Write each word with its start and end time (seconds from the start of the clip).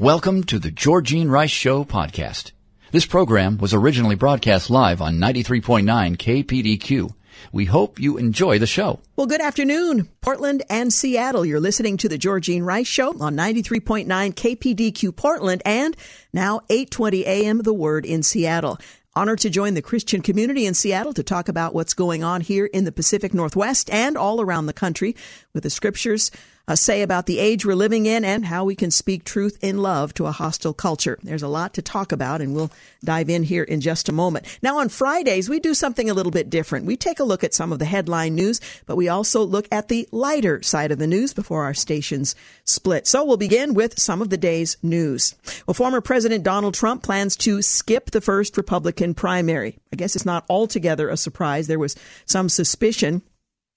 Welcome 0.00 0.44
to 0.44 0.58
the 0.58 0.70
Georgine 0.70 1.28
Rice 1.28 1.50
Show 1.50 1.84
podcast. 1.84 2.52
This 2.90 3.04
program 3.04 3.58
was 3.58 3.74
originally 3.74 4.14
broadcast 4.14 4.70
live 4.70 5.02
on 5.02 5.18
93.9 5.18 5.84
KPDQ. 6.16 7.12
We 7.52 7.66
hope 7.66 8.00
you 8.00 8.16
enjoy 8.16 8.58
the 8.58 8.66
show. 8.66 9.00
Well, 9.16 9.26
good 9.26 9.42
afternoon, 9.42 10.08
Portland 10.22 10.62
and 10.70 10.90
Seattle. 10.90 11.44
You're 11.44 11.60
listening 11.60 11.98
to 11.98 12.08
the 12.08 12.16
Georgine 12.16 12.62
Rice 12.62 12.86
Show 12.86 13.10
on 13.20 13.36
93.9 13.36 14.06
KPDQ 14.06 15.14
Portland 15.14 15.60
and 15.66 15.94
now 16.32 16.60
8:20 16.70 17.20
a.m. 17.26 17.58
The 17.58 17.74
Word 17.74 18.06
in 18.06 18.22
Seattle. 18.22 18.78
Honored 19.14 19.40
to 19.40 19.50
join 19.50 19.74
the 19.74 19.82
Christian 19.82 20.22
community 20.22 20.64
in 20.64 20.72
Seattle 20.72 21.12
to 21.12 21.22
talk 21.22 21.50
about 21.50 21.74
what's 21.74 21.92
going 21.92 22.24
on 22.24 22.40
here 22.40 22.64
in 22.64 22.84
the 22.84 22.92
Pacific 22.92 23.34
Northwest 23.34 23.90
and 23.90 24.16
all 24.16 24.40
around 24.40 24.64
the 24.64 24.72
country 24.72 25.14
with 25.52 25.62
the 25.62 25.68
scriptures 25.68 26.30
uh, 26.68 26.76
say 26.76 27.02
about 27.02 27.26
the 27.26 27.38
age 27.38 27.66
we're 27.66 27.74
living 27.74 28.06
in 28.06 28.24
and 28.24 28.44
how 28.44 28.64
we 28.64 28.74
can 28.74 28.90
speak 28.90 29.24
truth 29.24 29.58
in 29.60 29.78
love 29.78 30.14
to 30.14 30.26
a 30.26 30.32
hostile 30.32 30.72
culture. 30.72 31.18
There's 31.22 31.42
a 31.42 31.48
lot 31.48 31.74
to 31.74 31.82
talk 31.82 32.12
about, 32.12 32.40
and 32.40 32.54
we'll 32.54 32.70
dive 33.02 33.28
in 33.28 33.42
here 33.42 33.64
in 33.64 33.80
just 33.80 34.08
a 34.08 34.12
moment. 34.12 34.46
Now, 34.62 34.78
on 34.78 34.88
Fridays, 34.88 35.48
we 35.48 35.60
do 35.60 35.74
something 35.74 36.08
a 36.08 36.14
little 36.14 36.32
bit 36.32 36.50
different. 36.50 36.86
We 36.86 36.96
take 36.96 37.20
a 37.20 37.24
look 37.24 37.42
at 37.42 37.54
some 37.54 37.72
of 37.72 37.78
the 37.78 37.84
headline 37.84 38.34
news, 38.34 38.60
but 38.86 38.96
we 38.96 39.08
also 39.08 39.42
look 39.42 39.66
at 39.72 39.88
the 39.88 40.08
lighter 40.12 40.62
side 40.62 40.92
of 40.92 40.98
the 40.98 41.06
news 41.06 41.34
before 41.34 41.64
our 41.64 41.74
stations 41.74 42.34
split. 42.64 43.06
So 43.06 43.24
we'll 43.24 43.36
begin 43.36 43.74
with 43.74 43.98
some 43.98 44.22
of 44.22 44.30
the 44.30 44.36
day's 44.36 44.76
news. 44.82 45.34
Well, 45.66 45.74
former 45.74 46.00
President 46.00 46.44
Donald 46.44 46.74
Trump 46.74 47.02
plans 47.02 47.36
to 47.38 47.62
skip 47.62 48.10
the 48.10 48.20
first 48.20 48.56
Republican 48.56 49.14
primary. 49.14 49.78
I 49.92 49.96
guess 49.96 50.14
it's 50.14 50.26
not 50.26 50.44
altogether 50.48 51.08
a 51.08 51.16
surprise. 51.16 51.66
There 51.66 51.78
was 51.78 51.96
some 52.26 52.48
suspicion 52.48 53.22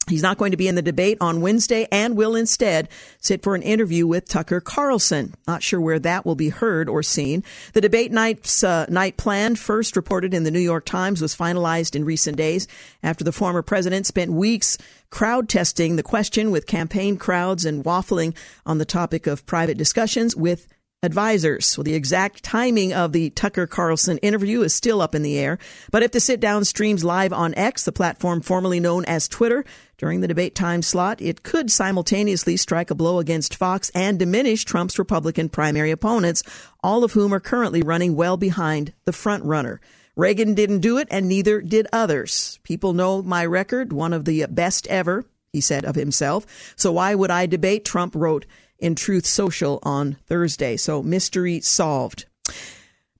He's 0.09 0.21
not 0.21 0.37
going 0.37 0.51
to 0.51 0.57
be 0.57 0.67
in 0.67 0.75
the 0.75 0.81
debate 0.81 1.17
on 1.21 1.39
Wednesday 1.39 1.87
and 1.89 2.17
will 2.17 2.35
instead 2.35 2.89
sit 3.19 3.41
for 3.41 3.55
an 3.55 3.61
interview 3.61 4.05
with 4.05 4.27
Tucker 4.27 4.59
Carlson. 4.59 5.33
Not 5.47 5.63
sure 5.63 5.79
where 5.79 5.99
that 5.99 6.25
will 6.25 6.35
be 6.35 6.49
heard 6.49 6.89
or 6.89 7.03
seen. 7.03 7.43
The 7.71 7.79
debate 7.79 8.11
night's 8.11 8.65
uh, 8.65 8.85
night 8.89 9.15
plan, 9.15 9.55
first 9.55 9.95
reported 9.95 10.33
in 10.33 10.43
the 10.43 10.51
New 10.51 10.59
York 10.59 10.83
Times, 10.83 11.21
was 11.21 11.35
finalized 11.35 11.95
in 11.95 12.03
recent 12.03 12.35
days 12.35 12.67
after 13.01 13.23
the 13.23 13.31
former 13.31 13.61
president 13.61 14.05
spent 14.05 14.33
weeks 14.33 14.77
crowd 15.09 15.47
testing 15.47 15.95
the 15.95 16.03
question 16.03 16.49
with 16.49 16.65
campaign 16.65 17.17
crowds 17.17 17.65
and 17.65 17.85
waffling 17.85 18.35
on 18.65 18.79
the 18.79 18.85
topic 18.85 19.27
of 19.27 19.45
private 19.45 19.77
discussions 19.77 20.35
with 20.35 20.67
advisors. 21.03 21.77
Well, 21.77 21.83
the 21.83 21.93
exact 21.93 22.43
timing 22.43 22.93
of 22.93 23.11
the 23.11 23.29
Tucker 23.31 23.67
Carlson 23.67 24.17
interview 24.19 24.61
is 24.61 24.73
still 24.73 25.01
up 25.01 25.13
in 25.13 25.21
the 25.21 25.37
air. 25.37 25.59
But 25.91 26.01
if 26.01 26.11
the 26.11 26.19
sit 26.19 26.39
down 26.39 26.65
streams 26.65 27.03
live 27.03 27.33
on 27.33 27.53
X, 27.55 27.83
the 27.83 27.91
platform 27.91 28.41
formerly 28.41 28.79
known 28.79 29.05
as 29.05 29.27
Twitter, 29.27 29.65
during 30.03 30.19
the 30.19 30.27
debate 30.27 30.53
time 30.53 30.81
slot, 30.81 31.21
it 31.21 31.43
could 31.43 31.71
simultaneously 31.71 32.57
strike 32.57 32.91
a 32.91 32.93
blow 32.93 33.19
against 33.19 33.55
Fox 33.55 33.89
and 33.95 34.19
diminish 34.19 34.65
Trump's 34.65 34.99
Republican 34.99 35.47
primary 35.47 35.91
opponents, 35.91 36.43
all 36.83 37.05
of 37.05 37.13
whom 37.13 37.33
are 37.33 37.39
currently 37.39 37.81
running 37.81 38.13
well 38.13 38.35
behind 38.35 38.91
the 39.05 39.13
front 39.13 39.45
runner. 39.45 39.79
Reagan 40.17 40.55
didn't 40.55 40.81
do 40.81 40.97
it, 40.97 41.07
and 41.09 41.29
neither 41.29 41.61
did 41.61 41.87
others. 41.93 42.59
People 42.63 42.91
know 42.91 43.21
my 43.21 43.45
record, 43.45 43.93
one 43.93 44.11
of 44.11 44.25
the 44.25 44.45
best 44.49 44.87
ever, 44.87 45.23
he 45.53 45.61
said 45.61 45.85
of 45.85 45.95
himself. 45.95 46.73
So 46.75 46.91
why 46.91 47.15
would 47.15 47.31
I 47.31 47.45
debate? 47.45 47.85
Trump 47.85 48.13
wrote 48.13 48.45
in 48.79 48.95
Truth 48.95 49.25
Social 49.25 49.79
on 49.83 50.17
Thursday. 50.27 50.75
So 50.75 51.01
mystery 51.01 51.61
solved. 51.61 52.25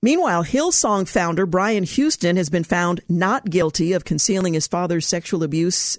Meanwhile, 0.02 0.44
Hillsong 0.44 1.08
founder 1.08 1.46
Brian 1.46 1.84
Houston 1.84 2.36
has 2.36 2.50
been 2.50 2.62
found 2.62 3.00
not 3.08 3.48
guilty 3.48 3.94
of 3.94 4.04
concealing 4.04 4.52
his 4.52 4.66
father's 4.66 5.06
sexual 5.06 5.42
abuse 5.42 5.96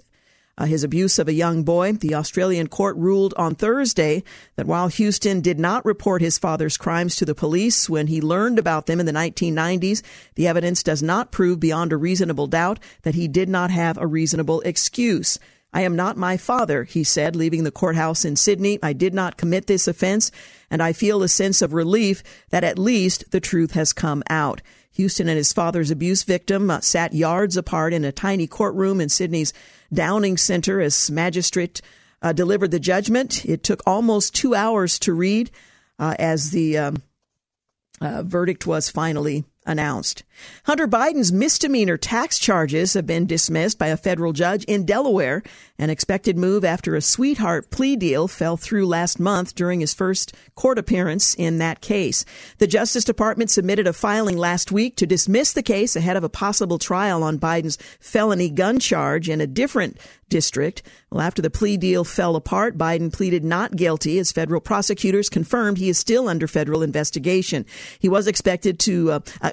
uh, 0.58 0.64
his 0.64 0.84
abuse 0.84 1.18
of 1.18 1.28
a 1.28 1.32
young 1.32 1.62
boy. 1.62 1.92
The 1.92 2.14
Australian 2.14 2.68
court 2.68 2.96
ruled 2.96 3.34
on 3.36 3.54
Thursday 3.54 4.24
that 4.56 4.66
while 4.66 4.88
Houston 4.88 5.40
did 5.40 5.58
not 5.58 5.84
report 5.84 6.22
his 6.22 6.38
father's 6.38 6.76
crimes 6.76 7.16
to 7.16 7.24
the 7.24 7.34
police 7.34 7.88
when 7.88 8.06
he 8.06 8.20
learned 8.20 8.58
about 8.58 8.86
them 8.86 9.00
in 9.00 9.06
the 9.06 9.12
1990s, 9.12 10.02
the 10.34 10.46
evidence 10.46 10.82
does 10.82 11.02
not 11.02 11.32
prove 11.32 11.60
beyond 11.60 11.92
a 11.92 11.96
reasonable 11.96 12.46
doubt 12.46 12.78
that 13.02 13.14
he 13.14 13.28
did 13.28 13.48
not 13.48 13.70
have 13.70 13.98
a 13.98 14.06
reasonable 14.06 14.60
excuse. 14.62 15.38
I 15.72 15.82
am 15.82 15.94
not 15.94 16.16
my 16.16 16.38
father, 16.38 16.84
he 16.84 17.04
said, 17.04 17.36
leaving 17.36 17.64
the 17.64 17.70
courthouse 17.70 18.24
in 18.24 18.36
Sydney. 18.36 18.78
I 18.82 18.94
did 18.94 19.12
not 19.12 19.36
commit 19.36 19.66
this 19.66 19.86
offense, 19.86 20.30
and 20.70 20.82
I 20.82 20.94
feel 20.94 21.22
a 21.22 21.28
sense 21.28 21.60
of 21.60 21.74
relief 21.74 22.22
that 22.48 22.64
at 22.64 22.78
least 22.78 23.30
the 23.30 23.40
truth 23.40 23.72
has 23.72 23.92
come 23.92 24.22
out. 24.30 24.62
Houston 24.92 25.28
and 25.28 25.36
his 25.36 25.52
father's 25.52 25.90
abuse 25.90 26.22
victim 26.22 26.70
uh, 26.70 26.80
sat 26.80 27.12
yards 27.12 27.58
apart 27.58 27.92
in 27.92 28.06
a 28.06 28.12
tiny 28.12 28.46
courtroom 28.46 28.98
in 29.02 29.10
Sydney's 29.10 29.52
Downing 29.92 30.36
Center 30.36 30.80
as 30.80 31.10
magistrate 31.10 31.80
uh, 32.22 32.32
delivered 32.32 32.70
the 32.70 32.80
judgment. 32.80 33.44
It 33.44 33.62
took 33.62 33.82
almost 33.86 34.34
two 34.34 34.54
hours 34.54 34.98
to 35.00 35.12
read 35.12 35.50
uh, 35.98 36.14
as 36.18 36.50
the 36.50 36.78
um, 36.78 37.02
uh, 38.00 38.22
verdict 38.22 38.66
was 38.66 38.90
finally 38.90 39.44
announced. 39.64 40.24
Hunter 40.64 40.88
Biden's 40.88 41.32
misdemeanor 41.32 41.96
tax 41.96 42.38
charges 42.38 42.94
have 42.94 43.06
been 43.06 43.26
dismissed 43.26 43.78
by 43.78 43.88
a 43.88 43.96
federal 43.96 44.32
judge 44.32 44.64
in 44.64 44.84
Delaware, 44.84 45.42
an 45.78 45.90
expected 45.90 46.36
move 46.36 46.64
after 46.64 46.94
a 46.94 47.00
sweetheart 47.00 47.70
plea 47.70 47.96
deal 47.96 48.28
fell 48.28 48.56
through 48.56 48.86
last 48.86 49.20
month 49.20 49.54
during 49.54 49.80
his 49.80 49.94
first 49.94 50.34
court 50.54 50.78
appearance 50.78 51.34
in 51.34 51.58
that 51.58 51.80
case. 51.80 52.24
The 52.58 52.66
Justice 52.66 53.04
Department 53.04 53.50
submitted 53.50 53.86
a 53.86 53.92
filing 53.92 54.36
last 54.36 54.72
week 54.72 54.96
to 54.96 55.06
dismiss 55.06 55.52
the 55.52 55.62
case 55.62 55.96
ahead 55.96 56.16
of 56.16 56.24
a 56.24 56.28
possible 56.28 56.78
trial 56.78 57.22
on 57.22 57.38
Biden's 57.38 57.78
felony 58.00 58.50
gun 58.50 58.78
charge 58.78 59.28
in 59.28 59.40
a 59.40 59.46
different 59.46 59.98
district. 60.28 60.82
Well, 61.10 61.20
after 61.20 61.40
the 61.40 61.50
plea 61.50 61.76
deal 61.76 62.04
fell 62.04 62.36
apart, 62.36 62.76
Biden 62.76 63.12
pleaded 63.12 63.44
not 63.44 63.76
guilty 63.76 64.18
as 64.18 64.32
federal 64.32 64.60
prosecutors 64.60 65.28
confirmed 65.28 65.78
he 65.78 65.88
is 65.88 65.98
still 65.98 66.28
under 66.28 66.48
federal 66.48 66.82
investigation. 66.82 67.64
He 67.98 68.08
was 68.08 68.26
expected 68.26 68.78
to 68.80 69.12
uh, 69.12 69.20
uh, 69.40 69.52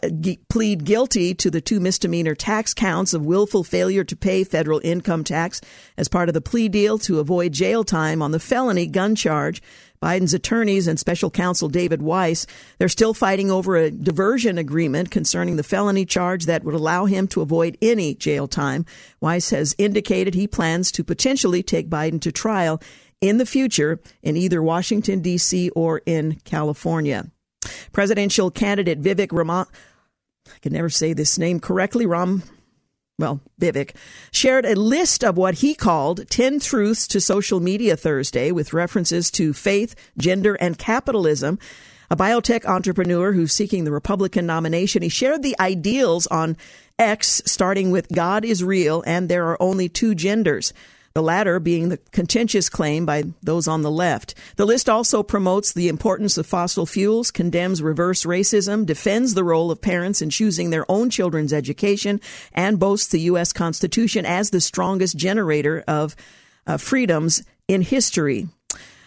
plead 0.50 0.73
guilty 0.76 1.34
to 1.36 1.50
the 1.50 1.62
two 1.62 1.80
misdemeanor 1.80 2.36
tax 2.36 2.74
counts 2.74 3.14
of 3.14 3.26
willful 3.26 3.64
failure 3.64 4.04
to 4.04 4.16
pay 4.16 4.44
federal 4.44 4.82
income 4.84 5.24
tax 5.24 5.62
as 5.98 6.08
part 6.08 6.30
of 6.30 6.34
the 6.34 6.42
plea 6.42 6.70
deal 6.70 6.98
to 7.00 7.20
avoid 7.20 7.54
jail 7.54 7.84
time 7.84 8.22
on 8.22 8.32
the 8.32 8.40
felony 8.40 8.88
gun 8.88 9.16
charge. 9.16 9.62
Biden's 10.02 10.34
attorneys 10.34 10.88
and 10.88 11.00
special 11.00 11.32
counsel 11.32 11.70
David 11.70 12.02
Weiss, 12.02 12.46
they're 12.78 12.90
still 12.90 13.14
fighting 13.14 13.50
over 13.50 13.78
a 13.78 13.90
diversion 13.90 14.58
agreement 14.58 15.12
concerning 15.12 15.56
the 15.56 15.64
felony 15.64 16.06
charge 16.06 16.46
that 16.46 16.66
would 16.66 16.76
allow 16.76 17.06
him 17.06 17.26
to 17.30 17.42
avoid 17.42 17.78
any 17.82 18.14
jail 18.14 18.48
time. 18.48 18.86
Weiss 19.22 19.52
has 19.52 19.74
indicated 19.78 20.34
he 20.34 20.46
plans 20.46 20.92
to 20.92 21.06
potentially 21.06 21.64
take 21.64 21.90
Biden 21.90 22.20
to 22.20 22.34
trial 22.34 22.82
in 23.22 23.38
the 23.38 23.46
future 23.46 24.02
in 24.22 24.36
either 24.36 24.62
Washington, 24.62 25.22
D.C. 25.22 25.70
or 25.70 26.02
in 26.06 26.42
California. 26.44 27.32
Presidential 27.94 28.52
candidate 28.52 29.02
Vivek 29.02 29.32
Raman, 29.32 29.66
I 30.53 30.59
can 30.59 30.74
never 30.74 30.90
say 30.90 31.14
this 31.14 31.38
name 31.38 31.59
correctly, 31.59 32.06
Ram 32.06 32.44
well, 33.19 33.41
Vivek, 33.62 33.96
shared 34.31 34.66
a 34.66 34.75
list 34.75 35.24
of 35.24 35.38
what 35.38 35.56
he 35.56 35.75
called 35.75 36.28
10 36.30 36.59
truths 36.59 37.08
to 37.08 37.22
social 37.22 37.59
media 37.59 37.96
Thursday 37.96 38.52
with 38.52 38.74
references 38.74 39.30
to 39.31 39.53
faith, 39.53 39.96
gender, 40.18 40.56
and 40.56 40.78
capitalism. 40.78 41.59
A 42.09 42.16
biotech 42.16 42.66
entrepreneur 42.66 43.31
who's 43.31 43.54
seeking 43.54 43.83
the 43.83 43.92
Republican 43.92 44.45
nomination, 44.45 45.04
he 45.04 45.10
shared 45.10 45.44
the 45.44 45.56
ideals 45.60 46.28
on 46.28 46.57
X, 46.98 47.42
starting 47.45 47.92
with 47.92 48.10
God 48.10 48.45
is 48.45 48.63
real 48.63 49.04
and 49.06 49.30
there 49.30 49.48
are 49.48 49.62
only 49.62 49.89
two 49.89 50.13
genders 50.16 50.74
the 51.15 51.21
latter 51.21 51.60
being 51.60 51.89
the 51.89 51.98
contentious 52.12 52.69
claim 52.69 53.06
by 53.06 53.24
those 53.44 53.68
on 53.68 53.83
the 53.83 53.92
left. 53.92 54.33
The 54.56 54.65
list 54.65 54.89
also 54.89 55.21
promotes 55.21 55.71
the 55.71 55.88
importance 55.88 56.39
of 56.39 56.48
fossil 56.48 56.88
fuels, 56.88 57.30
condemns 57.30 57.83
reverse 57.83 58.25
racism, 58.25 58.83
defends 58.83 59.36
the 59.36 59.44
role 59.44 59.69
of 59.69 59.80
parents 59.80 60.24
in 60.24 60.31
choosing 60.31 60.71
their 60.71 60.89
own 60.89 61.12
children's 61.12 61.54
education, 61.54 62.19
and 62.51 62.80
boasts 62.80 63.10
the 63.10 63.19
U.S. 63.21 63.54
Constitution 63.54 64.25
as 64.25 64.50
the 64.50 64.60
strongest 64.60 65.15
generator 65.15 65.83
of 65.88 66.15
uh, 66.65 66.77
freedoms 66.77 67.44
in 67.68 67.83
history. 67.83 68.48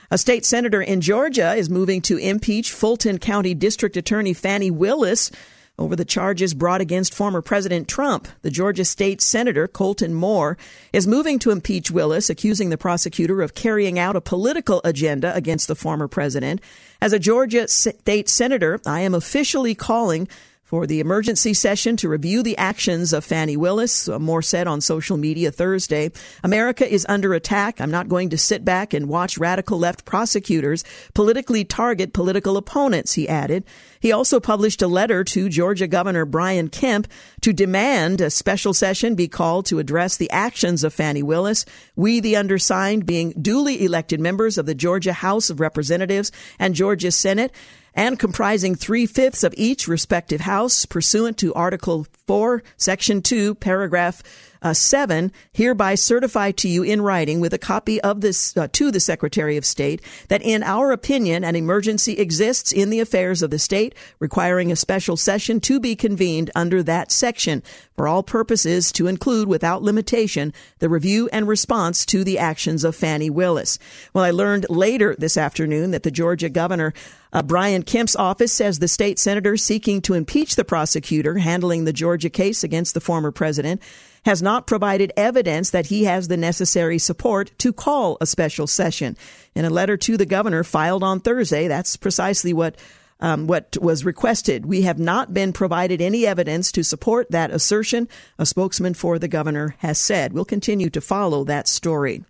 A 0.09 0.19
state 0.19 0.47
senator 0.47 0.81
in 0.81 1.01
Georgia 1.01 1.55
is 1.55 1.69
moving 1.69 2.01
to 2.03 2.19
impeach 2.19 2.71
Fulton 2.71 3.19
County 3.19 3.55
District 3.55 3.97
Attorney 3.97 4.33
Fani 4.33 4.71
Willis 4.71 5.33
over 5.79 5.95
the 5.95 6.05
charges 6.05 6.55
brought 6.55 6.81
against 6.81 7.15
former 7.15 7.43
President 7.43 7.89
Trump. 7.89 8.29
The 8.43 8.51
Georgia 8.51 8.85
State 8.85 9.21
Senator 9.21 9.69
Colton 9.69 10.15
Moore 10.15 10.57
is 10.93 11.07
moving 11.07 11.39
to 11.41 11.51
impeach 11.51 11.91
Willis, 11.91 12.31
accusing 12.31 12.71
the 12.71 12.79
prosecutor 12.79 13.43
of 13.43 13.55
carrying 13.55 13.99
out 13.99 14.17
a 14.17 14.21
political 14.21 14.81
agenda 14.85 15.35
against 15.35 15.69
the 15.69 15.75
former 15.75 16.09
president. 16.09 16.61
As 17.01 17.13
a 17.13 17.19
Georgia 17.19 17.69
State 17.69 18.29
Senator, 18.29 18.81
I 18.87 19.01
am 19.01 19.15
officially 19.15 19.75
calling 19.75 20.29
for 20.77 20.87
the 20.87 21.01
emergency 21.01 21.55
session 21.55 21.97
to 21.97 22.07
review 22.07 22.43
the 22.43 22.59
actions 22.59 23.15
of 23.15 23.25
Fani 23.25 23.57
Willis. 23.57 24.11
Uh, 24.11 24.19
Moore 24.19 24.43
said 24.43 24.69
on 24.69 24.83
social 24.83 25.17
media 25.17 25.51
Thursday, 25.51 26.11
America 26.45 26.87
is 26.87 27.07
under 27.09 27.33
attack. 27.33 27.81
I'm 27.81 27.91
not 27.91 28.11
going 28.11 28.29
to 28.29 28.37
sit 28.37 28.63
back 28.63 28.93
and 28.93 29.09
watch 29.09 29.39
radical 29.39 29.79
left 29.79 30.05
prosecutors 30.05 30.85
politically 31.15 31.65
target 31.65 32.13
political 32.13 32.59
opponents, 32.59 33.15
he 33.15 33.27
added. 33.27 33.65
He 34.01 34.13
also 34.13 34.39
published 34.39 34.83
a 34.83 34.87
letter 34.87 35.25
to 35.25 35.49
Georgia 35.49 35.87
Governor 35.87 36.27
Brian 36.27 36.69
Kemp 36.69 37.09
to 37.41 37.55
demand 37.55 38.21
a 38.21 38.29
special 38.29 38.75
session 38.75 39.15
be 39.15 39.29
called 39.29 39.65
to 39.67 39.79
address 39.79 40.19
the 40.19 40.31
actions 40.31 40.85
of 40.85 40.93
Fani 40.93 41.23
Willis. 41.23 41.65
We, 41.97 42.21
the 42.21 42.37
undersigned, 42.37 43.07
being 43.07 43.31
duly 43.41 43.83
elected 43.83 44.21
members 44.21 44.59
of 44.59 44.67
the 44.67 44.75
Georgia 44.75 45.15
House 45.15 45.49
of 45.49 45.59
Representatives 45.59 46.33
and 46.59 46.75
Georgia 46.75 47.11
Senate, 47.11 47.51
and 47.97 48.19
comprising 48.19 48.75
three 48.75 49.07
fifths 49.07 49.43
of 49.43 49.55
each 49.57 49.89
respective 49.89 50.43
house 50.43 50.85
pursuant 50.85 51.39
to 51.39 51.55
Article 51.55 52.07
4, 52.27 52.63
Section 52.77 53.23
2, 53.23 53.55
Paragraph 53.57 54.23
uh, 54.63 54.75
7 54.75 55.33
hereby 55.53 55.95
certify 55.95 56.51
to 56.51 56.69
you 56.69 56.83
in 56.83 57.01
writing 57.01 57.41
with 57.41 57.55
a 57.55 57.59
copy 57.59 58.01
of 58.01 58.21
this 58.21 58.57
uh, 58.57 58.67
to 58.73 58.91
the 58.91 59.01
Secretary 59.01 59.57
of 59.57 59.65
State 59.65 60.03
that 60.29 60.43
in 60.43 60.63
our 60.63 60.93
opinion 60.93 61.45
an 61.45 61.55
emergency 61.55 62.15
exists 62.15 62.73
in 62.73 62.91
the 62.91 63.01
affairs 63.01 63.43
of 63.43 63.51
the 63.51 63.59
state 63.59 63.95
requiring 64.19 64.73
a 64.73 64.77
special 64.77 65.17
session 65.17 65.61
to 65.61 65.79
be 65.79 65.95
convened 65.95 66.51
under 66.55 66.83
that 66.83 67.13
section 67.13 67.63
for 67.97 68.09
all 68.09 68.23
purposes 68.23 68.91
to 68.93 69.07
include 69.07 69.49
without 69.49 69.83
limitation 69.83 70.53
the 70.81 70.89
review 70.89 71.29
and 71.33 71.47
response 71.47 72.05
to 72.05 72.25
the 72.25 72.39
actions 72.39 72.83
of 72.85 72.97
Fani 72.97 73.31
Willis. 73.31 73.79
Well, 74.13 74.25
I 74.25 74.31
learned 74.31 74.67
later 74.69 75.15
this 75.19 75.37
afternoon 75.37 75.93
that 75.93 76.03
the 76.03 76.11
Georgia 76.11 76.49
governor 76.49 76.93
uh, 77.37 77.43
Brian 77.43 77.83
Kemp's 77.83 78.17
office 78.17 78.51
says 78.51 78.79
the 78.79 78.89
state 78.89 79.19
senator 79.19 79.59
seeking 79.59 80.01
to 80.01 80.15
impeach 80.15 80.57
the 80.57 80.65
prosecutor 80.65 81.37
handling 81.37 81.85
the 81.85 81.93
Georgia 81.93 82.31
case 82.31 82.65
against 82.65 82.95
the 82.95 83.01
former 83.01 83.31
president 83.31 83.83
has 84.25 84.41
not 84.41 84.67
provided 84.67 85.13
evidence 85.19 85.69
that 85.69 85.85
he 85.85 86.05
has 86.05 86.29
the 86.29 86.39
necessary 86.39 86.99
support 86.99 87.53
to 87.59 87.75
call 87.75 88.17
a 88.23 88.27
special 88.27 88.67
session. 88.67 89.19
In 89.55 89.67
a 89.67 89.71
letter 89.71 89.99
to 89.99 90.17
the 90.17 90.25
governor 90.25 90.65
filed 90.65 91.03
on 91.03 91.21
Thursday, 91.21 91.69
that's 91.69 91.99
precisely 91.99 92.55
what 92.55 92.77
um, 93.21 93.47
what 93.47 93.77
was 93.83 94.05
requested. 94.05 94.65
We 94.65 94.83
have 94.83 94.99
not 94.99 95.35
been 95.35 95.53
provided 95.53 96.01
any 96.01 96.27
evidence 96.27 96.73
to 96.73 96.83
support 96.83 97.31
that 97.31 97.51
assertion, 97.51 98.09
a 98.39 98.47
spokesman 98.47 98.95
for 98.95 99.19
the 99.19 99.29
governor 99.29 99.75
has 99.79 99.99
said. 99.99 100.33
We'll 100.33 100.47
continue 100.47 100.89
to 100.91 101.01
follow 101.03 101.45
that 101.45 101.69
story. 101.69 102.25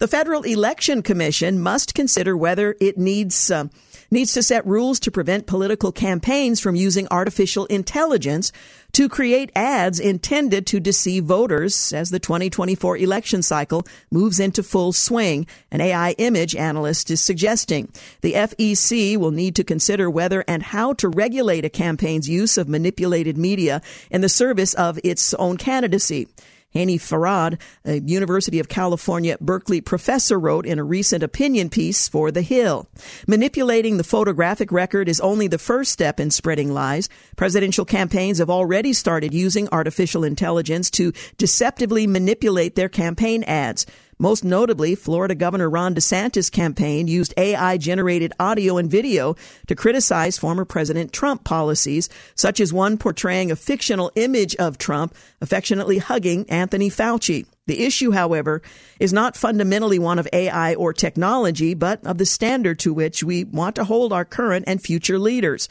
The 0.00 0.08
Federal 0.08 0.44
Election 0.44 1.02
Commission 1.02 1.60
must 1.60 1.94
consider 1.94 2.34
whether 2.34 2.74
it 2.80 2.96
needs 2.96 3.50
uh, 3.50 3.66
needs 4.10 4.32
to 4.32 4.42
set 4.42 4.66
rules 4.66 4.98
to 5.00 5.10
prevent 5.10 5.46
political 5.46 5.92
campaigns 5.92 6.58
from 6.58 6.74
using 6.74 7.06
artificial 7.10 7.66
intelligence 7.66 8.50
to 8.92 9.10
create 9.10 9.52
ads 9.54 10.00
intended 10.00 10.66
to 10.68 10.80
deceive 10.80 11.24
voters 11.24 11.92
as 11.92 12.08
the 12.08 12.18
2024 12.18 12.96
election 12.96 13.42
cycle 13.42 13.86
moves 14.10 14.40
into 14.40 14.62
full 14.62 14.94
swing, 14.94 15.46
an 15.70 15.82
AI 15.82 16.12
image 16.12 16.56
analyst 16.56 17.10
is 17.10 17.20
suggesting. 17.20 17.92
The 18.22 18.32
FEC 18.32 19.18
will 19.18 19.32
need 19.32 19.54
to 19.56 19.64
consider 19.64 20.08
whether 20.08 20.42
and 20.48 20.62
how 20.62 20.94
to 20.94 21.10
regulate 21.10 21.66
a 21.66 21.70
campaign's 21.70 22.26
use 22.26 22.56
of 22.56 22.70
manipulated 22.70 23.36
media 23.36 23.82
in 24.10 24.22
the 24.22 24.30
service 24.30 24.72
of 24.72 24.98
its 25.04 25.34
own 25.34 25.58
candidacy. 25.58 26.26
Hany 26.72 26.98
Farid, 26.98 27.58
a 27.84 28.00
University 28.00 28.60
of 28.60 28.68
California, 28.68 29.36
Berkeley 29.40 29.80
professor, 29.80 30.38
wrote 30.38 30.66
in 30.66 30.78
a 30.78 30.84
recent 30.84 31.22
opinion 31.22 31.68
piece 31.68 32.08
for 32.08 32.30
The 32.30 32.42
Hill. 32.42 32.88
Manipulating 33.26 33.96
the 33.96 34.04
photographic 34.04 34.70
record 34.70 35.08
is 35.08 35.20
only 35.20 35.48
the 35.48 35.58
first 35.58 35.90
step 35.90 36.20
in 36.20 36.30
spreading 36.30 36.72
lies. 36.72 37.08
Presidential 37.36 37.84
campaigns 37.84 38.38
have 38.38 38.50
already 38.50 38.92
started 38.92 39.34
using 39.34 39.68
artificial 39.72 40.24
intelligence 40.24 40.90
to 40.92 41.12
deceptively 41.38 42.06
manipulate 42.06 42.76
their 42.76 42.88
campaign 42.88 43.42
ads. 43.44 43.86
Most 44.20 44.44
notably, 44.44 44.94
Florida 44.96 45.34
Governor 45.34 45.70
Ron 45.70 45.94
DeSantis' 45.94 46.52
campaign 46.52 47.08
used 47.08 47.32
AI 47.38 47.78
generated 47.78 48.34
audio 48.38 48.76
and 48.76 48.90
video 48.90 49.34
to 49.66 49.74
criticize 49.74 50.36
former 50.36 50.66
President 50.66 51.10
Trump 51.10 51.42
policies, 51.42 52.10
such 52.34 52.60
as 52.60 52.70
one 52.70 52.98
portraying 52.98 53.50
a 53.50 53.56
fictional 53.56 54.12
image 54.16 54.54
of 54.56 54.76
Trump 54.76 55.14
affectionately 55.40 55.96
hugging 55.96 56.44
Anthony 56.50 56.90
Fauci. 56.90 57.46
The 57.66 57.82
issue, 57.82 58.10
however, 58.10 58.60
is 58.98 59.10
not 59.10 59.38
fundamentally 59.38 59.98
one 59.98 60.18
of 60.18 60.28
AI 60.34 60.74
or 60.74 60.92
technology, 60.92 61.72
but 61.72 62.06
of 62.06 62.18
the 62.18 62.26
standard 62.26 62.78
to 62.80 62.92
which 62.92 63.24
we 63.24 63.44
want 63.44 63.74
to 63.76 63.84
hold 63.84 64.12
our 64.12 64.26
current 64.26 64.66
and 64.68 64.82
future 64.82 65.18
leaders. 65.18 65.66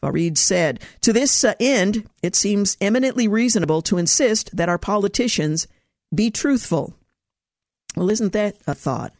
Farid 0.00 0.36
said, 0.36 0.80
To 1.02 1.12
this 1.12 1.44
uh, 1.44 1.54
end, 1.60 2.08
it 2.20 2.34
seems 2.34 2.76
eminently 2.80 3.28
reasonable 3.28 3.80
to 3.82 3.98
insist 3.98 4.56
that 4.56 4.68
our 4.68 4.78
politicians 4.78 5.68
be 6.12 6.32
truthful. 6.32 6.96
Well, 7.96 8.10
isn't 8.10 8.32
that 8.32 8.56
a 8.66 8.74
thought? 8.74 9.12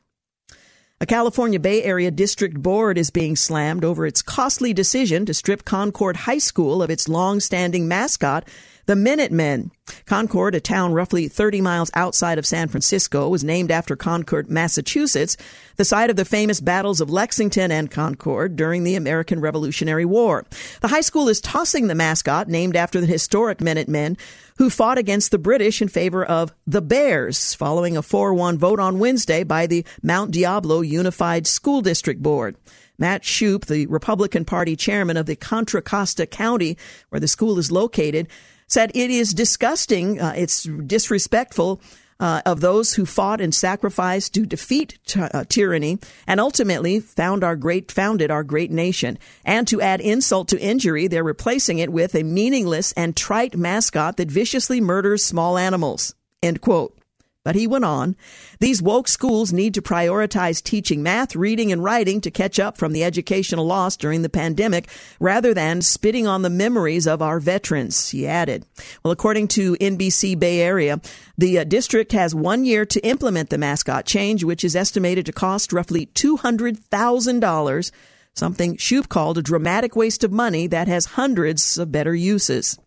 A 1.00 1.06
California 1.06 1.58
Bay 1.58 1.82
Area 1.82 2.12
district 2.12 2.62
board 2.62 2.96
is 2.96 3.10
being 3.10 3.34
slammed 3.34 3.84
over 3.84 4.06
its 4.06 4.22
costly 4.22 4.72
decision 4.72 5.26
to 5.26 5.34
strip 5.34 5.64
Concord 5.64 6.16
High 6.16 6.38
School 6.38 6.80
of 6.80 6.90
its 6.90 7.08
long-standing 7.08 7.88
mascot, 7.88 8.46
the 8.86 8.96
Minutemen. 8.96 9.70
Concord, 10.06 10.54
a 10.54 10.60
town 10.60 10.92
roughly 10.92 11.28
30 11.28 11.60
miles 11.60 11.90
outside 11.94 12.38
of 12.38 12.46
San 12.46 12.68
Francisco, 12.68 13.28
was 13.28 13.44
named 13.44 13.70
after 13.70 13.96
Concord, 13.96 14.50
Massachusetts, 14.50 15.36
the 15.76 15.84
site 15.84 16.10
of 16.10 16.16
the 16.16 16.24
famous 16.24 16.60
battles 16.60 17.00
of 17.00 17.10
Lexington 17.10 17.70
and 17.70 17.90
Concord 17.90 18.56
during 18.56 18.84
the 18.84 18.94
American 18.94 19.40
Revolutionary 19.40 20.04
War. 20.04 20.44
The 20.80 20.88
high 20.88 21.00
school 21.00 21.28
is 21.28 21.40
tossing 21.40 21.86
the 21.86 21.94
mascot 21.94 22.48
named 22.48 22.76
after 22.76 23.00
the 23.00 23.06
historic 23.06 23.60
Minutemen 23.60 24.16
who 24.58 24.70
fought 24.70 24.98
against 24.98 25.30
the 25.30 25.38
British 25.38 25.82
in 25.82 25.88
favor 25.88 26.24
of 26.24 26.52
the 26.66 26.82
Bears 26.82 27.54
following 27.54 27.96
a 27.96 28.02
4-1 28.02 28.56
vote 28.56 28.80
on 28.80 28.98
Wednesday 28.98 29.44
by 29.44 29.66
the 29.66 29.84
Mount 30.02 30.30
Diablo 30.30 30.80
Unified 30.80 31.46
School 31.46 31.80
District 31.80 32.22
Board. 32.22 32.56
Matt 32.98 33.22
Shupe, 33.24 33.66
the 33.66 33.86
Republican 33.86 34.44
Party 34.44 34.76
chairman 34.76 35.16
of 35.16 35.26
the 35.26 35.34
Contra 35.34 35.82
Costa 35.82 36.26
County, 36.26 36.76
where 37.08 37.18
the 37.18 37.26
school 37.26 37.58
is 37.58 37.72
located, 37.72 38.28
said 38.72 38.90
it 38.94 39.10
is 39.10 39.34
disgusting, 39.34 40.18
uh, 40.18 40.32
it's 40.34 40.62
disrespectful 40.62 41.78
uh, 42.18 42.40
of 42.46 42.60
those 42.60 42.94
who 42.94 43.04
fought 43.04 43.40
and 43.40 43.54
sacrificed 43.54 44.32
to 44.32 44.46
defeat 44.46 44.98
t- 45.04 45.20
uh, 45.20 45.44
tyranny 45.48 45.98
and 46.26 46.40
ultimately 46.40 46.98
found 46.98 47.44
our 47.44 47.54
great 47.54 47.92
founded 47.92 48.30
our 48.30 48.42
great 48.42 48.70
nation. 48.70 49.18
And 49.44 49.68
to 49.68 49.82
add 49.82 50.00
insult 50.00 50.48
to 50.48 50.60
injury, 50.60 51.06
they're 51.06 51.22
replacing 51.22 51.80
it 51.80 51.92
with 51.92 52.14
a 52.14 52.22
meaningless 52.22 52.92
and 52.92 53.14
trite 53.14 53.56
mascot 53.56 54.16
that 54.16 54.30
viciously 54.30 54.80
murders 54.80 55.22
small 55.22 55.58
animals. 55.58 56.14
End 56.42 56.62
quote. 56.62 57.01
But 57.44 57.56
he 57.56 57.66
went 57.66 57.84
on, 57.84 58.14
these 58.60 58.80
woke 58.80 59.08
schools 59.08 59.52
need 59.52 59.74
to 59.74 59.82
prioritize 59.82 60.62
teaching 60.62 61.02
math, 61.02 61.34
reading, 61.34 61.72
and 61.72 61.82
writing 61.82 62.20
to 62.20 62.30
catch 62.30 62.60
up 62.60 62.78
from 62.78 62.92
the 62.92 63.02
educational 63.02 63.66
loss 63.66 63.96
during 63.96 64.22
the 64.22 64.28
pandemic 64.28 64.88
rather 65.18 65.52
than 65.52 65.82
spitting 65.82 66.28
on 66.28 66.42
the 66.42 66.50
memories 66.50 67.08
of 67.08 67.20
our 67.20 67.40
veterans, 67.40 68.10
he 68.10 68.28
added. 68.28 68.64
Well, 69.02 69.10
according 69.10 69.48
to 69.48 69.74
NBC 69.76 70.38
Bay 70.38 70.60
Area, 70.60 71.00
the 71.36 71.58
uh, 71.58 71.64
district 71.64 72.12
has 72.12 72.32
one 72.32 72.64
year 72.64 72.86
to 72.86 73.04
implement 73.04 73.50
the 73.50 73.58
mascot 73.58 74.06
change, 74.06 74.44
which 74.44 74.62
is 74.62 74.76
estimated 74.76 75.26
to 75.26 75.32
cost 75.32 75.72
roughly 75.72 76.06
$200,000, 76.06 77.90
something 78.34 78.76
Shupe 78.76 79.08
called 79.08 79.38
a 79.38 79.42
dramatic 79.42 79.96
waste 79.96 80.22
of 80.22 80.30
money 80.30 80.68
that 80.68 80.86
has 80.86 81.06
hundreds 81.06 81.76
of 81.76 81.90
better 81.90 82.14
uses. 82.14 82.78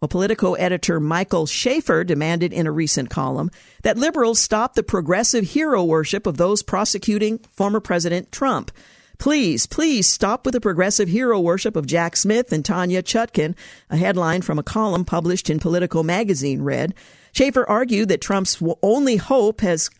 Well, 0.00 0.08
Politico 0.08 0.54
editor 0.54 1.00
Michael 1.00 1.46
Schaffer 1.46 2.04
demanded 2.04 2.52
in 2.52 2.68
a 2.68 2.72
recent 2.72 3.10
column 3.10 3.50
that 3.82 3.96
liberals 3.96 4.38
stop 4.38 4.74
the 4.74 4.84
progressive 4.84 5.44
hero 5.44 5.82
worship 5.82 6.26
of 6.26 6.36
those 6.36 6.62
prosecuting 6.62 7.40
former 7.50 7.80
President 7.80 8.30
Trump. 8.30 8.70
Please, 9.18 9.66
please 9.66 10.06
stop 10.08 10.44
with 10.44 10.52
the 10.52 10.60
progressive 10.60 11.08
hero 11.08 11.40
worship 11.40 11.74
of 11.74 11.86
Jack 11.86 12.14
Smith 12.14 12.52
and 12.52 12.64
Tanya 12.64 13.02
Chutkan, 13.02 13.56
a 13.90 13.96
headline 13.96 14.42
from 14.42 14.60
a 14.60 14.62
column 14.62 15.04
published 15.04 15.50
in 15.50 15.58
Politico 15.58 16.04
magazine 16.04 16.62
read. 16.62 16.94
Schaffer 17.32 17.68
argued 17.68 18.08
that 18.08 18.20
Trump's 18.20 18.62
only 18.80 19.16
hope 19.16 19.60
has 19.62 19.90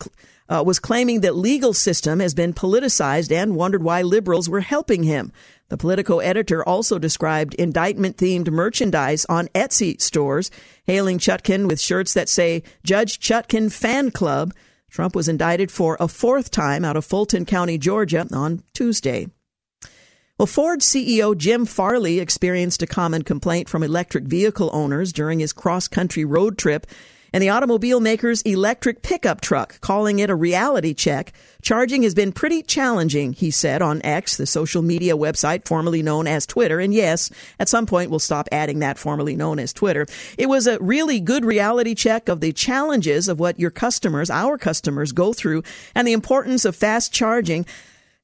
uh, 0.47 0.63
was 0.65 0.79
claiming 0.79 1.21
that 1.21 1.35
legal 1.35 1.73
system 1.73 2.21
has 2.21 2.33
been 2.33 2.53
politicized 2.53 3.31
and 3.31 3.55
wondered 3.55 3.83
why 3.83 4.01
liberals 4.01 4.49
were 4.49 4.61
helping 4.61 5.03
him. 5.03 5.31
The 5.69 5.77
Politico 5.77 6.17
editor 6.17 6.67
also 6.67 6.97
described 6.97 7.53
indictment 7.53 8.17
themed 8.17 8.49
merchandise 8.49 9.25
on 9.25 9.47
Etsy 9.49 10.01
stores, 10.01 10.49
hailing 10.85 11.19
Chutkan 11.19 11.67
with 11.67 11.79
shirts 11.79 12.13
that 12.13 12.27
say 12.27 12.63
Judge 12.83 13.19
Chutkan 13.19 13.71
Fan 13.71 14.09
Club. 14.09 14.53
Trump 14.89 15.15
was 15.15 15.27
indicted 15.27 15.71
for 15.71 15.95
a 15.99 16.07
fourth 16.07 16.49
time 16.49 16.83
out 16.83 16.97
of 16.97 17.05
Fulton 17.05 17.45
County, 17.45 17.77
Georgia 17.77 18.27
on 18.33 18.63
Tuesday. 18.73 19.27
Well, 20.39 20.47
Ford 20.47 20.79
CEO 20.79 21.37
Jim 21.37 21.65
Farley 21.65 22.19
experienced 22.19 22.81
a 22.81 22.87
common 22.87 23.23
complaint 23.23 23.69
from 23.69 23.83
electric 23.83 24.23
vehicle 24.23 24.71
owners 24.73 25.13
during 25.13 25.39
his 25.39 25.53
cross 25.53 25.87
country 25.87 26.25
road 26.25 26.57
trip 26.57 26.87
and 27.33 27.41
the 27.41 27.49
automobile 27.49 27.99
maker's 27.99 28.41
electric 28.43 29.01
pickup 29.01 29.41
truck, 29.41 29.79
calling 29.81 30.19
it 30.19 30.29
a 30.29 30.35
reality 30.35 30.93
check. 30.93 31.33
Charging 31.61 32.03
has 32.03 32.15
been 32.15 32.31
pretty 32.31 32.61
challenging, 32.61 33.33
he 33.33 33.51
said 33.51 33.81
on 33.81 34.01
X, 34.03 34.37
the 34.37 34.45
social 34.45 34.81
media 34.81 35.17
website 35.17 35.65
formerly 35.65 36.01
known 36.01 36.27
as 36.27 36.45
Twitter. 36.45 36.79
And 36.79 36.93
yes, 36.93 37.29
at 37.59 37.69
some 37.69 37.85
point 37.85 38.09
we'll 38.09 38.19
stop 38.19 38.47
adding 38.51 38.79
that 38.79 38.97
formerly 38.97 39.35
known 39.35 39.59
as 39.59 39.73
Twitter. 39.73 40.05
It 40.37 40.47
was 40.47 40.67
a 40.67 40.79
really 40.79 41.19
good 41.19 41.43
reality 41.45 41.95
check 41.95 42.29
of 42.29 42.39
the 42.39 42.53
challenges 42.53 43.27
of 43.27 43.39
what 43.39 43.59
your 43.59 43.71
customers, 43.71 44.29
our 44.29 44.57
customers, 44.57 45.11
go 45.11 45.33
through 45.33 45.63
and 45.95 46.07
the 46.07 46.13
importance 46.13 46.65
of 46.65 46.75
fast 46.75 47.11
charging 47.13 47.65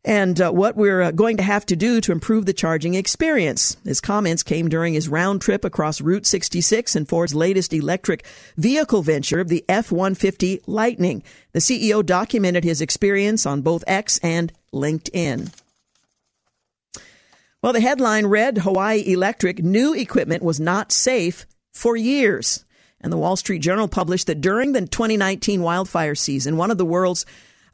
and 0.05 0.39
uh, 0.39 0.51
what 0.51 0.75
we're 0.77 1.01
uh, 1.01 1.11
going 1.11 1.37
to 1.37 1.43
have 1.43 1.65
to 1.65 1.75
do 1.75 1.99
to 1.99 2.11
improve 2.11 2.45
the 2.45 2.53
charging 2.53 2.93
experience. 2.93 3.75
His 3.83 3.99
comments 3.99 4.43
came 4.43 4.69
during 4.69 4.93
his 4.93 5.09
round 5.09 5.41
trip 5.41 5.65
across 5.65 5.99
Route 5.99 6.27
66 6.27 6.95
and 6.95 7.09
Ford's 7.09 7.33
latest 7.33 7.73
electric 7.73 8.25
vehicle 8.55 9.01
venture, 9.01 9.43
the 9.43 9.65
F-150 9.67 10.61
Lightning. 10.67 11.23
The 11.53 11.59
CEO 11.59 12.05
documented 12.05 12.63
his 12.63 12.81
experience 12.81 13.47
on 13.47 13.63
both 13.63 13.83
X 13.87 14.19
and 14.19 14.53
LinkedIn. 14.71 15.51
Well, 17.63 17.73
the 17.73 17.81
headline 17.81 18.27
read 18.27 18.59
Hawaii 18.59 19.03
Electric 19.11 19.63
new 19.63 19.95
equipment 19.95 20.43
was 20.43 20.59
not 20.59 20.91
safe 20.91 21.47
for 21.73 21.97
years. 21.97 22.63
And 23.01 23.11
the 23.11 23.17
Wall 23.17 23.35
Street 23.35 23.59
Journal 23.59 23.87
published 23.87 24.27
that 24.27 24.39
during 24.39 24.71
the 24.73 24.81
2019 24.81 25.63
wildfire 25.63 26.13
season, 26.13 26.57
one 26.57 26.69
of 26.69 26.77
the 26.77 26.85
world's 26.85 27.25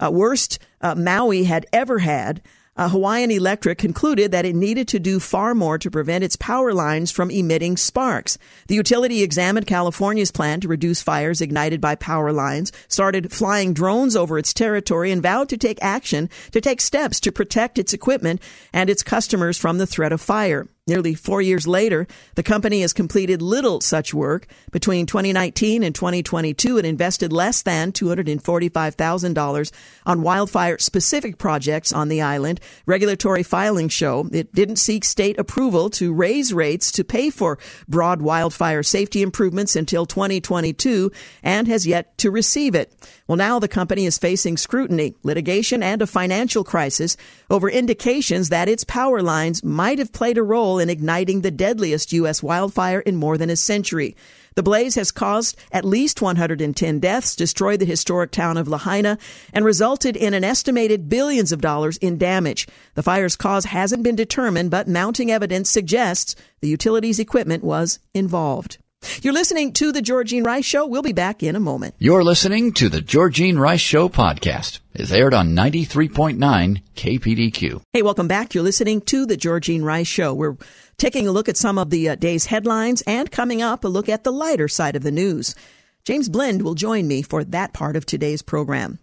worst 0.10 0.58
uh, 0.80 0.96
Maui 0.96 1.44
had 1.44 1.66
ever 1.74 2.00
had, 2.00 2.42
uh, 2.78 2.88
Hawaiian 2.88 3.32
Electric 3.32 3.78
concluded 3.78 4.32
that 4.32 4.46
it 4.46 4.56
needed 4.56 4.88
to 4.88 5.00
do 5.00 5.20
far 5.20 5.54
more 5.54 5.78
to 5.78 5.92
prevent 5.92 6.24
its 6.24 6.38
power 6.38 6.74
lines 6.74 7.12
from 7.12 7.30
emitting 7.30 7.76
sparks. 7.76 8.38
The 8.68 8.76
utility 8.76 9.22
examined 9.22 9.68
California's 9.68 10.32
plan 10.32 10.62
to 10.62 10.70
reduce 10.70 11.02
fires 11.02 11.42
ignited 11.42 11.82
by 11.82 11.96
power 11.96 12.32
lines, 12.32 12.72
started 12.88 13.32
flying 13.32 13.74
drones 13.74 14.16
over 14.16 14.38
its 14.38 14.54
territory, 14.54 15.12
and 15.12 15.22
vowed 15.22 15.50
to 15.50 15.58
take 15.58 15.84
action 15.84 16.30
to 16.52 16.62
take 16.62 16.80
steps 16.80 17.20
to 17.20 17.32
protect 17.32 17.78
its 17.78 17.94
equipment 17.94 18.42
and 18.72 18.90
its 18.90 19.04
customers 19.04 19.58
from 19.58 19.78
the 19.78 19.88
threat 19.88 20.14
of 20.14 20.22
fire. 20.22 20.68
Nearly 20.88 21.14
four 21.14 21.44
years 21.44 21.68
later, 21.68 22.08
the 22.34 22.42
company 22.42 22.82
has 22.82 22.92
completed 22.92 23.40
little 23.40 23.82
such 23.82 24.16
work. 24.16 24.48
Between 24.72 25.06
2019 25.06 25.84
and 25.84 25.94
2022, 25.94 26.80
it 26.80 26.86
invested 26.86 27.32
less 27.32 27.62
than 27.62 27.92
$245,000 27.92 29.72
on 30.08 30.24
wildfire 30.24 30.80
specific 30.80 31.38
projects 31.38 31.94
on 31.94 32.10
the 32.10 32.24
island. 32.24 32.60
Regulatory 32.88 33.44
filings 33.44 33.94
show 33.94 34.28
it 34.34 34.56
didn't 34.56 34.78
seek 34.78 35.06
state 35.06 35.38
approval 35.38 35.92
to 35.92 36.12
raise 36.12 36.52
rates 36.52 36.92
to 36.94 37.04
pay 37.04 37.30
for 37.30 37.60
broad 37.88 38.24
wildfire 38.24 38.82
safety 38.82 39.22
improvements 39.22 39.76
until 39.76 40.08
2022 40.08 41.12
and 41.44 41.68
has 41.68 41.86
yet 41.86 42.18
to 42.18 42.32
receive 42.32 42.74
it. 42.74 42.92
Well, 43.28 43.38
now 43.38 43.60
the 43.60 43.68
company 43.68 44.08
is 44.08 44.18
facing 44.18 44.58
scrutiny, 44.58 45.14
litigation, 45.22 45.84
and 45.84 46.02
a 46.02 46.08
financial 46.08 46.64
crisis 46.64 47.18
over 47.52 47.70
indications 47.70 48.50
that 48.50 48.68
its 48.68 48.84
power 48.84 49.22
lines 49.22 49.64
might 49.64 50.00
have 50.00 50.12
played 50.12 50.40
a 50.40 50.44
role 50.44 50.71
in 50.80 50.90
igniting 50.90 51.42
the 51.42 51.52
deadliest 51.52 52.14
U.S. 52.14 52.42
wildfire 52.44 53.00
in 53.00 53.16
more 53.16 53.38
than 53.38 53.50
a 53.50 53.56
century. 53.56 54.16
The 54.56 54.64
blaze 54.64 54.96
has 54.96 55.12
caused 55.12 55.58
at 55.72 55.86
least 55.86 56.22
110 56.22 57.00
deaths, 57.00 57.36
destroyed 57.36 57.80
the 57.80 57.86
historic 57.86 58.32
town 58.32 58.58
of 58.58 58.68
Lahaina, 58.68 59.18
and 59.54 59.64
resulted 59.64 60.18
in 60.18 60.34
an 60.34 60.44
estimated 60.44 61.08
billions 61.08 61.52
of 61.52 61.62
dollars 61.62 61.98
in 61.98 62.18
damage. 62.18 62.68
The 62.96 63.04
fire's 63.04 63.38
cause 63.38 63.66
hasn't 63.66 64.04
been 64.04 64.16
determined, 64.16 64.70
but 64.70 64.88
mounting 64.88 65.32
evidence 65.32 65.70
suggests 65.70 66.36
the 66.60 66.68
utilities 66.68 67.20
equipment 67.20 67.64
was 67.64 68.00
involved. 68.14 68.78
You're 69.24 69.34
listening 69.34 69.74
to 69.74 69.92
The 69.92 70.02
Georgine 70.02 70.44
Rice 70.44 70.66
Show. 70.66 70.86
We'll 70.86 71.02
be 71.02 71.14
back 71.14 71.42
in 71.44 71.56
a 71.56 71.60
moment. 71.60 71.96
You're 71.98 72.24
listening 72.24 72.72
to 72.74 72.88
The 72.90 73.02
Georgine 73.02 73.58
Rice 73.58 73.80
Show 73.82 74.10
podcast. 74.10 74.80
It's 74.94 75.12
aired 75.12 75.34
on 75.34 75.56
93.9 75.56 76.82
KPDQ. 76.96 77.82
Hey, 77.94 78.02
welcome 78.04 78.28
back. 78.28 78.54
You're 78.54 78.64
listening 78.64 79.02
to 79.02 79.26
The 79.26 79.38
Georgine 79.38 79.84
Rice 79.84 80.08
Show. 80.08 80.34
We're 80.34 80.58
taking 80.98 81.28
a 81.28 81.32
look 81.32 81.50
at 81.50 81.58
some 81.58 81.78
of 81.78 81.90
the 81.90 82.10
uh, 82.10 82.16
day's 82.16 82.46
headlines 82.46 83.02
and 83.08 83.32
coming 83.32 83.62
up 83.62 83.84
a 83.84 83.88
look 83.88 84.08
at 84.08 84.24
the 84.24 84.32
lighter 84.32 84.68
side 84.68 84.96
of 84.96 85.04
the 85.04 85.12
news. 85.12 85.56
James 86.04 86.30
Blend 86.30 86.62
will 86.62 86.76
join 86.76 87.08
me 87.08 87.22
for 87.22 87.44
that 87.44 87.74
part 87.74 87.96
of 87.96 88.06
today's 88.06 88.42
program. 88.42 89.00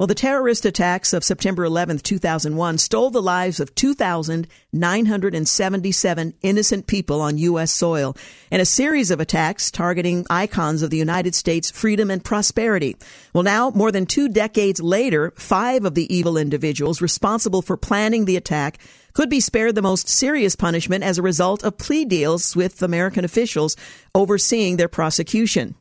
Well, 0.00 0.06
the 0.06 0.14
terrorist 0.14 0.64
attacks 0.64 1.12
of 1.12 1.24
September 1.24 1.62
11, 1.62 1.98
2001 1.98 2.78
stole 2.78 3.10
the 3.10 3.20
lives 3.20 3.60
of 3.60 3.74
2,977 3.74 6.34
innocent 6.40 6.86
people 6.86 7.20
on 7.20 7.36
U.S. 7.36 7.70
soil 7.70 8.16
in 8.50 8.62
a 8.62 8.64
series 8.64 9.10
of 9.10 9.20
attacks 9.20 9.70
targeting 9.70 10.24
icons 10.30 10.82
of 10.82 10.88
the 10.88 10.96
United 10.96 11.34
States' 11.34 11.70
freedom 11.70 12.10
and 12.10 12.24
prosperity. 12.24 12.96
Well, 13.34 13.42
now, 13.42 13.72
more 13.74 13.92
than 13.92 14.06
two 14.06 14.30
decades 14.30 14.80
later, 14.80 15.34
five 15.36 15.84
of 15.84 15.94
the 15.94 16.16
evil 16.16 16.38
individuals 16.38 17.02
responsible 17.02 17.60
for 17.60 17.76
planning 17.76 18.24
the 18.24 18.38
attack 18.38 18.78
could 19.12 19.28
be 19.28 19.40
spared 19.40 19.74
the 19.74 19.82
most 19.82 20.08
serious 20.08 20.56
punishment 20.56 21.04
as 21.04 21.18
a 21.18 21.22
result 21.22 21.62
of 21.62 21.76
plea 21.76 22.06
deals 22.06 22.56
with 22.56 22.82
American 22.82 23.26
officials 23.26 23.76
overseeing 24.14 24.78
their 24.78 24.88
prosecution. 24.88 25.74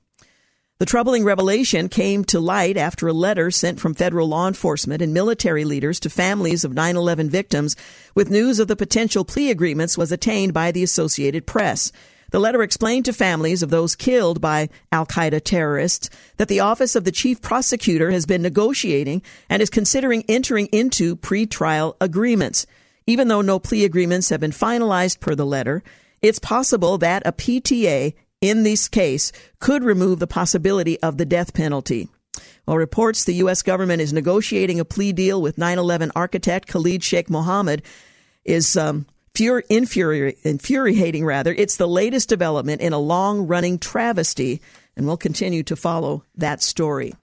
The 0.80 0.86
troubling 0.86 1.26
revelation 1.26 1.90
came 1.90 2.24
to 2.26 2.40
light 2.40 2.78
after 2.78 3.10
a 3.10 3.14
letter 3.14 3.52
sent 3.52 3.82
from 3.82 3.94
federal 3.94 4.30
law 4.30 4.48
enforcement 4.48 5.02
and 5.02 5.14
military 5.14 5.66
leaders 5.66 6.00
to 6.00 6.10
families 6.10 6.64
of 6.64 6.72
9-11 6.72 7.30
victims 7.30 7.76
with 8.16 8.32
news 8.32 8.60
of 8.60 8.70
the 8.70 8.78
potential 8.78 9.26
plea 9.26 9.52
agreements 9.52 9.98
was 9.98 10.14
attained 10.14 10.54
by 10.54 10.72
the 10.72 10.82
Associated 10.82 11.46
Press. 11.46 11.92
The 12.32 12.40
letter 12.40 12.64
explained 12.64 13.04
to 13.06 13.14
families 13.14 13.62
of 13.62 13.72
those 13.72 13.94
killed 13.94 14.40
by 14.40 14.70
Al 14.90 15.06
Qaeda 15.06 15.44
terrorists 15.44 16.10
that 16.38 16.48
the 16.48 16.62
Office 16.62 16.96
of 16.96 17.04
the 17.04 17.12
Chief 17.12 17.42
Prosecutor 17.42 18.12
has 18.12 18.26
been 18.26 18.42
negotiating 18.42 19.22
and 19.50 19.62
is 19.62 19.70
considering 19.70 20.24
entering 20.30 20.68
into 20.68 21.18
pre-trial 21.18 21.98
agreements. 22.00 22.66
Even 23.06 23.28
though 23.28 23.42
no 23.42 23.60
plea 23.60 23.84
agreements 23.84 24.30
have 24.30 24.40
been 24.40 24.52
finalized 24.52 25.20
per 25.20 25.36
the 25.36 25.46
letter, 25.46 25.84
it's 26.22 26.40
possible 26.40 26.98
that 27.00 27.22
a 27.26 27.34
PTA 27.34 28.14
in 28.42 28.64
this 28.64 28.88
case 28.88 29.32
could 29.60 29.84
remove 29.84 30.20
the 30.20 30.28
possibility 30.28 31.00
of 31.02 31.18
the 31.18 31.26
death 31.26 31.54
penalty. 31.54 32.08
Well, 32.66 32.78
reports 32.78 33.24
the 33.24 33.34
U.S. 33.36 33.62
government 33.62 34.02
is 34.02 34.14
negotiating 34.14 34.80
a 34.80 34.86
plea 34.86 35.12
deal 35.12 35.42
with 35.42 35.58
9 35.58 35.78
11 35.78 36.12
architect 36.16 36.68
Khalid 36.68 37.04
Sheikh 37.04 37.30
Mohammed 37.30 37.82
is 38.46 38.78
um, 38.78 39.06
fur- 39.36 39.64
infuri- 39.64 40.38
infuriating, 40.44 41.26
rather. 41.26 41.54
It's 41.54 41.78
the 41.78 41.88
latest 41.88 42.30
development 42.30 42.82
in 42.82 42.94
a 42.94 43.00
long 43.00 43.48
running 43.48 43.80
travesty, 43.80 44.62
and 44.96 45.06
we'll 45.06 45.18
continue 45.18 45.64
to 45.64 45.76
follow 45.76 46.24
that 46.36 46.62
story. 46.62 47.14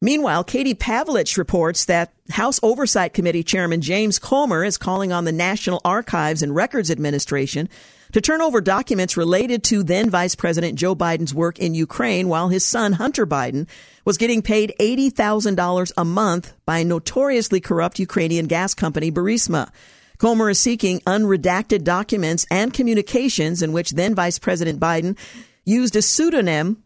Meanwhile, 0.00 0.42
Katie 0.44 0.74
Pavlich 0.74 1.38
reports 1.38 1.84
that 1.84 2.12
House 2.30 2.58
Oversight 2.60 3.14
Committee 3.14 3.44
Chairman 3.44 3.80
James 3.80 4.18
Comer 4.18 4.64
is 4.64 4.76
calling 4.76 5.12
on 5.12 5.24
the 5.24 5.32
National 5.32 5.80
Archives 5.84 6.42
and 6.42 6.56
Records 6.56 6.90
Administration 6.90 7.68
to 8.12 8.20
turn 8.20 8.40
over 8.40 8.60
documents 8.60 9.16
related 9.16 9.64
to 9.64 9.82
then 9.82 10.10
Vice 10.10 10.34
President 10.34 10.78
Joe 10.78 10.94
Biden's 10.94 11.34
work 11.34 11.58
in 11.58 11.74
Ukraine 11.74 12.28
while 12.28 12.48
his 12.48 12.64
son 12.64 12.92
Hunter 12.92 13.26
Biden 13.26 13.68
was 14.04 14.18
getting 14.18 14.42
paid 14.42 14.74
$80,000 14.78 15.92
a 15.96 16.04
month 16.04 16.52
by 16.66 16.78
a 16.78 16.84
notoriously 16.84 17.60
corrupt 17.60 17.98
Ukrainian 17.98 18.46
gas 18.46 18.74
company 18.74 19.10
Burisma. 19.10 19.70
Comer 20.18 20.50
is 20.50 20.60
seeking 20.60 21.00
unredacted 21.00 21.84
documents 21.84 22.46
and 22.50 22.72
communications 22.72 23.62
in 23.62 23.72
which 23.72 23.90
then 23.90 24.14
Vice 24.14 24.38
President 24.38 24.78
Biden 24.78 25.18
used 25.64 25.96
a 25.96 26.02
pseudonym. 26.02 26.82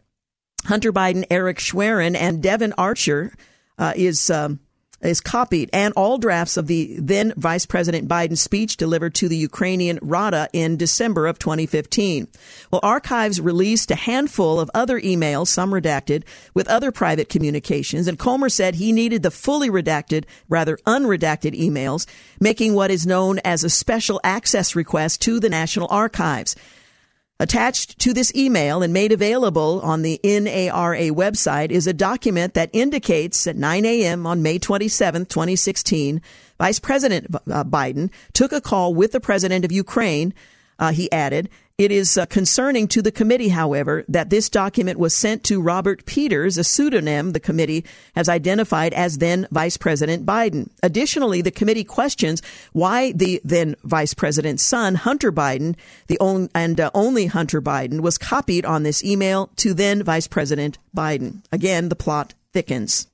Hunter 0.65 0.91
Biden, 0.91 1.23
Eric 1.29 1.59
Schwerin, 1.59 2.15
and 2.15 2.41
Devon 2.41 2.73
Archer 2.77 3.33
uh, 3.77 3.93
is 3.95 4.29
um, 4.29 4.59
is 5.01 5.21
copied 5.21 5.69
and 5.73 5.93
all 5.95 6.17
drafts 6.17 6.57
of 6.57 6.67
the 6.67 6.95
then 6.99 7.33
Vice 7.37 7.65
President 7.65 8.07
Biden's 8.07 8.41
speech 8.41 8.77
delivered 8.77 9.13
to 9.15 9.27
the 9.27 9.37
Ukrainian 9.37 9.99
Rada 10.01 10.49
in 10.53 10.77
December 10.77 11.27
of 11.27 11.39
2015. 11.39 12.27
Well, 12.71 12.81
archives 12.83 13.39
released 13.39 13.91
a 13.91 13.95
handful 13.95 14.59
of 14.59 14.71
other 14.73 14.99
emails, 14.99 15.47
some 15.47 15.71
redacted, 15.71 16.23
with 16.53 16.67
other 16.67 16.91
private 16.91 17.29
communications, 17.29 18.07
and 18.07 18.17
Comer 18.17 18.49
said 18.49 18.75
he 18.75 18.91
needed 18.91 19.23
the 19.23 19.31
fully 19.31 19.69
redacted, 19.69 20.25
rather 20.49 20.77
unredacted 20.77 21.57
emails, 21.57 22.07
making 22.39 22.73
what 22.73 22.91
is 22.91 23.05
known 23.05 23.39
as 23.45 23.63
a 23.63 23.69
special 23.69 24.19
access 24.23 24.75
request 24.75 25.21
to 25.21 25.39
the 25.39 25.49
National 25.49 25.87
Archives. 25.89 26.55
Attached 27.39 27.99
to 27.99 28.13
this 28.13 28.33
email 28.33 28.81
and 28.81 28.91
made 28.91 29.11
available 29.11 29.79
on 29.81 30.01
the 30.01 30.19
NARA 30.23 31.09
website 31.09 31.69
is 31.69 31.85
a 31.85 31.93
document 31.93 32.55
that 32.55 32.71
indicates 32.73 33.45
at 33.45 33.55
9 33.55 33.85
a.m. 33.85 34.25
on 34.25 34.41
May 34.41 34.57
27, 34.57 35.27
2016, 35.27 36.19
Vice 36.57 36.79
President 36.79 37.27
uh, 37.35 37.63
Biden 37.63 38.09
took 38.33 38.51
a 38.51 38.59
call 38.59 38.95
with 38.95 39.11
the 39.11 39.19
president 39.19 39.63
of 39.63 39.71
Ukraine, 39.71 40.33
uh, 40.79 40.91
he 40.91 41.11
added, 41.11 41.47
It 41.77 41.91
is 41.91 42.17
uh, 42.17 42.25
concerning 42.25 42.87
to 42.87 43.03
the 43.03 43.11
committee, 43.11 43.49
however, 43.49 44.03
that 44.07 44.31
this 44.31 44.49
document 44.49 44.97
was 44.97 45.15
sent 45.15 45.43
to 45.43 45.61
Robert 45.61 46.07
Peters, 46.07 46.57
a 46.57 46.63
pseudonym 46.63 47.33
the 47.33 47.39
committee 47.39 47.85
has 48.15 48.27
identified 48.27 48.95
as 48.95 49.19
then 49.19 49.47
Vice 49.51 49.77
President 49.77 50.25
Biden. 50.25 50.71
Additionally, 50.81 51.43
the 51.43 51.51
committee 51.51 51.83
questions 51.83 52.41
why 52.73 53.11
the 53.11 53.39
then 53.43 53.75
Vice 53.83 54.15
President's 54.15 54.63
son, 54.63 54.95
Hunter 54.95 55.31
Biden, 55.31 55.75
the 56.07 56.17
only, 56.19 56.49
and 56.55 56.79
uh, 56.79 56.89
only 56.95 57.27
Hunter 57.27 57.61
Biden, 57.61 57.99
was 57.99 58.17
copied 58.17 58.65
on 58.65 58.81
this 58.81 59.03
email 59.03 59.51
to 59.57 59.75
then 59.75 60.01
Vice 60.01 60.25
President 60.25 60.79
Biden. 60.95 61.43
Again, 61.51 61.89
the 61.89 61.95
plot 61.95 62.33
thickens. 62.53 63.05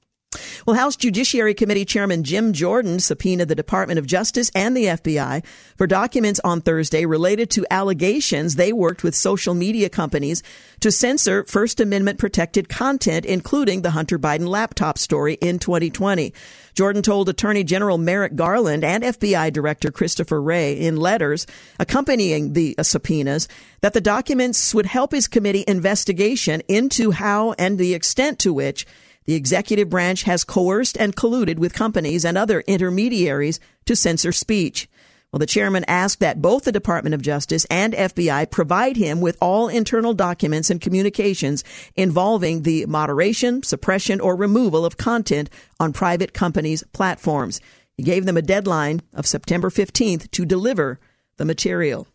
Well, 0.66 0.75
House 0.75 0.96
Judiciary 0.96 1.54
Committee 1.54 1.86
Chairman 1.86 2.24
Jim 2.24 2.54
Jordan 2.54 3.00
subpoenaed 3.00 3.48
the 3.48 3.56
Department 3.56 4.00
of 4.00 4.06
Justice 4.06 4.52
and 4.56 4.75
the 4.75 4.86
FBI 4.86 5.46
for 5.75 5.88
documents 5.88 6.40
on 6.44 6.62
Thursday 6.62 7.06
related 7.06 7.50
to 7.52 7.66
allegations 7.70 8.56
they 8.56 8.74
worked 8.74 9.04
with 9.04 9.16
social 9.16 9.54
media 9.54 9.90
companies 9.90 10.44
to 10.80 10.92
censor 10.92 11.44
First 11.46 11.80
Amendment 11.80 12.20
protected 12.20 12.70
content, 12.70 13.25
including 13.25 13.82
the 13.82 13.92
Hunter 13.92 14.20
Biden 14.20 14.48
laptop 14.48 14.98
story 14.98 15.36
in 15.36 15.60
2020. 15.60 16.34
Jordan 16.74 17.04
told 17.04 17.30
Attorney 17.30 17.63
General 17.63 17.98
Merrick 17.98 18.36
Garland 18.36 18.84
and 18.84 19.04
FBI 19.04 19.54
Director 19.54 19.92
Christopher 19.92 20.42
Wray 20.42 20.74
in 20.74 20.98
letters 20.98 21.46
accompanying 21.80 22.54
the 22.54 22.75
uh, 22.78 22.84
subpoenas 22.84 23.48
that 23.82 23.94
the 23.94 24.02
documents 24.02 24.74
would 24.74 24.88
help 24.88 25.12
his 25.12 25.28
committee 25.28 25.63
investigation 25.68 26.62
into 26.68 27.12
how 27.12 27.54
and 27.54 27.78
the 27.78 27.94
extent 27.94 28.40
to 28.40 28.54
which 28.54 28.88
the 29.25 29.36
executive 29.36 29.89
branch 29.89 30.24
has 30.24 30.44
coerced 30.44 30.98
and 30.98 31.15
colluded 31.15 31.58
with 31.58 31.74
companies 31.74 32.25
and 32.25 32.38
other 32.38 32.62
intermediaries 32.62 33.60
to 33.86 33.96
censor 33.96 34.32
speech. 34.32 34.88
Well, 35.34 35.39
the 35.39 35.48
chairman 35.48 35.84
asked 35.88 36.20
that 36.20 36.44
both 36.44 36.63
the 36.63 36.72
Department 36.72 37.15
of 37.15 37.24
Justice 37.24 37.65
and 37.65 37.94
FBI 37.94 38.51
provide 38.51 38.98
him 38.98 39.20
with 39.20 39.36
all 39.42 39.68
internal 39.68 40.13
documents 40.13 40.70
and 40.70 40.80
communications 40.80 41.63
involving 41.96 42.62
the 42.62 42.86
moderation, 42.86 43.63
suppression, 43.63 44.22
or 44.22 44.36
removal 44.36 44.86
of 44.86 44.98
content 44.98 45.50
on 45.80 45.92
private 45.92 46.34
companies' 46.34 46.84
platforms. 46.94 47.62
He 47.98 48.03
gave 48.03 48.25
them 48.25 48.38
a 48.38 48.44
deadline 48.44 49.01
of 49.12 49.25
September 49.25 49.72
15th 49.72 50.30
to 50.30 50.46
deliver 50.46 51.00
the 51.38 51.46
material. 51.46 52.08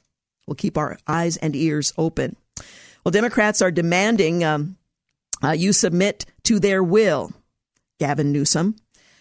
We'll 0.47 0.55
keep 0.55 0.79
our 0.79 0.97
eyes 1.09 1.37
and 1.39 1.57
ears 1.57 1.93
open. 1.99 2.37
Well, 3.05 3.11
Democrats 3.11 3.61
are 3.61 3.73
demanding 3.73 4.45
um, 4.45 4.77
uh, 5.43 5.53
you 5.53 5.73
submit 5.73 6.27
to 6.45 6.59
their 6.59 6.83
will. 6.83 7.33
Gavin 7.99 8.33
Newsom. 8.33 8.77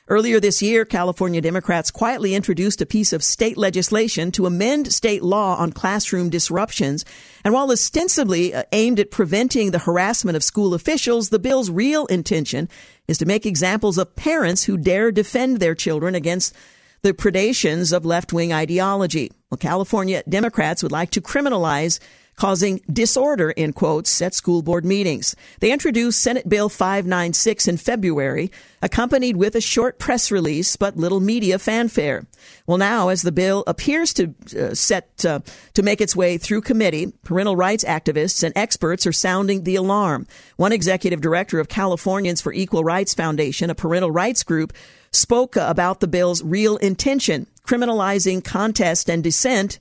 Earlier 0.10 0.40
this 0.40 0.62
year, 0.62 0.86
California 0.86 1.42
Democrats 1.42 1.92
quietly 1.92 2.34
introduced 2.34 2.82
a 2.82 2.86
piece 2.86 3.12
of 3.12 3.22
state 3.22 3.58
legislation 3.58 4.32
to 4.32 4.46
amend 4.46 4.94
state 4.94 5.22
law 5.22 5.58
on 5.58 5.74
classroom 5.74 6.30
disruptions. 6.30 7.04
And 7.44 7.54
while 7.54 7.70
ostensibly 7.72 8.54
uh, 8.54 8.64
aimed 8.72 9.02
at 9.02 9.12
preventing 9.12 9.72
the 9.72 9.80
harassment 9.80 10.38
of 10.38 10.46
school 10.46 10.74
officials, 10.74 11.28
the 11.28 11.40
bill's 11.40 11.70
real 11.70 12.06
intention 12.06 12.70
is 13.10 13.18
to 13.18 13.26
make 13.26 13.46
examples 13.46 13.98
of 13.98 14.16
parents 14.16 14.64
who 14.64 14.78
dare 14.78 15.12
defend 15.12 15.60
their 15.60 15.76
children 15.76 16.16
against 16.16 16.56
the 17.02 17.14
predations 17.14 17.92
of 17.92 18.06
left 18.06 18.32
wing 18.32 18.54
ideology. 18.54 19.30
Well, 19.52 19.58
California 19.58 20.24
Democrats 20.30 20.84
would 20.84 20.92
like 20.94 21.12
to 21.12 21.22
criminalize 21.22 22.00
causing 22.38 22.80
disorder 22.92 23.50
in 23.52 23.74
quotes 23.74 24.22
at 24.22 24.34
school 24.34 24.62
board 24.62 24.86
meetings. 24.86 25.36
They 25.60 25.72
introduced 25.72 26.22
Senate 26.22 26.48
Bill 26.48 26.70
596 26.70 27.68
in 27.68 27.78
February, 27.78 28.52
accompanied 28.82 29.38
with 29.38 29.56
a 29.56 29.62
short 29.62 29.98
press 29.98 30.32
release 30.32 30.76
but 30.76 30.96
little 30.96 31.20
media 31.20 31.58
fanfare. 31.58 32.28
Well, 32.68 32.78
now 32.78 33.10
as 33.10 33.24
the 33.24 33.32
bill 33.32 33.64
appears 33.66 34.14
to 34.14 34.36
uh, 34.58 34.76
set 34.76 35.26
uh, 35.26 35.40
to 35.74 35.82
make 35.82 36.00
its 36.00 36.16
way 36.16 36.38
through 36.38 36.62
committee, 36.62 37.12
parental 37.24 37.56
rights 37.56 37.84
activists 37.84 38.44
and 38.44 38.56
experts 38.56 39.08
are 39.08 39.12
sounding 39.12 39.64
the 39.64 39.76
alarm. 39.76 40.28
One 40.58 40.72
executive 40.72 41.22
director 41.22 41.60
of 41.60 41.70
Californians 41.70 42.40
for 42.40 42.54
Equal 42.54 42.84
Rights 42.84 43.16
Foundation, 43.16 43.72
a 43.72 43.76
parental 43.76 44.12
rights 44.12 44.44
group, 44.44 44.74
spoke 45.12 45.56
about 45.56 46.02
the 46.02 46.08
bill's 46.08 46.44
real 46.44 46.78
intention, 46.78 47.48
criminalizing 47.66 48.44
contest 48.44 49.10
and 49.10 49.24
dissent 49.24 49.80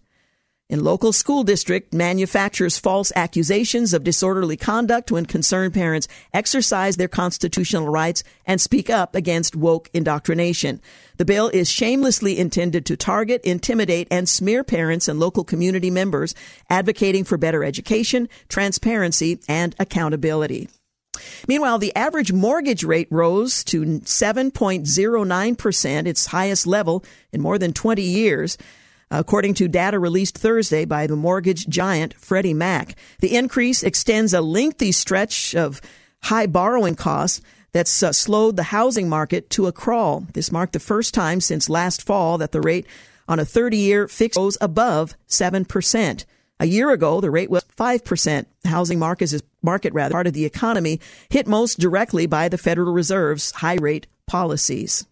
in 0.69 0.83
local 0.83 1.13
school 1.13 1.45
district 1.45 1.95
manufactures 1.95 2.77
false 2.79 3.13
accusations 3.15 3.95
of 3.95 4.03
disorderly 4.03 4.57
conduct 4.57 5.13
when 5.13 5.25
concerned 5.25 5.73
parents 5.73 6.09
exercise 6.35 6.97
their 6.97 7.07
constitutional 7.07 7.89
rights 7.89 8.25
and 8.47 8.61
speak 8.61 8.91
up 8.91 9.15
against 9.15 9.55
woke 9.55 9.89
indoctrination. 9.95 10.81
The 11.19 11.25
bill 11.25 11.49
is 11.49 11.71
shamelessly 11.71 12.37
intended 12.39 12.85
to 12.87 12.97
target, 12.97 13.43
intimidate, 13.45 14.09
and 14.11 14.29
smear 14.29 14.65
parents 14.65 15.07
and 15.07 15.21
local 15.21 15.45
community 15.45 15.91
members 15.91 16.35
advocating 16.69 17.23
for 17.25 17.39
better 17.39 17.63
education, 17.63 18.29
transparency, 18.49 19.39
and 19.49 19.77
accountability. 19.79 20.69
Meanwhile, 21.49 21.79
the 21.79 21.97
average 21.97 22.33
mortgage 22.33 22.85
rate 22.85 23.09
rose 23.11 23.65
to 23.65 23.85
7.09%, 23.85 26.07
its 26.07 26.27
highest 26.27 26.67
level 26.67 27.03
in 27.33 27.41
more 27.41 27.59
than 27.59 27.73
20 27.73 28.03
years. 28.03 28.59
According 29.11 29.55
to 29.55 29.69
data 29.69 29.99
released 29.99 30.37
Thursday 30.37 30.85
by 30.85 31.07
the 31.07 31.17
mortgage 31.17 31.69
giant 31.69 32.15
Freddie 32.15 32.55
Mac, 32.55 32.97
the 33.21 33.37
increase 33.37 33.83
extends 33.83 34.35
a 34.35 34.41
lengthy 34.41 34.91
stretch 34.91 35.55
of 35.55 35.81
high 36.25 36.47
borrowing 36.47 36.97
costs 36.97 37.41
that's 37.73 38.03
uh, 38.03 38.13
slowed 38.13 38.57
the 38.57 38.65
housing 38.65 39.09
market 39.09 39.49
to 39.51 39.67
a 39.67 39.73
crawl. 39.73 40.27
This 40.33 40.51
marked 40.51 40.73
the 40.73 40.81
first 40.81 41.15
time 41.15 41.41
since 41.41 41.69
last 41.69 42.03
fall 42.03 42.39
that 42.39 42.53
the 42.53 42.61
rate 42.61 42.87
on 43.29 43.39
a 43.39 43.45
30 43.45 43.77
year 43.77 44.09
fixed 44.09 44.39
goes 44.39 44.59
above 44.61 45.15
7%. 45.29 46.25
A 46.59 46.67
year 46.67 46.91
ago, 46.91 47.21
the 47.21 47.31
rate 47.31 47.51
was 47.51 47.65
5%. 47.77 48.47
The 48.63 48.69
housing 48.69 48.99
market 48.99 49.33
is 49.33 49.43
market 49.63 49.93
rather 49.93 50.13
part 50.13 50.27
of 50.27 50.33
the 50.33 50.47
economy 50.47 51.01
hit 51.29 51.47
most 51.47 51.79
directly 51.79 52.27
by 52.27 52.49
the 52.49 52.59
Federal 52.59 52.93
Reserve's 52.93 53.51
high 53.51 53.75
rate 53.75 54.07
policies. 54.27 55.07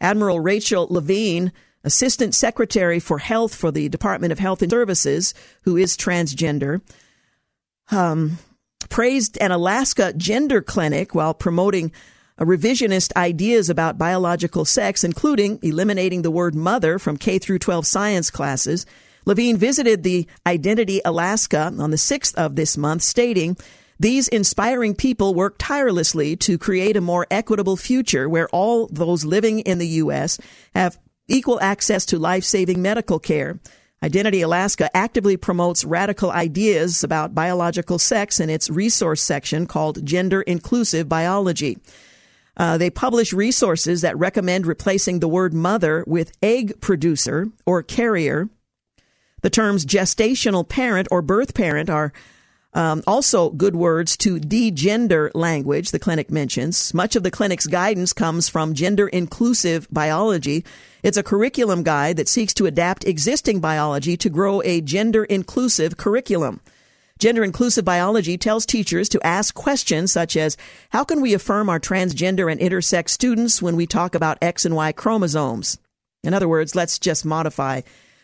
Admiral 0.00 0.40
Rachel 0.40 0.86
Levine 0.90 1.52
Assistant 1.84 2.34
Secretary 2.34 2.98
for 2.98 3.18
Health 3.18 3.54
for 3.54 3.70
the 3.70 3.88
Department 3.88 4.32
of 4.32 4.38
Health 4.38 4.62
and 4.62 4.70
Services, 4.70 5.34
who 5.62 5.76
is 5.76 5.96
transgender, 5.96 6.80
um, 7.90 8.38
praised 8.88 9.38
an 9.38 9.52
Alaska 9.52 10.12
gender 10.14 10.62
clinic 10.62 11.14
while 11.14 11.34
promoting 11.34 11.92
revisionist 12.38 13.14
ideas 13.16 13.70
about 13.70 13.98
biological 13.98 14.64
sex, 14.64 15.04
including 15.04 15.58
eliminating 15.62 16.22
the 16.22 16.30
word 16.30 16.54
mother 16.54 16.98
from 16.98 17.16
K 17.16 17.38
through 17.38 17.60
12 17.60 17.86
science 17.86 18.30
classes. 18.30 18.86
Levine 19.24 19.56
visited 19.56 20.02
the 20.02 20.26
Identity 20.46 21.00
Alaska 21.04 21.72
on 21.78 21.90
the 21.90 21.96
6th 21.96 22.34
of 22.34 22.56
this 22.56 22.76
month, 22.76 23.02
stating, 23.02 23.56
these 24.00 24.26
inspiring 24.28 24.94
people 24.94 25.34
work 25.34 25.54
tirelessly 25.58 26.36
to 26.38 26.58
create 26.58 26.96
a 26.96 27.00
more 27.00 27.26
equitable 27.30 27.76
future 27.76 28.28
where 28.28 28.48
all 28.48 28.88
those 28.88 29.24
living 29.24 29.60
in 29.60 29.78
the 29.78 29.86
U.S. 29.86 30.38
have 30.74 30.98
equal 31.28 31.60
access 31.60 32.06
to 32.06 32.18
life 32.18 32.44
saving 32.44 32.82
medical 32.82 33.18
care. 33.18 33.58
Identity 34.02 34.42
Alaska 34.42 34.94
actively 34.94 35.36
promotes 35.36 35.84
radical 35.84 36.30
ideas 36.30 37.02
about 37.02 37.34
biological 37.34 37.98
sex 37.98 38.38
in 38.38 38.50
its 38.50 38.68
resource 38.68 39.22
section 39.22 39.66
called 39.66 40.04
Gender 40.04 40.42
Inclusive 40.42 41.08
Biology. 41.08 41.78
Uh, 42.56 42.76
they 42.76 42.90
publish 42.90 43.32
resources 43.32 44.02
that 44.02 44.18
recommend 44.18 44.66
replacing 44.66 45.20
the 45.20 45.28
word 45.28 45.54
mother 45.54 46.04
with 46.06 46.36
egg 46.42 46.80
producer 46.80 47.48
or 47.64 47.82
carrier. 47.82 48.48
The 49.42 49.50
terms 49.50 49.84
gestational 49.86 50.68
parent 50.68 51.08
or 51.10 51.22
birth 51.22 51.54
parent 51.54 51.90
are 51.90 52.12
um, 52.74 53.04
also, 53.06 53.50
good 53.50 53.76
words 53.76 54.16
to 54.18 54.40
degender 54.40 55.30
language, 55.32 55.92
the 55.92 56.00
clinic 56.00 56.30
mentions. 56.30 56.92
Much 56.92 57.14
of 57.14 57.22
the 57.22 57.30
clinic's 57.30 57.68
guidance 57.68 58.12
comes 58.12 58.48
from 58.48 58.74
gender 58.74 59.06
inclusive 59.06 59.86
biology. 59.92 60.64
It's 61.04 61.16
a 61.16 61.22
curriculum 61.22 61.84
guide 61.84 62.16
that 62.16 62.28
seeks 62.28 62.52
to 62.54 62.66
adapt 62.66 63.04
existing 63.06 63.60
biology 63.60 64.16
to 64.16 64.28
grow 64.28 64.60
a 64.62 64.80
gender 64.80 65.22
inclusive 65.22 65.96
curriculum. 65.96 66.60
Gender 67.20 67.44
inclusive 67.44 67.84
biology 67.84 68.36
tells 68.36 68.66
teachers 68.66 69.08
to 69.10 69.24
ask 69.24 69.54
questions 69.54 70.10
such 70.10 70.36
as 70.36 70.56
How 70.90 71.04
can 71.04 71.20
we 71.20 71.32
affirm 71.32 71.68
our 71.68 71.78
transgender 71.78 72.50
and 72.50 72.60
intersex 72.60 73.10
students 73.10 73.62
when 73.62 73.76
we 73.76 73.86
talk 73.86 74.16
about 74.16 74.38
X 74.42 74.64
and 74.64 74.74
Y 74.74 74.90
chromosomes? 74.90 75.78
In 76.24 76.34
other 76.34 76.48
words, 76.48 76.74
let's 76.74 76.98
just 76.98 77.24
modify 77.24 77.82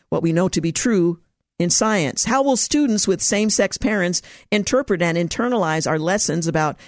what 0.08 0.24
we 0.24 0.32
know 0.32 0.48
to 0.48 0.60
be 0.60 0.72
true 0.72 1.20
in 1.60 1.70
science? 1.70 2.24
How 2.24 2.42
will 2.42 2.56
students 2.56 3.06
with 3.06 3.20
same 3.20 3.50
sex 3.50 3.76
parents 3.76 4.22
interpret 4.50 5.02
and 5.02 5.18
internalize 5.18 5.86
our 5.86 5.98
lessons 5.98 6.46
about 6.46 6.78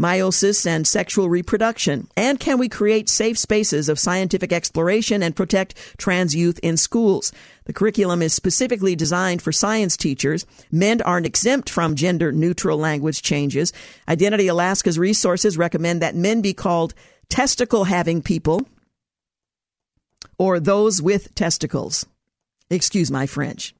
meiosis 0.00 0.66
and 0.66 0.86
sexual 0.86 1.30
reproduction? 1.30 2.08
And 2.14 2.38
can 2.38 2.58
we 2.58 2.68
create 2.68 3.08
safe 3.08 3.38
spaces 3.38 3.88
of 3.88 3.98
scientific 3.98 4.52
exploration 4.52 5.22
and 5.22 5.34
protect 5.34 5.96
trans 5.96 6.36
youth 6.36 6.60
in 6.62 6.76
schools? 6.76 7.32
The 7.64 7.72
curriculum 7.72 8.20
is 8.20 8.34
specifically 8.34 8.94
designed 8.94 9.40
for 9.40 9.50
science 9.50 9.96
teachers. 9.96 10.44
Men 10.70 11.00
aren't 11.02 11.26
exempt 11.26 11.70
from 11.70 11.96
gender 11.96 12.30
neutral 12.30 12.78
language 12.78 13.22
changes. 13.22 13.72
Identity 14.08 14.46
Alaska's 14.46 14.98
resources 14.98 15.56
recommend 15.56 16.02
that 16.02 16.14
men 16.14 16.42
be 16.42 16.52
called 16.52 16.92
testicle 17.30 17.84
having 17.84 18.20
people 18.20 18.68
or 20.38 20.60
those 20.60 21.00
with 21.00 21.34
testicles. 21.34 22.06
Excuse 22.70 23.10
my 23.10 23.26
French. 23.26 23.74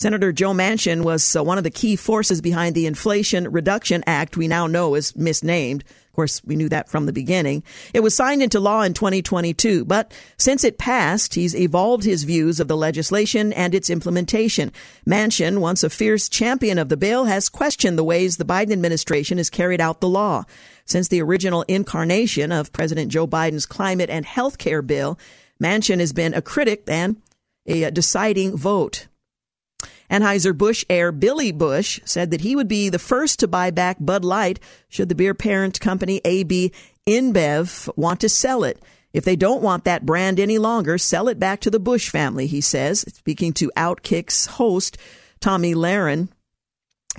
Senator 0.00 0.30
Joe 0.30 0.52
Manchin 0.52 1.02
was 1.02 1.34
uh, 1.34 1.42
one 1.42 1.58
of 1.58 1.64
the 1.64 1.72
key 1.72 1.96
forces 1.96 2.40
behind 2.40 2.76
the 2.76 2.86
Inflation 2.86 3.50
Reduction 3.50 4.04
Act 4.06 4.36
we 4.36 4.46
now 4.46 4.68
know 4.68 4.94
is 4.94 5.16
misnamed. 5.16 5.82
Of 5.82 6.12
course, 6.12 6.40
we 6.44 6.54
knew 6.54 6.68
that 6.68 6.88
from 6.88 7.06
the 7.06 7.12
beginning. 7.12 7.64
It 7.92 7.98
was 7.98 8.14
signed 8.14 8.40
into 8.40 8.60
law 8.60 8.82
in 8.82 8.94
2022, 8.94 9.84
but 9.84 10.12
since 10.36 10.62
it 10.62 10.78
passed, 10.78 11.34
he's 11.34 11.56
evolved 11.56 12.04
his 12.04 12.22
views 12.22 12.60
of 12.60 12.68
the 12.68 12.76
legislation 12.76 13.52
and 13.52 13.74
its 13.74 13.90
implementation. 13.90 14.70
Manchin, 15.04 15.58
once 15.58 15.82
a 15.82 15.90
fierce 15.90 16.28
champion 16.28 16.78
of 16.78 16.90
the 16.90 16.96
bill, 16.96 17.24
has 17.24 17.48
questioned 17.48 17.98
the 17.98 18.04
ways 18.04 18.36
the 18.36 18.44
Biden 18.44 18.70
administration 18.70 19.38
has 19.38 19.50
carried 19.50 19.80
out 19.80 20.00
the 20.00 20.08
law. 20.08 20.44
Since 20.84 21.08
the 21.08 21.22
original 21.22 21.62
incarnation 21.62 22.52
of 22.52 22.72
President 22.72 23.10
Joe 23.10 23.26
Biden's 23.26 23.66
climate 23.66 24.10
and 24.10 24.24
health 24.24 24.58
care 24.58 24.80
bill, 24.80 25.18
Manchin 25.60 25.98
has 25.98 26.12
been 26.12 26.34
a 26.34 26.42
critic 26.42 26.84
and 26.86 27.20
a 27.66 27.90
deciding 27.90 28.56
vote. 28.56 29.07
Anheuser-Busch 30.10 30.84
heir 30.88 31.12
Billy 31.12 31.52
Bush 31.52 32.00
said 32.04 32.30
that 32.30 32.40
he 32.40 32.56
would 32.56 32.68
be 32.68 32.88
the 32.88 32.98
first 32.98 33.40
to 33.40 33.48
buy 33.48 33.70
back 33.70 33.96
Bud 34.00 34.24
Light 34.24 34.58
should 34.88 35.08
the 35.08 35.14
beer 35.14 35.34
parent 35.34 35.80
company 35.80 36.20
AB 36.24 36.72
InBev 37.06 37.96
want 37.96 38.20
to 38.20 38.28
sell 38.28 38.64
it. 38.64 38.82
If 39.12 39.24
they 39.24 39.36
don't 39.36 39.62
want 39.62 39.84
that 39.84 40.04
brand 40.04 40.38
any 40.38 40.58
longer, 40.58 40.98
sell 40.98 41.28
it 41.28 41.38
back 41.38 41.60
to 41.60 41.70
the 41.70 41.80
Bush 41.80 42.10
family, 42.10 42.46
he 42.46 42.60
says, 42.60 43.00
speaking 43.00 43.52
to 43.54 43.72
Outkick's 43.76 44.46
host 44.46 44.98
Tomi 45.40 45.74
Lahren. 45.74 46.28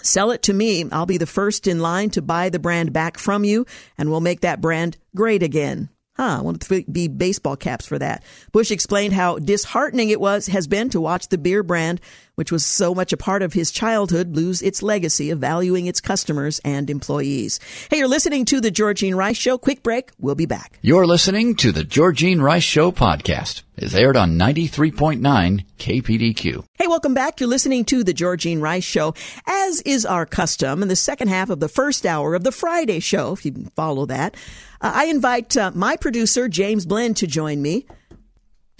Sell 0.02 0.32
it 0.32 0.44
to 0.44 0.54
me. 0.54 0.86
I'll 0.92 1.06
be 1.06 1.18
the 1.18 1.26
first 1.26 1.68
in 1.68 1.80
line 1.80 2.10
to 2.12 2.22
buy 2.22 2.50
the 2.50 2.60
brand 2.60 2.94
back 2.94 3.18
from 3.18 3.44
you, 3.44 3.66
and 3.98 4.10
we'll 4.10 4.22
make 4.22 4.42
that 4.42 4.62
brand 4.62 4.98
great 5.16 5.44
again. 5.44 5.90
Huh, 6.16 6.40
I 6.40 6.42
want 6.42 6.62
to 6.62 6.84
be 6.84 7.08
baseball 7.08 7.56
caps 7.56 7.86
for 7.86 7.98
that. 7.98 8.24
Bush 8.52 8.72
explained 8.72 9.14
how 9.14 9.40
disheartening 9.40 10.10
it 10.10 10.20
was 10.20 10.48
has 10.48 10.68
been 10.68 10.90
to 10.90 11.00
watch 11.00 11.30
the 11.30 11.38
beer 11.38 11.64
brand, 11.64 12.02
which 12.40 12.54
was 12.54 12.66
so 12.66 12.96
much 12.96 13.12
a 13.12 13.18
part 13.18 13.42
of 13.42 13.52
his 13.52 13.70
childhood, 13.70 14.34
lose 14.34 14.62
its 14.62 14.82
legacy 14.82 15.30
of 15.30 15.40
valuing 15.40 15.88
its 15.88 16.00
customers 16.00 16.62
and 16.64 16.90
employees. 16.90 17.60
Hey, 17.90 17.98
you're 17.98 18.08
listening 18.08 18.46
to 18.46 18.62
the 18.62 18.72
Georgine 18.72 19.14
Rice 19.14 19.36
Show. 19.36 19.58
Quick 19.58 19.84
break. 19.84 20.12
We'll 20.18 20.36
be 20.36 20.46
back. 20.46 20.80
You're 20.82 21.06
listening 21.06 21.56
to 21.56 21.74
the 21.74 21.84
Georgine 21.84 22.42
Rice 22.42 22.64
Show 22.64 22.94
podcast. 22.94 23.64
It's 23.76 23.94
aired 23.94 24.16
on 24.16 24.40
93.9 24.40 25.66
KPDQ. 25.78 26.64
Hey, 26.76 26.88
welcome 26.88 27.14
back. 27.14 27.42
You're 27.42 27.50
listening 27.50 27.84
to 27.86 28.06
the 28.06 28.14
Georgine 28.14 28.62
Rice 28.62 28.86
Show, 28.86 29.16
as 29.46 29.82
is 29.82 30.06
our 30.06 30.26
custom 30.26 30.82
in 30.82 30.88
the 30.88 30.96
second 30.96 31.28
half 31.28 31.50
of 31.50 31.60
the 31.60 31.68
first 31.68 32.06
hour 32.06 32.36
of 32.36 32.46
the 32.46 32.54
Friday 32.54 33.02
show, 33.02 33.34
if 33.34 33.44
you 33.44 33.52
can 33.52 33.66
follow 33.76 34.06
that. 34.06 34.36
Uh, 34.80 34.94
I 34.96 35.06
invite 35.08 35.58
uh, 35.58 35.72
my 35.76 35.98
producer, 35.98 36.48
James 36.48 36.86
Blend, 36.86 37.18
to 37.18 37.28
join 37.28 37.62
me 37.62 37.86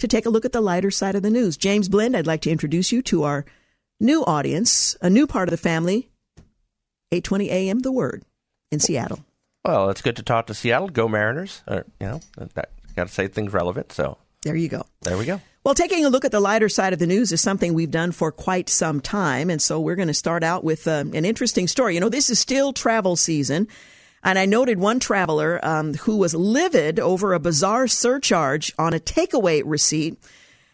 to 0.00 0.08
take 0.08 0.26
a 0.26 0.30
look 0.30 0.44
at 0.44 0.52
the 0.52 0.60
lighter 0.60 0.90
side 0.90 1.14
of 1.14 1.22
the 1.22 1.30
news. 1.30 1.56
James 1.56 1.88
Blend, 1.88 2.16
I'd 2.16 2.26
like 2.26 2.42
to 2.42 2.50
introduce 2.50 2.92
you 2.92 3.02
to 3.02 3.22
our 3.22 3.44
new 4.00 4.24
audience, 4.24 4.96
a 5.00 5.10
new 5.10 5.26
part 5.26 5.48
of 5.48 5.50
the 5.50 5.56
family, 5.56 6.10
820 7.12 7.50
AM 7.50 7.78
The 7.80 7.92
Word 7.92 8.24
in 8.70 8.80
Seattle. 8.80 9.24
Well, 9.64 9.90
it's 9.90 10.02
good 10.02 10.16
to 10.16 10.22
talk 10.22 10.46
to 10.46 10.54
Seattle. 10.54 10.88
Go 10.88 11.06
Mariners. 11.06 11.62
Or, 11.68 11.84
you 12.00 12.06
know, 12.06 12.20
got 12.54 12.68
to 12.96 13.08
say 13.08 13.28
things 13.28 13.52
relevant. 13.52 13.92
So 13.92 14.16
there 14.42 14.56
you 14.56 14.68
go. 14.68 14.86
There 15.02 15.18
we 15.18 15.26
go. 15.26 15.40
Well, 15.64 15.74
taking 15.74 16.06
a 16.06 16.08
look 16.08 16.24
at 16.24 16.32
the 16.32 16.40
lighter 16.40 16.70
side 16.70 16.94
of 16.94 16.98
the 16.98 17.06
news 17.06 17.32
is 17.32 17.42
something 17.42 17.74
we've 17.74 17.90
done 17.90 18.12
for 18.12 18.32
quite 18.32 18.70
some 18.70 19.00
time. 19.00 19.50
And 19.50 19.60
so 19.60 19.78
we're 19.78 19.96
going 19.96 20.08
to 20.08 20.14
start 20.14 20.42
out 20.42 20.64
with 20.64 20.88
uh, 20.88 21.04
an 21.12 21.26
interesting 21.26 21.68
story. 21.68 21.94
You 21.94 22.00
know, 22.00 22.08
this 22.08 22.30
is 22.30 22.38
still 22.38 22.72
travel 22.72 23.16
season. 23.16 23.68
And 24.22 24.38
I 24.38 24.46
noted 24.46 24.78
one 24.78 25.00
traveler 25.00 25.58
um, 25.62 25.94
who 25.94 26.16
was 26.16 26.34
livid 26.34 27.00
over 27.00 27.32
a 27.32 27.40
bizarre 27.40 27.88
surcharge 27.88 28.72
on 28.78 28.92
a 28.92 29.00
takeaway 29.00 29.62
receipt. 29.64 30.18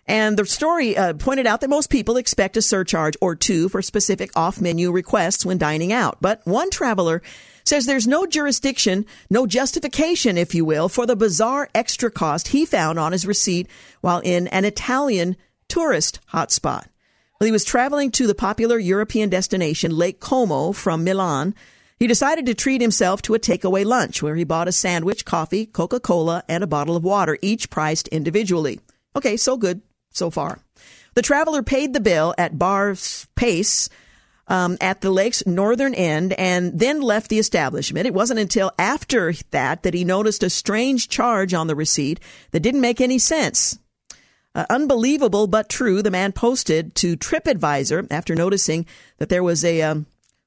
And 0.08 0.36
the 0.36 0.46
story 0.46 0.96
uh, 0.96 1.14
pointed 1.14 1.46
out 1.46 1.60
that 1.60 1.70
most 1.70 1.90
people 1.90 2.16
expect 2.16 2.56
a 2.56 2.62
surcharge 2.62 3.16
or 3.20 3.34
two 3.34 3.68
for 3.68 3.82
specific 3.82 4.30
off 4.36 4.60
menu 4.60 4.92
requests 4.92 5.44
when 5.44 5.58
dining 5.58 5.92
out. 5.92 6.18
But 6.20 6.40
one 6.44 6.70
traveler 6.70 7.22
says 7.64 7.86
there's 7.86 8.06
no 8.06 8.26
jurisdiction, 8.26 9.04
no 9.28 9.46
justification, 9.46 10.38
if 10.38 10.54
you 10.54 10.64
will, 10.64 10.88
for 10.88 11.06
the 11.06 11.16
bizarre 11.16 11.68
extra 11.74 12.10
cost 12.10 12.48
he 12.48 12.64
found 12.64 12.98
on 12.98 13.12
his 13.12 13.26
receipt 13.26 13.68
while 14.00 14.20
in 14.20 14.46
an 14.48 14.64
Italian 14.64 15.36
tourist 15.68 16.20
hotspot. 16.32 16.86
Well, 17.38 17.46
he 17.46 17.52
was 17.52 17.64
traveling 17.64 18.12
to 18.12 18.26
the 18.26 18.34
popular 18.34 18.78
European 18.78 19.28
destination 19.28 19.94
Lake 19.94 20.20
Como 20.20 20.72
from 20.72 21.04
Milan 21.04 21.54
he 21.98 22.06
decided 22.06 22.46
to 22.46 22.54
treat 22.54 22.80
himself 22.80 23.22
to 23.22 23.34
a 23.34 23.38
takeaway 23.38 23.84
lunch 23.84 24.22
where 24.22 24.36
he 24.36 24.44
bought 24.44 24.68
a 24.68 24.72
sandwich, 24.72 25.24
coffee, 25.24 25.66
Coca 25.66 26.00
Cola, 26.00 26.42
and 26.48 26.62
a 26.62 26.66
bottle 26.66 26.96
of 26.96 27.04
water, 27.04 27.38
each 27.40 27.70
priced 27.70 28.08
individually. 28.08 28.80
Okay, 29.14 29.36
so 29.36 29.56
good 29.56 29.80
so 30.10 30.30
far. 30.30 30.58
The 31.14 31.22
traveler 31.22 31.62
paid 31.62 31.94
the 31.94 32.00
bill 32.00 32.34
at 32.36 32.58
Bar's 32.58 33.26
Pace 33.36 33.88
um, 34.48 34.76
at 34.80 35.00
the 35.00 35.10
lake's 35.10 35.44
northern 35.46 35.94
end 35.94 36.32
and 36.34 36.78
then 36.78 37.00
left 37.00 37.30
the 37.30 37.38
establishment. 37.38 38.06
It 38.06 38.14
wasn't 38.14 38.40
until 38.40 38.72
after 38.78 39.32
that 39.50 39.82
that 39.82 39.94
he 39.94 40.04
noticed 40.04 40.42
a 40.42 40.50
strange 40.50 41.08
charge 41.08 41.54
on 41.54 41.66
the 41.66 41.74
receipt 41.74 42.20
that 42.50 42.60
didn't 42.60 42.80
make 42.80 43.00
any 43.00 43.18
sense. 43.18 43.78
Uh, 44.54 44.64
unbelievable 44.70 45.46
but 45.46 45.68
true, 45.68 46.02
the 46.02 46.10
man 46.10 46.32
posted 46.32 46.94
to 46.94 47.16
TripAdvisor 47.16 48.06
after 48.10 48.34
noticing 48.34 48.86
that 49.18 49.28
there 49.28 49.42
was 49.42 49.64
a 49.64 49.82
um, 49.82 50.06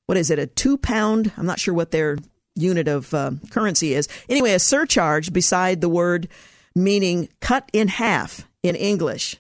what 0.09 0.17
is 0.17 0.31
it, 0.31 0.39
a 0.39 0.47
two 0.47 0.75
pound, 0.75 1.31
I'm 1.37 1.45
not 1.45 1.59
sure 1.59 1.71
what 1.71 1.91
their 1.91 2.17
unit 2.55 2.87
of 2.87 3.13
uh, 3.13 3.33
currency 3.51 3.93
is. 3.93 4.07
Anyway, 4.27 4.53
a 4.53 4.59
surcharge 4.59 5.31
beside 5.31 5.81
the 5.81 5.87
word 5.87 6.27
meaning 6.73 7.29
cut 7.41 7.69
in 7.73 7.89
half 7.89 8.47
in 8.63 8.75
English. 8.75 9.37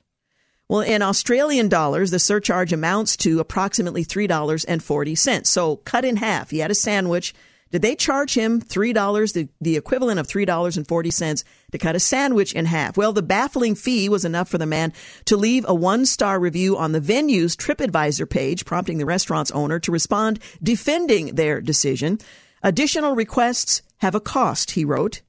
Well, 0.67 0.81
in 0.81 1.01
Australian 1.01 1.69
dollars, 1.69 2.11
the 2.11 2.19
surcharge 2.19 2.71
amounts 2.71 3.17
to 3.17 3.39
approximately 3.39 4.05
$3.40. 4.05 5.47
So 5.47 5.77
cut 5.77 6.05
in 6.05 6.17
half. 6.17 6.51
He 6.51 6.59
had 6.59 6.69
a 6.69 6.75
sandwich 6.75 7.33
did 7.71 7.81
they 7.81 7.95
charge 7.95 8.33
him 8.33 8.61
$3, 8.61 9.33
the, 9.33 9.47
the 9.61 9.77
equivalent 9.77 10.19
of 10.19 10.27
$3.40 10.27 11.43
to 11.71 11.77
cut 11.77 11.95
a 11.95 11.99
sandwich 11.99 12.53
in 12.53 12.65
half? 12.65 12.97
Well, 12.97 13.13
the 13.13 13.21
baffling 13.21 13.75
fee 13.75 14.09
was 14.09 14.25
enough 14.25 14.49
for 14.49 14.57
the 14.57 14.65
man 14.65 14.93
to 15.25 15.37
leave 15.37 15.65
a 15.67 15.73
one 15.73 16.05
star 16.05 16.39
review 16.39 16.77
on 16.77 16.91
the 16.91 16.99
venue's 16.99 17.55
TripAdvisor 17.55 18.29
page, 18.29 18.65
prompting 18.65 18.97
the 18.97 19.05
restaurant's 19.05 19.51
owner 19.51 19.79
to 19.79 19.91
respond 19.91 20.39
defending 20.61 21.35
their 21.35 21.61
decision. 21.61 22.19
Additional 22.63 23.15
requests 23.15 23.81
have 23.97 24.15
a 24.15 24.19
cost, 24.19 24.71
he 24.71 24.85
wrote. 24.85 25.21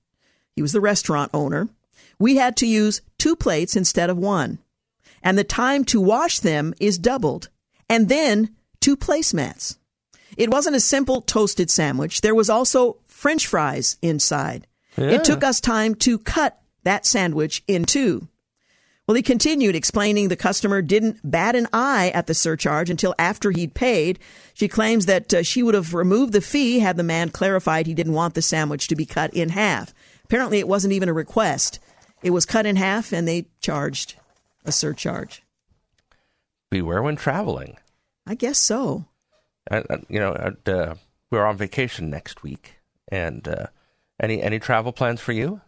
He 0.57 0.63
was 0.63 0.73
the 0.73 0.81
restaurant 0.81 1.31
owner. 1.33 1.69
We 2.19 2.37
had 2.37 2.57
to 2.59 2.67
use 2.67 3.01
two 3.19 3.37
plates 3.37 3.77
instead 3.77 4.11
of 4.11 4.19
one. 4.19 4.59
And 5.23 5.39
the 5.39 5.45
time 5.45 5.85
to 5.87 6.01
wash 6.01 6.41
them 6.41 6.75
is 6.81 6.99
doubled. 6.99 7.49
And 7.89 8.09
then 8.09 8.55
two 8.81 8.97
placemats. 8.97 9.77
It 10.37 10.51
wasn't 10.51 10.77
a 10.77 10.81
simple 10.81 11.21
toasted 11.21 11.71
sandwich. 11.71 12.21
There 12.21 12.35
was 12.35 12.51
also 12.51 12.99
french 13.05 13.47
fries 13.47 13.99
inside. 14.01 14.67
Yeah. 14.97 15.11
It 15.11 15.25
took 15.25 15.45
us 15.45 15.61
time 15.61 15.95
to 15.97 16.19
cut 16.19 16.61
that 16.85 17.07
sandwich 17.07 17.63
in 17.67 17.85
two. 17.85 18.29
Well, 19.07 19.15
he 19.17 19.23
continued 19.23 19.75
explaining 19.75 20.29
the 20.29 20.37
customer 20.37 20.83
didn't 20.83 21.19
bat 21.25 21.57
an 21.57 21.67
eye 21.73 22.13
at 22.15 22.29
the 22.29 22.35
surcharge 22.35 22.91
until 22.91 23.15
after 23.19 23.51
he'd 23.51 23.75
paid. 23.75 24.21
She 24.55 24.69
claims 24.69 25.07
that 25.07 25.35
uh, 25.35 25.43
she 25.43 25.63
would 25.63 25.75
have 25.75 25.95
removed 25.95 26.33
the 26.33 26.41
fee 26.41 26.79
had 26.79 26.97
the 26.97 27.03
man 27.03 27.31
clarified 27.31 27.87
he 27.87 27.95
didn't 27.95 28.13
want 28.13 28.35
the 28.35 28.43
sandwich 28.43 28.87
to 28.89 28.97
be 28.97 29.07
cut 29.07 29.35
in 29.35 29.49
half. 29.49 29.93
Apparently, 30.25 30.61
it 30.61 30.69
wasn't 30.69 30.93
even 30.93 31.09
a 31.09 31.13
request. 31.13 31.81
It 32.23 32.31
was 32.31 32.47
cut 32.47 32.67
in 32.67 32.77
half 32.77 33.13
and 33.13 33.27
they 33.27 33.47
charged 33.61 34.15
a 34.65 34.71
surcharge. 34.71 35.43
Beware 36.71 37.03
when 37.03 37.17
traveling. 37.17 37.79
I 38.27 38.37
guess 38.37 38.59
so 38.59 39.07
you 40.09 40.21
know, 40.21 40.55
uh, 40.67 40.95
we're 41.31 41.45
on 41.45 41.57
vacation 41.57 42.11
next 42.11 42.43
week, 42.43 42.77
and 43.09 43.47
uh, 43.47 43.67
any 44.21 44.43
any 44.43 44.59
travel 44.59 44.93
plans 44.93 45.21
for 45.21 45.33
you? 45.33 45.61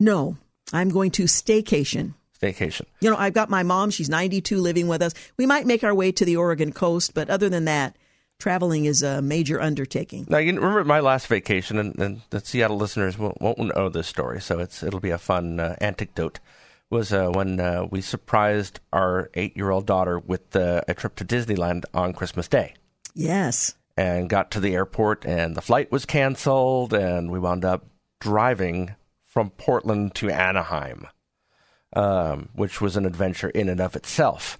No, 0.00 0.36
I'm 0.72 0.90
going 0.90 1.10
to 1.12 1.24
staycation. 1.24 2.14
Staycation. 2.40 2.86
You 3.00 3.10
know, 3.10 3.16
I've 3.16 3.34
got 3.34 3.50
my 3.50 3.62
mom. 3.62 3.90
She's 3.90 4.08
92, 4.08 4.60
living 4.60 4.86
with 4.86 5.02
us. 5.02 5.12
We 5.36 5.46
might 5.46 5.66
make 5.66 5.82
our 5.82 5.94
way 5.94 6.12
to 6.12 6.24
the 6.24 6.36
Oregon 6.36 6.72
coast, 6.72 7.12
but 7.14 7.28
other 7.30 7.48
than 7.48 7.64
that, 7.64 7.96
traveling 8.38 8.84
is 8.84 9.02
a 9.02 9.20
major 9.20 9.60
undertaking. 9.60 10.26
Now, 10.28 10.38
you 10.38 10.52
remember 10.52 10.84
my 10.84 11.00
last 11.00 11.26
vacation, 11.26 11.78
and, 11.78 11.98
and 11.98 12.20
the 12.30 12.40
Seattle 12.40 12.76
listeners 12.76 13.18
won't, 13.18 13.40
won't, 13.40 13.58
know 13.58 13.88
this 13.88 14.06
story, 14.06 14.40
so 14.40 14.60
it's 14.60 14.82
it'll 14.82 15.00
be 15.00 15.10
a 15.10 15.18
fun 15.18 15.58
uh, 15.58 15.76
anecdote. 15.80 16.38
Was 16.90 17.12
uh, 17.12 17.28
when 17.28 17.60
uh, 17.60 17.86
we 17.90 18.00
surprised 18.00 18.80
our 18.92 19.30
eight-year-old 19.34 19.84
daughter 19.84 20.18
with 20.18 20.56
uh, 20.56 20.82
a 20.88 20.94
trip 20.94 21.16
to 21.16 21.24
Disneyland 21.24 21.84
on 21.92 22.14
Christmas 22.14 22.48
Day. 22.48 22.74
Yes. 23.14 23.74
And 23.98 24.30
got 24.30 24.52
to 24.52 24.60
the 24.60 24.74
airport, 24.74 25.24
and 25.24 25.56
the 25.56 25.60
flight 25.60 25.90
was 25.90 26.06
canceled, 26.06 26.94
and 26.94 27.32
we 27.32 27.40
wound 27.40 27.64
up 27.64 27.88
driving 28.20 28.94
from 29.26 29.50
Portland 29.50 30.14
to 30.14 30.30
Anaheim, 30.30 31.08
um, 31.94 32.50
which 32.54 32.80
was 32.80 32.96
an 32.96 33.06
adventure 33.06 33.50
in 33.50 33.68
and 33.68 33.80
of 33.80 33.96
itself. 33.96 34.56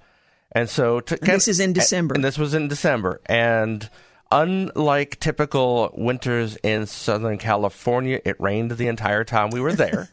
And 0.51 0.69
so, 0.69 0.99
to, 0.99 1.19
and 1.21 1.31
this 1.31 1.47
is 1.47 1.61
in 1.61 1.73
December. 1.73 2.17
And 2.17 2.25
this 2.25 2.37
was 2.37 2.53
in 2.53 2.67
December, 2.67 3.21
and 3.27 3.89
unlike 4.33 5.21
typical 5.21 5.95
winters 5.97 6.57
in 6.65 6.87
Southern 6.87 7.39
California, 7.39 8.21
it 8.25 8.41
rained 8.41 8.73
the 8.73 8.89
entire 8.89 9.23
time 9.23 9.51
we 9.51 9.61
were 9.61 9.73
there. 9.73 10.11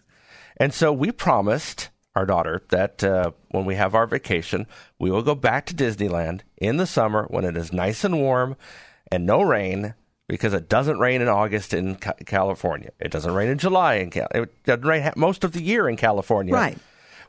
and 0.58 0.74
so 0.74 0.92
we 0.92 1.10
promised 1.10 1.88
our 2.18 2.26
daughter, 2.26 2.62
that 2.68 3.02
uh, 3.02 3.30
when 3.50 3.64
we 3.64 3.76
have 3.76 3.94
our 3.94 4.06
vacation, 4.06 4.66
we 4.98 5.10
will 5.10 5.22
go 5.22 5.34
back 5.34 5.66
to 5.66 5.74
Disneyland 5.74 6.40
in 6.56 6.76
the 6.76 6.86
summer 6.86 7.26
when 7.30 7.44
it 7.44 7.56
is 7.56 7.72
nice 7.72 8.04
and 8.04 8.20
warm 8.20 8.56
and 9.10 9.24
no 9.24 9.40
rain 9.42 9.94
because 10.28 10.52
it 10.52 10.68
doesn't 10.68 10.98
rain 10.98 11.22
in 11.22 11.28
August 11.28 11.72
in 11.72 11.94
Ca- 11.94 12.14
California. 12.26 12.90
It 13.00 13.10
doesn't 13.10 13.32
rain 13.32 13.48
in 13.48 13.58
July 13.58 13.94
in 13.94 14.10
Cal- 14.10 14.28
it 14.34 14.64
doesn't 14.64 14.84
rain 14.84 15.10
most 15.16 15.44
of 15.44 15.52
the 15.52 15.62
year 15.62 15.88
in 15.88 15.96
California. 15.96 16.52
Right. 16.52 16.78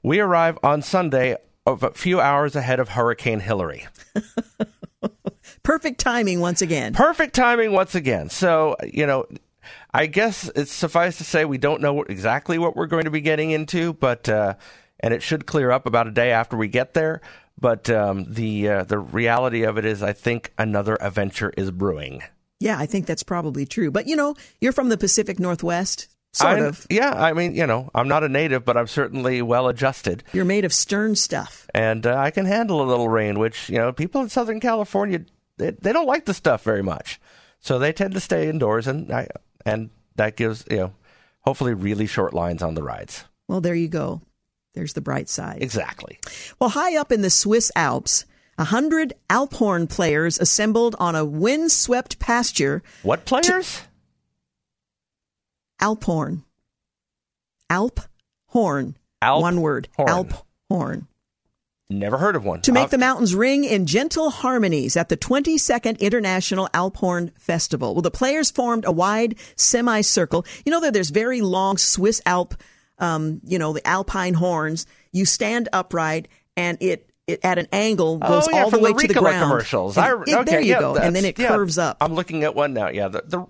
We 0.03 0.19
arrive 0.19 0.57
on 0.63 0.81
Sunday 0.81 1.37
a 1.65 1.91
few 1.91 2.19
hours 2.19 2.55
ahead 2.55 2.79
of 2.79 2.89
Hurricane 2.89 3.41
Hilary. 3.41 3.87
Perfect 5.63 5.99
timing 5.99 6.39
once 6.39 6.61
again. 6.61 6.93
Perfect 6.93 7.35
timing 7.35 7.73
once 7.73 7.95
again. 7.95 8.29
So, 8.29 8.75
you 8.91 9.05
know, 9.05 9.25
I 9.93 10.05
guess 10.05 10.49
it's 10.55 10.71
suffice 10.71 11.17
to 11.17 11.23
say 11.23 11.45
we 11.45 11.57
don't 11.57 11.81
know 11.81 12.03
exactly 12.03 12.57
what 12.59 12.75
we're 12.75 12.85
going 12.87 13.05
to 13.05 13.11
be 13.11 13.21
getting 13.21 13.51
into, 13.51 13.93
but 13.93 14.29
uh, 14.29 14.53
and 14.99 15.13
it 15.13 15.23
should 15.23 15.45
clear 15.45 15.71
up 15.71 15.85
about 15.85 16.07
a 16.07 16.11
day 16.11 16.31
after 16.31 16.55
we 16.57 16.67
get 16.67 16.93
there. 16.93 17.21
But 17.59 17.89
um, 17.89 18.25
the 18.31 18.69
uh, 18.69 18.83
the 18.85 18.99
reality 18.99 19.63
of 19.63 19.77
it 19.77 19.85
is, 19.85 20.01
I 20.03 20.13
think 20.13 20.53
another 20.57 20.97
adventure 21.01 21.51
is 21.57 21.71
brewing. 21.71 22.21
Yeah, 22.59 22.77
I 22.77 22.85
think 22.85 23.05
that's 23.05 23.23
probably 23.23 23.65
true. 23.65 23.89
But 23.91 24.07
you 24.07 24.15
know, 24.15 24.35
you're 24.61 24.71
from 24.73 24.89
the 24.89 24.97
Pacific 24.97 25.39
Northwest, 25.39 26.07
sort 26.33 26.53
I'm- 26.59 26.63
of. 26.65 26.85
Yeah, 26.89 27.11
I 27.11 27.33
mean, 27.33 27.55
you 27.55 27.65
know, 27.67 27.89
I'm 27.95 28.07
not 28.07 28.23
a 28.23 28.29
native, 28.29 28.63
but 28.63 28.77
I'm 28.77 28.87
certainly 28.87 29.41
well 29.41 29.67
adjusted, 29.67 30.23
You're 30.33 30.45
made 30.45 30.65
of 30.65 30.73
stern 30.73 31.15
stuff. 31.15 31.67
and 31.73 32.05
uh, 32.05 32.15
I 32.15 32.31
can 32.31 32.45
handle 32.45 32.81
a 32.81 32.87
little 32.87 33.09
rain. 33.09 33.39
Which 33.39 33.69
you 33.69 33.77
know, 33.77 33.91
people 33.91 34.21
in 34.21 34.29
Southern 34.29 34.59
California 34.59 35.21
they, 35.57 35.71
they 35.71 35.91
don't 35.91 36.07
like 36.07 36.25
the 36.25 36.33
stuff 36.33 36.63
very 36.63 36.83
much, 36.83 37.19
so 37.59 37.77
they 37.79 37.91
tend 37.91 38.13
to 38.13 38.19
stay 38.21 38.47
indoors, 38.49 38.87
and 38.87 39.11
I, 39.11 39.27
and 39.65 39.89
that 40.15 40.35
gives 40.35 40.65
you 40.69 40.77
know, 40.77 40.93
hopefully, 41.41 41.73
really 41.73 42.05
short 42.07 42.33
lines 42.33 42.61
on 42.61 42.75
the 42.75 42.83
rides. 42.83 43.23
Well, 43.47 43.61
there 43.61 43.75
you 43.75 43.87
go. 43.87 44.21
There's 44.75 44.93
the 44.93 45.01
bright 45.01 45.29
side. 45.29 45.61
Exactly. 45.63 46.19
Well, 46.59 46.69
high 46.69 46.95
up 46.95 47.11
in 47.11 47.21
the 47.21 47.29
Swiss 47.29 47.71
Alps, 47.75 48.25
a 48.57 48.65
hundred 48.65 49.13
Alphorn 49.29 49.89
players 49.89 50.39
assembled 50.39 50.95
on 50.99 51.15
a 51.15 51.25
windswept 51.25 52.19
pasture. 52.19 52.83
What 53.03 53.25
players? 53.25 53.81
Alphorn. 55.81 56.43
Alp 57.69 57.99
horn. 58.47 58.95
Alp 59.21 59.41
One 59.41 59.61
word. 59.61 59.87
horn. 59.95 60.09
Alp 60.09 60.33
horn. 60.69 61.07
Never 61.91 62.19
heard 62.19 62.35
of 62.35 62.45
one. 62.45 62.61
To 62.61 62.71
make 62.71 62.91
the 62.91 62.99
mountains 62.99 63.33
ring 63.33 63.63
in 63.63 63.87
gentle 63.87 64.29
harmonies 64.29 64.95
at 64.95 65.09
the 65.09 65.17
22nd 65.17 65.99
International 65.99 66.69
Alphorn 66.71 67.31
Festival. 67.39 67.95
Well, 67.95 68.03
the 68.03 68.11
players 68.11 68.51
formed 68.51 68.85
a 68.85 68.91
wide 68.91 69.35
semicircle. 69.55 70.45
You 70.65 70.71
know 70.71 70.81
that 70.81 70.93
there's 70.93 71.09
very 71.09 71.41
long 71.41 71.79
Swiss 71.79 72.21
Alp, 72.27 72.53
um, 72.99 73.41
you 73.43 73.57
know, 73.57 73.73
the 73.73 73.85
alpine 73.87 74.35
horns. 74.35 74.85
You 75.11 75.25
stand 75.25 75.67
upright 75.73 76.27
and 76.55 76.77
it, 76.79 77.09
it 77.25 77.39
at 77.43 77.57
an 77.57 77.67
angle 77.71 78.19
goes 78.19 78.47
oh, 78.47 78.51
yeah, 78.51 78.63
all 78.63 78.69
the 78.69 78.77
way 78.77 78.91
the 78.93 78.99
to 78.99 79.07
the 79.07 79.13
ground. 79.19 79.49
commercials. 79.49 79.97
I, 79.97 80.11
it- 80.11 80.13
okay, 80.29 80.43
there 80.43 80.61
you 80.61 80.73
yeah, 80.73 80.79
go, 80.81 80.95
and 80.95 81.15
then 81.15 81.25
it 81.25 81.39
yeah, 81.39 81.47
curves 81.47 81.79
up. 81.79 81.97
I'm 82.01 82.13
looking 82.13 82.43
at 82.43 82.53
one 82.53 82.73
now. 82.75 82.89
Yeah, 82.89 83.07
the, 83.07 83.23
the 83.25 83.47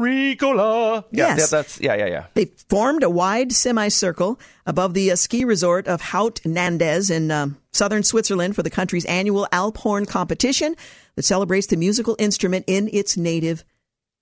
Ricola. 0.00 1.04
Yeah, 1.12 1.28
Yes. 1.28 1.38
yeah, 1.38 1.46
that's 1.50 1.80
yeah, 1.80 1.94
yeah, 1.94 2.06
yeah. 2.06 2.24
They 2.34 2.46
formed 2.68 3.02
a 3.02 3.10
wide 3.10 3.52
semicircle 3.52 4.40
above 4.66 4.94
the 4.94 5.12
uh, 5.12 5.16
ski 5.16 5.44
resort 5.44 5.86
of 5.86 6.00
Haute-Nendaz 6.00 7.10
in 7.10 7.30
um, 7.30 7.58
southern 7.72 8.02
Switzerland 8.02 8.56
for 8.56 8.62
the 8.62 8.70
country's 8.70 9.04
annual 9.04 9.46
Alphorn 9.52 10.08
competition 10.08 10.74
that 11.16 11.24
celebrates 11.24 11.66
the 11.66 11.76
musical 11.76 12.16
instrument 12.18 12.64
in 12.66 12.88
its 12.92 13.16
native 13.16 13.62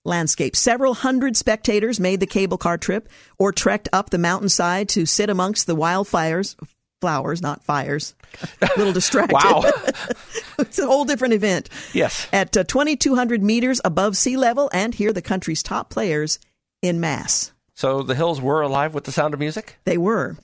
landscape. 0.04 0.56
Several 0.56 0.94
hundred 0.94 1.36
spectators 1.36 2.00
made 2.00 2.20
the 2.20 2.26
cable 2.26 2.58
car 2.58 2.78
trip 2.78 3.08
or 3.38 3.52
trekked 3.52 3.88
up 3.92 4.10
the 4.10 4.18
mountainside 4.18 4.88
to 4.90 5.06
sit 5.06 5.30
amongst 5.30 5.66
the 5.66 5.76
wildfires. 5.76 6.56
Flowers, 7.00 7.40
not 7.40 7.62
fires. 7.62 8.14
A 8.60 8.68
little 8.76 8.92
distracted. 9.00 9.34
Wow. 9.34 9.62
it's 10.58 10.78
a 10.78 10.86
whole 10.86 11.04
different 11.04 11.34
event. 11.34 11.68
Yes. 11.94 12.26
At 12.32 12.56
uh, 12.56 12.64
2,200 12.64 13.42
meters 13.42 13.80
above 13.84 14.16
sea 14.16 14.36
level, 14.36 14.68
and 14.72 14.94
here 14.94 15.12
the 15.12 15.22
country's 15.22 15.62
top 15.62 15.90
players 15.90 16.38
in 16.82 17.00
mass. 17.00 17.52
So 17.74 18.02
the 18.02 18.16
hills 18.16 18.40
were 18.40 18.62
alive 18.62 18.94
with 18.94 19.04
the 19.04 19.12
sound 19.12 19.34
of 19.34 19.40
music. 19.40 19.76
They 19.84 19.98
were. 19.98 20.36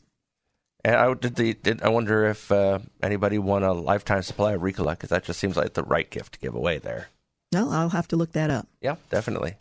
And 0.85 0.97
I 0.97 1.13
did 1.15 1.35
the. 1.35 1.55
Did, 1.55 1.83
I 1.83 1.89
wonder 1.89 2.27
if 2.27 2.53
uh, 2.53 2.79
anybody 3.03 3.39
won 3.39 3.65
a 3.65 3.73
lifetime 3.73 4.23
supply 4.23 4.53
of 4.53 4.61
Ricola 4.61 4.91
because 4.93 5.09
that 5.11 5.25
just 5.25 5.41
seems 5.41 5.57
like 5.57 5.73
the 5.73 5.83
right 5.83 6.09
gift 6.09 6.35
to 6.35 6.39
give 6.39 6.55
away 6.55 6.79
there. 6.79 7.09
Well, 7.53 7.71
I'll 7.71 7.89
have 7.89 8.09
to 8.09 8.17
look 8.17 8.33
that 8.33 8.51
up. 8.51 8.69
Yeah, 8.81 8.97
definitely. 9.11 9.55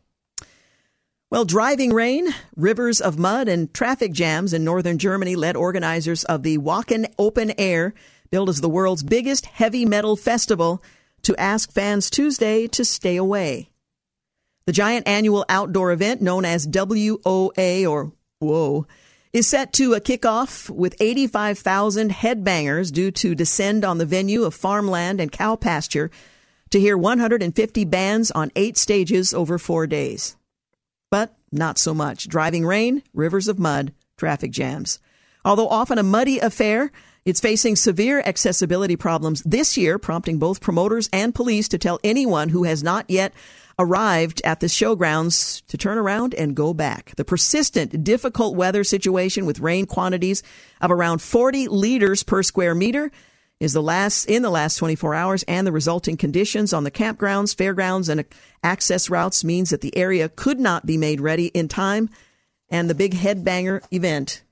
Well, 1.34 1.46
driving 1.46 1.94
rain, 1.94 2.28
rivers 2.56 3.02
of 3.02 3.18
mud, 3.18 3.48
and 3.48 3.74
traffic 3.74 4.12
jams 4.12 4.54
in 4.54 4.64
northern 4.64 5.00
Germany 5.00 5.36
led 5.36 5.56
organizers 5.56 6.24
of 6.26 6.44
the 6.44 6.60
Wacken 6.60 7.12
Open 7.18 7.54
Air, 7.58 7.96
billed 8.30 8.50
as 8.50 8.62
the 8.62 8.70
world's 8.70 9.02
biggest 9.02 9.48
heavy 9.48 9.84
metal 9.84 10.16
festival, 10.16 10.84
to 11.24 11.36
ask 11.38 11.72
fans 11.72 12.12
Tuesday 12.12 12.68
to 12.68 12.86
stay 12.86 13.18
away. 13.18 13.72
The 14.68 14.74
giant 14.74 15.08
annual 15.08 15.44
outdoor 15.50 15.92
event 15.92 16.22
known 16.22 16.46
as 16.46 16.68
WOA 16.68 17.90
or 17.90 18.12
Whoa 18.38 18.86
is 19.34 19.48
set 19.48 19.74
to 19.74 19.96
a 19.96 20.02
kickoff 20.02 20.70
with 20.70 20.96
85,000 21.00 22.12
headbangers 22.12 22.92
due 22.92 23.10
to 23.10 23.34
descend 23.34 23.84
on 23.84 23.98
the 23.98 24.06
venue 24.06 24.44
of 24.44 24.54
farmland 24.54 25.20
and 25.20 25.32
cow 25.32 25.56
pasture 25.56 26.12
to 26.70 26.80
hear 26.80 26.96
150 26.96 27.86
bands 27.86 28.30
on 28.30 28.52
eight 28.56 28.78
stages 28.78 29.34
over 29.34 29.58
four 29.58 29.88
days 29.88 30.36
but 31.14 31.38
not 31.52 31.78
so 31.78 31.94
much. 31.94 32.28
Driving 32.28 32.66
rain, 32.66 33.04
rivers 33.14 33.48
of 33.48 33.60
mud, 33.60 33.94
traffic 34.18 34.50
jams. 34.50 34.98
Although 35.46 35.68
often 35.68 36.00
a 36.00 36.02
muddy 36.02 36.40
affair, 36.40 36.92
it's 37.24 37.40
facing 37.40 37.76
severe 37.76 38.24
accessibility 38.26 38.96
problems 38.96 39.44
this 39.44 39.78
year, 39.78 40.00
prompting 40.00 40.40
both 40.40 40.60
promoters 40.60 41.10
and 41.14 41.36
police 41.36 41.68
to 41.68 41.78
tell 41.78 42.00
anyone 42.04 42.50
who 42.50 42.64
has 42.64 42.82
not 42.82 43.08
yet 43.12 43.32
arrived 43.78 44.42
at 44.44 44.60
the 44.60 44.66
showgrounds 44.66 45.64
to 45.68 45.78
turn 45.78 46.00
around 46.00 46.34
and 46.34 46.56
go 46.56 46.74
back. 46.74 47.14
The 47.16 47.26
persistent, 47.26 48.04
difficult 48.04 48.56
weather 48.56 48.84
situation 48.84 49.46
with 49.46 49.60
rain 49.60 49.86
quantities 49.86 50.42
of 50.82 50.90
around 50.90 51.22
40 51.22 51.68
liters 51.68 52.24
per 52.24 52.42
square 52.42 52.74
meter 52.74 53.12
is 53.64 53.72
the 53.72 53.82
last 53.82 54.26
in 54.26 54.42
the 54.42 54.50
last 54.50 54.76
24 54.76 55.16
hours 55.16 55.44
and 55.44 55.66
the 55.66 55.72
resulting 55.72 56.18
conditions 56.18 56.74
on 56.74 56.84
the 56.84 56.92
campgrounds, 56.92 57.56
fairgrounds 57.56 58.10
and 58.10 58.26
access 58.62 59.10
routes 59.10 59.44
means 59.46 59.70
that 59.70 59.80
the 59.80 59.96
area 59.96 60.28
could 60.28 60.60
not 60.60 60.86
be 60.86 60.98
made 60.98 61.22
ready 61.22 61.46
in 61.48 61.70
time 61.70 62.10
and 62.70 62.90
the 62.90 62.96
big 62.96 63.14
headbanger 63.14 63.82
event 63.90 64.44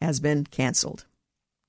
has 0.00 0.20
been 0.20 0.44
canceled. 0.44 1.04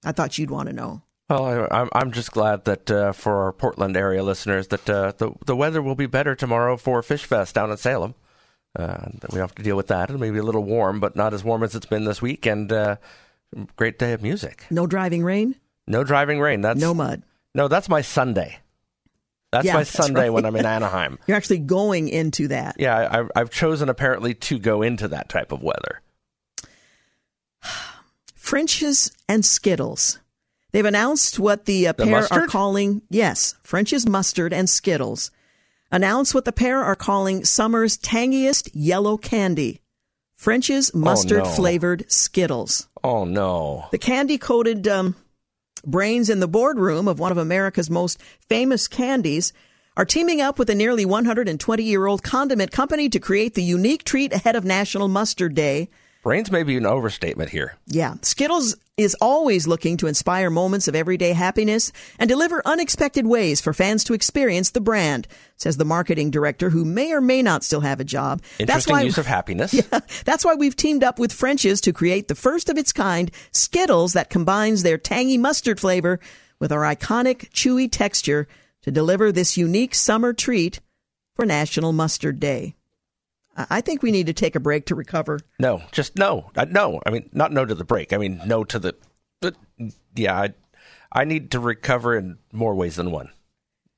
I 0.04 0.12
thought 0.12 0.38
you'd 0.38 0.52
want 0.52 0.70
to 0.70 0.76
know. 0.76 1.02
Well, 1.28 1.68
I, 1.72 1.88
I'm 1.94 2.12
just 2.12 2.32
glad 2.32 2.66
that 2.66 2.92
uh, 2.92 3.14
for 3.14 3.46
our 3.46 3.52
Portland 3.52 3.98
area 3.98 4.22
listeners 4.22 4.68
that 4.68 4.88
uh, 4.88 5.14
the 5.18 5.32
the 5.48 5.56
weather 5.56 5.82
will 5.82 5.96
be 5.96 6.06
better 6.06 6.36
tomorrow 6.36 6.78
for 6.78 7.02
Fish 7.02 7.26
Fest 7.26 7.56
down 7.56 7.72
in 7.72 7.78
Salem. 7.78 8.14
Uh, 8.78 9.08
we 9.32 9.40
have 9.40 9.56
to 9.56 9.64
deal 9.64 9.76
with 9.76 9.88
that. 9.88 10.12
It 10.12 10.20
may 10.20 10.30
be 10.30 10.38
a 10.38 10.44
little 10.44 10.64
warm, 10.64 11.00
but 11.00 11.16
not 11.16 11.34
as 11.34 11.44
warm 11.44 11.64
as 11.64 11.74
it's 11.74 11.88
been 11.88 12.04
this 12.04 12.22
week. 12.22 12.46
And 12.46 12.72
uh, 12.72 12.98
great 13.76 13.98
day 13.98 14.14
of 14.14 14.22
music. 14.22 14.66
No 14.70 14.86
driving 14.86 15.24
rain, 15.24 15.56
No 15.88 16.04
driving 16.04 16.40
rain. 16.40 16.62
That's 16.62 16.80
no 16.80 16.94
mud. 16.94 17.24
No, 17.54 17.68
that's 17.68 17.88
my 17.90 18.02
Sunday. 18.02 18.58
That's 19.52 19.66
Yeah, 19.66 19.74
my 19.74 19.80
that's 19.82 19.92
Sunday 19.92 20.22
right. 20.24 20.30
when 20.34 20.46
I'm 20.46 20.56
in 20.56 20.66
Anaheim. 20.66 21.18
You're 21.28 21.38
actually 21.38 21.60
going 21.60 22.10
into 22.10 22.50
that. 22.50 22.76
Yeah, 22.80 22.98
I, 23.36 23.40
I've- 23.40 23.50
chosen 23.50 23.88
apparently 23.90 24.34
to 24.34 24.60
go 24.60 24.82
into 24.82 25.08
that 25.10 25.30
type 25.30 25.52
of 25.52 25.62
weather. 25.62 26.02
French's 28.36 29.12
and 29.30 29.46
Skittles. 29.46 30.20
They've 30.72 30.86
announced 30.86 31.40
what 31.40 31.66
the, 31.66 31.88
uh, 31.88 31.94
The 31.94 32.06
pair 32.06 32.28
are 32.34 32.48
calling, 32.48 33.02
yes, 33.10 33.56
French's 33.64 34.06
mustard 34.06 34.52
and 34.52 34.70
Skittles. 34.70 35.32
Announce 35.92 36.34
what 36.34 36.44
the 36.44 36.52
pair 36.52 36.84
are 36.84 36.96
calling 36.96 37.46
summer's 37.46 37.98
tangiest 37.98 38.70
yellow 38.74 39.16
candy. 39.18 39.80
French's 40.36 40.94
mustard 40.94 41.44
no. 41.44 41.50
flavored 41.50 42.12
Skittles. 42.12 42.90
Oh 43.04 43.24
no! 43.24 43.86
The 43.92 43.98
candy 43.98 44.38
coated 44.38 44.86
um, 44.88 45.16
brains 45.86 46.30
in 46.30 46.40
the 46.40 46.48
boardroom 46.48 47.08
of 47.08 47.20
one 47.20 47.32
of 47.32 47.38
America's 47.38 47.90
most 47.90 48.22
famous 48.50 48.88
candies 48.88 49.54
are 49.98 50.06
teaming 50.06 50.42
up 50.42 50.60
with 50.60 50.70
a 50.70 50.76
nearly 50.76 51.06
120 51.06 51.84
year 51.84 52.06
old 52.06 52.24
condiment 52.24 52.72
company 52.72 53.10
to 53.10 53.20
create 53.20 53.54
the 53.54 53.64
unique 53.64 54.04
treat 54.04 54.34
ahead 54.34 54.56
of 54.56 54.66
National 54.66 55.08
Mustard 55.08 55.56
Day. 55.56 55.90
Brains 56.26 56.50
may 56.50 56.64
be 56.64 56.76
an 56.76 56.88
overstatement 56.88 57.52
here. 57.52 57.76
Yeah, 57.86 58.16
Skittles 58.24 58.76
is 58.98 59.16
always 59.22 59.68
looking 59.68 59.96
to 59.98 60.08
inspire 60.08 60.50
moments 60.50 60.88
of 60.88 60.96
everyday 60.96 61.34
happiness 61.34 61.92
and 62.18 62.28
deliver 62.28 62.64
unexpected 62.66 63.28
ways 63.28 63.62
for 63.62 63.74
fans 63.74 64.04
to 64.06 64.16
experience 64.16 64.72
the 64.72 64.82
brand, 64.82 65.28
says 65.56 65.78
the 65.78 65.86
marketing 65.86 66.32
director 66.32 66.72
who 66.72 66.84
may 66.84 67.12
or 67.12 67.22
may 67.22 67.44
not 67.44 67.64
still 67.64 67.82
have 67.82 68.00
a 68.00 68.04
job. 68.04 68.42
Interesting 68.58 69.02
use 69.02 69.20
of 69.20 69.28
happiness. 69.38 69.72
Yeah, 69.72 70.00
that's 70.26 70.44
why 70.44 70.56
we've 70.56 70.76
teamed 70.76 71.04
up 71.04 71.20
with 71.20 71.32
French's 71.32 71.80
to 71.82 71.94
create 71.94 72.28
the 72.28 72.34
first 72.34 72.70
of 72.70 72.78
its 72.80 72.92
kind 72.92 73.30
Skittles 73.52 74.14
that 74.14 74.32
combines 74.32 74.82
their 74.82 74.98
tangy 74.98 75.38
mustard 75.38 75.80
flavor 75.80 76.20
with 76.58 76.72
our 76.72 76.82
iconic 76.82 77.52
chewy 77.52 77.88
texture 77.88 78.48
to 78.82 78.90
deliver 78.90 79.32
this 79.32 79.58
unique 79.58 79.94
summer 79.94 80.34
treat 80.34 80.80
for 81.36 81.46
National 81.46 81.94
Mustard 81.94 82.40
Day. 82.40 82.74
I 83.56 83.66
I 83.70 83.82
think 83.82 84.02
we 84.04 84.12
need 84.12 84.28
to 84.28 84.34
take 84.34 84.56
a 84.56 84.60
break 84.60 84.86
to 84.88 84.96
recover. 84.96 85.40
No, 85.60 85.82
just 85.92 86.18
no, 86.18 86.50
Uh, 86.56 86.66
no. 86.70 87.02
I 87.06 87.10
mean, 87.10 87.30
not 87.34 87.52
no 87.52 87.66
to 87.66 87.76
the 87.76 87.86
break. 87.86 88.14
I 88.14 88.18
mean, 88.18 88.42
no 88.46 88.64
to 88.66 88.80
the 88.80 88.96
But 89.42 89.56
yeah, 90.16 90.36
I, 90.40 90.54
I 91.12 91.24
need 91.26 91.52
to 91.52 91.60
recover 91.60 92.16
in 92.18 92.38
more 92.52 92.76
ways 92.76 92.96
than 92.96 93.12
one. 93.12 93.30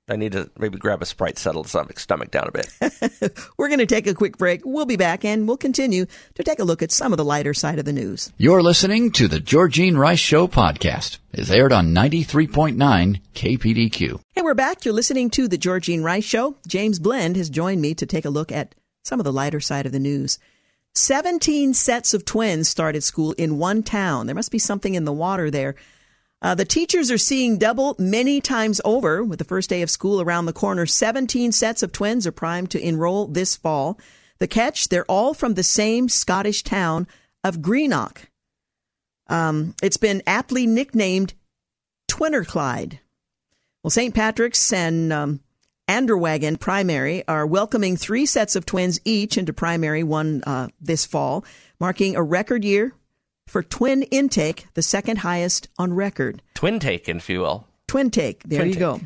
I 0.09 0.15
need 0.15 0.31
to 0.31 0.49
maybe 0.57 0.77
grab 0.77 1.01
a 1.01 1.05
Sprite, 1.05 1.37
settle 1.37 1.63
the 1.63 1.69
stomach 1.97 2.31
down 2.31 2.47
a 2.47 2.51
bit. 2.51 3.39
We're 3.57 3.67
going 3.67 3.79
to 3.79 3.85
take 3.85 4.07
a 4.07 4.13
quick 4.13 4.37
break. 4.37 4.61
We'll 4.63 4.85
be 4.85 4.95
back 4.95 5.25
and 5.25 5.45
we'll 5.49 5.57
continue 5.57 6.05
to 6.35 6.43
take 6.43 6.59
a 6.59 6.63
look 6.63 6.81
at 6.81 6.93
some 6.93 7.11
of 7.11 7.17
the 7.17 7.25
lighter 7.25 7.53
side 7.53 7.77
of 7.77 7.83
the 7.83 7.91
news. 7.91 8.31
You're 8.37 8.63
listening 8.63 9.11
to 9.13 9.27
the 9.27 9.41
Georgine 9.41 9.97
Rice 9.97 10.19
Show 10.19 10.47
podcast. 10.47 11.17
It's 11.33 11.49
aired 11.51 11.73
on 11.73 11.93
93.9 11.93 13.19
KPDQ. 13.35 14.21
Hey, 14.33 14.41
we're 14.43 14.53
back. 14.53 14.85
You're 14.85 14.93
listening 14.93 15.29
to 15.31 15.49
the 15.49 15.57
Georgine 15.57 16.03
Rice 16.03 16.23
Show. 16.23 16.55
James 16.67 16.99
Blend 16.99 17.35
has 17.35 17.49
joined 17.49 17.81
me 17.81 17.93
to 17.95 18.05
take 18.05 18.23
a 18.23 18.29
look 18.29 18.49
at 18.51 18.75
some 19.07 19.19
of 19.19 19.23
the 19.23 19.33
lighter 19.33 19.59
side 19.59 19.85
of 19.85 19.91
the 19.91 19.99
news. 19.99 20.37
17 20.93 21.73
sets 21.73 22.13
of 22.13 22.25
twins 22.25 22.67
started 22.67 23.03
school 23.03 23.31
in 23.33 23.57
one 23.57 23.83
town. 23.83 24.25
There 24.25 24.35
must 24.35 24.51
be 24.51 24.59
something 24.59 24.95
in 24.95 25.05
the 25.05 25.13
water 25.13 25.49
there. 25.49 25.75
Uh, 26.41 26.55
the 26.55 26.65
teachers 26.65 27.09
are 27.09 27.17
seeing 27.17 27.57
double 27.57 27.95
many 27.97 28.41
times 28.41 28.81
over 28.83 29.23
with 29.23 29.39
the 29.39 29.45
first 29.45 29.69
day 29.69 29.81
of 29.81 29.89
school 29.89 30.21
around 30.21 30.45
the 30.45 30.53
corner. 30.53 30.85
17 30.85 31.51
sets 31.51 31.81
of 31.81 31.91
twins 31.91 32.27
are 32.27 32.31
primed 32.31 32.69
to 32.71 32.85
enroll 32.85 33.27
this 33.27 33.55
fall. 33.55 33.99
The 34.39 34.47
catch, 34.47 34.89
they're 34.89 35.05
all 35.05 35.33
from 35.33 35.53
the 35.53 35.63
same 35.63 36.09
Scottish 36.09 36.63
town 36.63 37.07
of 37.43 37.61
Greenock. 37.61 38.29
Um, 39.27 39.73
it's 39.81 39.97
been 39.97 40.21
aptly 40.27 40.67
nicknamed 40.67 41.33
Twinverclyde. 42.09 42.99
Well, 43.83 43.91
St. 43.91 44.13
Patrick's 44.13 44.71
and 44.71 45.11
um, 45.11 45.39
Anderwagen 45.87 46.59
Primary 46.59 47.25
are 47.27 47.47
welcoming 47.47 47.95
three 47.95 48.25
sets 48.25 48.55
of 48.55 48.65
twins 48.65 48.99
each 49.05 49.37
into 49.37 49.53
primary 49.53 50.03
one 50.03 50.43
uh, 50.45 50.67
this 50.81 51.05
fall, 51.05 51.45
marking 51.79 52.15
a 52.15 52.23
record 52.23 52.65
year 52.65 52.93
for 53.47 53.63
twin 53.63 54.03
intake, 54.03 54.67
the 54.73 54.81
second 54.81 55.19
highest 55.19 55.69
on 55.77 55.93
record. 55.93 56.41
Twin 56.53 56.79
take, 56.79 57.07
if 57.07 57.29
you 57.29 57.39
will. 57.39 57.65
Twin 57.87 58.11
take. 58.11 58.43
There 58.43 58.59
Twin 58.59 58.67
you 58.67 58.73
take. 58.73 58.79
go. 58.79 59.01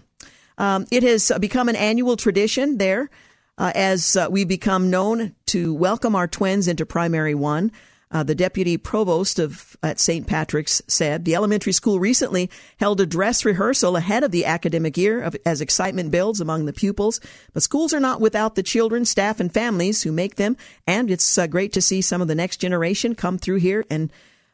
Um, 0.58 0.88
it 0.92 1.04
has 1.04 1.32
become 1.40 1.70
an 1.70 1.76
annual 1.76 2.18
tradition 2.18 2.78
there 2.78 3.10
uh, 3.58 3.72
as 3.76 4.16
uh, 4.16 4.28
we 4.32 4.44
become 4.44 4.90
known 4.90 5.36
to 5.48 5.74
welcome 5.74 6.16
our 6.16 6.28
twins 6.28 6.68
into 6.68 6.86
primary 6.86 7.36
one. 7.36 7.72
Uh, 8.12 8.24
the 8.24 8.36
deputy 8.36 8.76
provost 8.76 9.40
of 9.40 9.78
at 9.82 10.00
St. 10.00 10.28
Patrick's 10.28 10.82
said 10.88 11.24
the 11.24 11.36
elementary 11.36 11.72
school 11.72 12.00
recently 12.00 12.50
held 12.78 13.00
a 13.00 13.06
dress 13.06 13.46
rehearsal 13.46 13.96
ahead 13.96 14.24
of 14.24 14.32
the 14.32 14.46
academic 14.46 14.98
year 14.98 15.22
of, 15.22 15.36
as 15.46 15.62
excitement 15.62 16.12
builds 16.12 16.42
among 16.42 16.66
the 16.66 16.74
pupils. 16.74 17.22
But 17.54 17.64
schools 17.64 17.94
are 17.94 18.00
not 18.00 18.20
without 18.20 18.56
the 18.56 18.64
children, 18.64 19.06
staff, 19.06 19.40
and 19.40 19.54
families 19.54 20.04
who 20.04 20.12
make 20.12 20.36
them. 20.36 20.58
And 20.86 21.10
it's 21.10 21.38
uh, 21.38 21.48
great 21.48 21.72
to 21.74 21.82
see 21.82 22.02
some 22.02 22.22
of 22.22 22.28
the 22.28 22.36
next 22.36 22.58
generation 22.58 23.16
come 23.16 23.38
through 23.38 23.58
here 23.58 23.86
and 23.90 24.12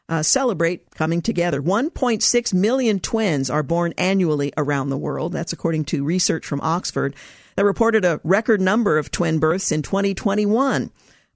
uh, 0.08 0.22
celebrate 0.22 0.90
coming 0.92 1.20
together. 1.20 1.60
1.6 1.60 2.54
million 2.54 3.00
twins 3.00 3.50
are 3.50 3.62
born 3.62 3.92
annually 3.98 4.52
around 4.56 4.88
the 4.88 4.96
world. 4.96 5.32
That's 5.32 5.52
according 5.52 5.84
to 5.86 6.04
research 6.04 6.46
from 6.46 6.60
Oxford 6.62 7.14
that 7.56 7.64
reported 7.64 8.04
a 8.04 8.20
record 8.22 8.60
number 8.60 8.98
of 8.98 9.10
twin 9.10 9.38
births 9.38 9.72
in 9.72 9.82
2021. 9.82 10.90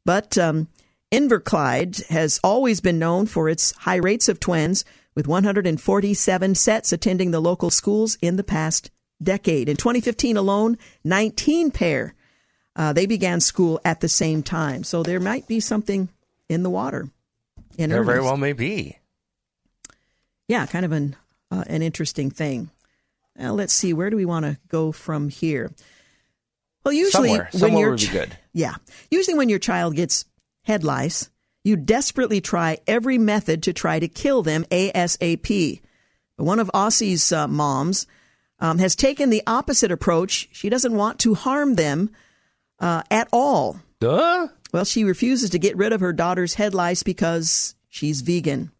But 0.04 0.38
um, 0.38 0.68
Inverclyde 1.12 2.06
has 2.08 2.40
always 2.42 2.80
been 2.80 2.98
known 2.98 3.26
for 3.26 3.48
its 3.48 3.72
high 3.72 3.96
rates 3.96 4.28
of 4.28 4.40
twins, 4.40 4.84
with 5.14 5.28
147 5.28 6.54
sets 6.54 6.90
attending 6.92 7.30
the 7.32 7.40
local 7.40 7.68
schools 7.68 8.16
in 8.22 8.36
the 8.36 8.42
past 8.44 8.90
decade. 9.22 9.68
In 9.68 9.76
2015 9.76 10.38
alone, 10.38 10.78
19 11.04 11.70
pair. 11.70 12.14
Uh, 12.74 12.94
they 12.94 13.04
began 13.04 13.40
school 13.40 13.78
at 13.84 14.00
the 14.00 14.08
same 14.08 14.42
time. 14.42 14.82
So 14.84 15.02
there 15.02 15.20
might 15.20 15.46
be 15.46 15.60
something 15.60 16.08
in 16.48 16.62
the 16.62 16.70
water. 16.70 17.10
In 17.76 17.90
There 17.90 18.02
very 18.04 18.22
well 18.22 18.38
may 18.38 18.54
be. 18.54 18.96
yeah, 20.48 20.64
kind 20.66 20.84
of 20.86 20.92
an 20.92 21.14
uh, 21.50 21.64
an 21.66 21.82
interesting 21.82 22.30
thing. 22.30 22.70
Now, 23.36 23.52
let's 23.52 23.74
see, 23.74 23.92
where 23.92 24.08
do 24.08 24.16
we 24.16 24.24
want 24.24 24.46
to 24.46 24.56
go 24.68 24.92
from 24.92 25.28
here? 25.28 25.70
Well, 26.84 26.94
usually 26.94 27.28
Somewhere. 27.28 27.48
when 27.52 27.60
Somewhere 27.60 27.86
your 27.88 27.96
ch- 27.96 28.10
good. 28.12 28.36
yeah, 28.54 28.74
usually 29.10 29.36
when 29.36 29.50
your 29.50 29.58
child 29.58 29.94
gets 29.96 30.24
head 30.62 30.84
lice, 30.84 31.30
you 31.64 31.76
desperately 31.76 32.40
try 32.40 32.78
every 32.86 33.18
method 33.18 33.62
to 33.64 33.72
try 33.72 33.98
to 33.98 34.08
kill 34.08 34.42
them 34.42 34.64
ASAP. 34.70 35.80
One 36.36 36.58
of 36.58 36.70
Aussie's 36.74 37.30
uh, 37.30 37.46
moms 37.46 38.06
um, 38.58 38.78
has 38.78 38.96
taken 38.96 39.30
the 39.30 39.42
opposite 39.46 39.92
approach. 39.92 40.48
She 40.52 40.68
doesn't 40.68 40.94
want 40.94 41.18
to 41.20 41.34
harm 41.34 41.74
them 41.74 42.10
uh, 42.80 43.02
at 43.10 43.28
all. 43.32 43.80
Duh. 44.00 44.48
Well, 44.72 44.84
she 44.84 45.04
refuses 45.04 45.50
to 45.50 45.58
get 45.58 45.76
rid 45.76 45.92
of 45.92 46.00
her 46.00 46.12
daughter's 46.12 46.54
head 46.54 46.74
lice 46.74 47.02
because 47.02 47.74
she's 47.88 48.22
vegan. 48.22 48.72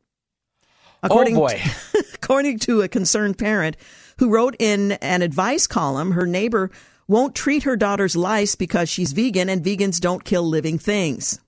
oh 1.04 1.24
boy. 1.34 1.62
according 2.14 2.58
to 2.60 2.82
a 2.82 2.88
concerned 2.88 3.36
parent 3.36 3.76
who 4.18 4.30
wrote 4.30 4.56
in 4.58 4.92
an 4.92 5.22
advice 5.22 5.66
column, 5.66 6.12
her 6.12 6.26
neighbor 6.26 6.70
won't 7.08 7.34
treat 7.34 7.64
her 7.64 7.76
daughter's 7.76 8.16
lice 8.16 8.54
because 8.54 8.88
she's 8.88 9.12
vegan 9.12 9.48
and 9.48 9.64
vegans 9.64 10.00
don't 10.00 10.24
kill 10.24 10.44
living 10.44 10.78
things. 10.78 11.40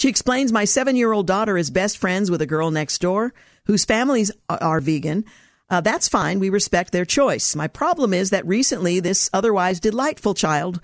She 0.00 0.08
explains 0.08 0.50
my 0.50 0.64
seven 0.64 0.96
year 0.96 1.12
old 1.12 1.26
daughter 1.26 1.58
is 1.58 1.68
best 1.68 1.98
friends 1.98 2.30
with 2.30 2.40
a 2.40 2.46
girl 2.46 2.70
next 2.70 3.02
door 3.02 3.34
whose 3.66 3.84
families 3.84 4.30
are- 4.48 4.80
vegan. 4.80 5.26
Uh, 5.68 5.82
that's 5.82 6.08
fine. 6.08 6.40
We 6.40 6.48
respect 6.48 6.90
their 6.90 7.04
choice. 7.04 7.54
My 7.54 7.68
problem 7.68 8.14
is 8.14 8.30
that 8.30 8.46
recently 8.46 8.98
this 8.98 9.28
otherwise 9.34 9.78
delightful 9.78 10.32
child 10.32 10.80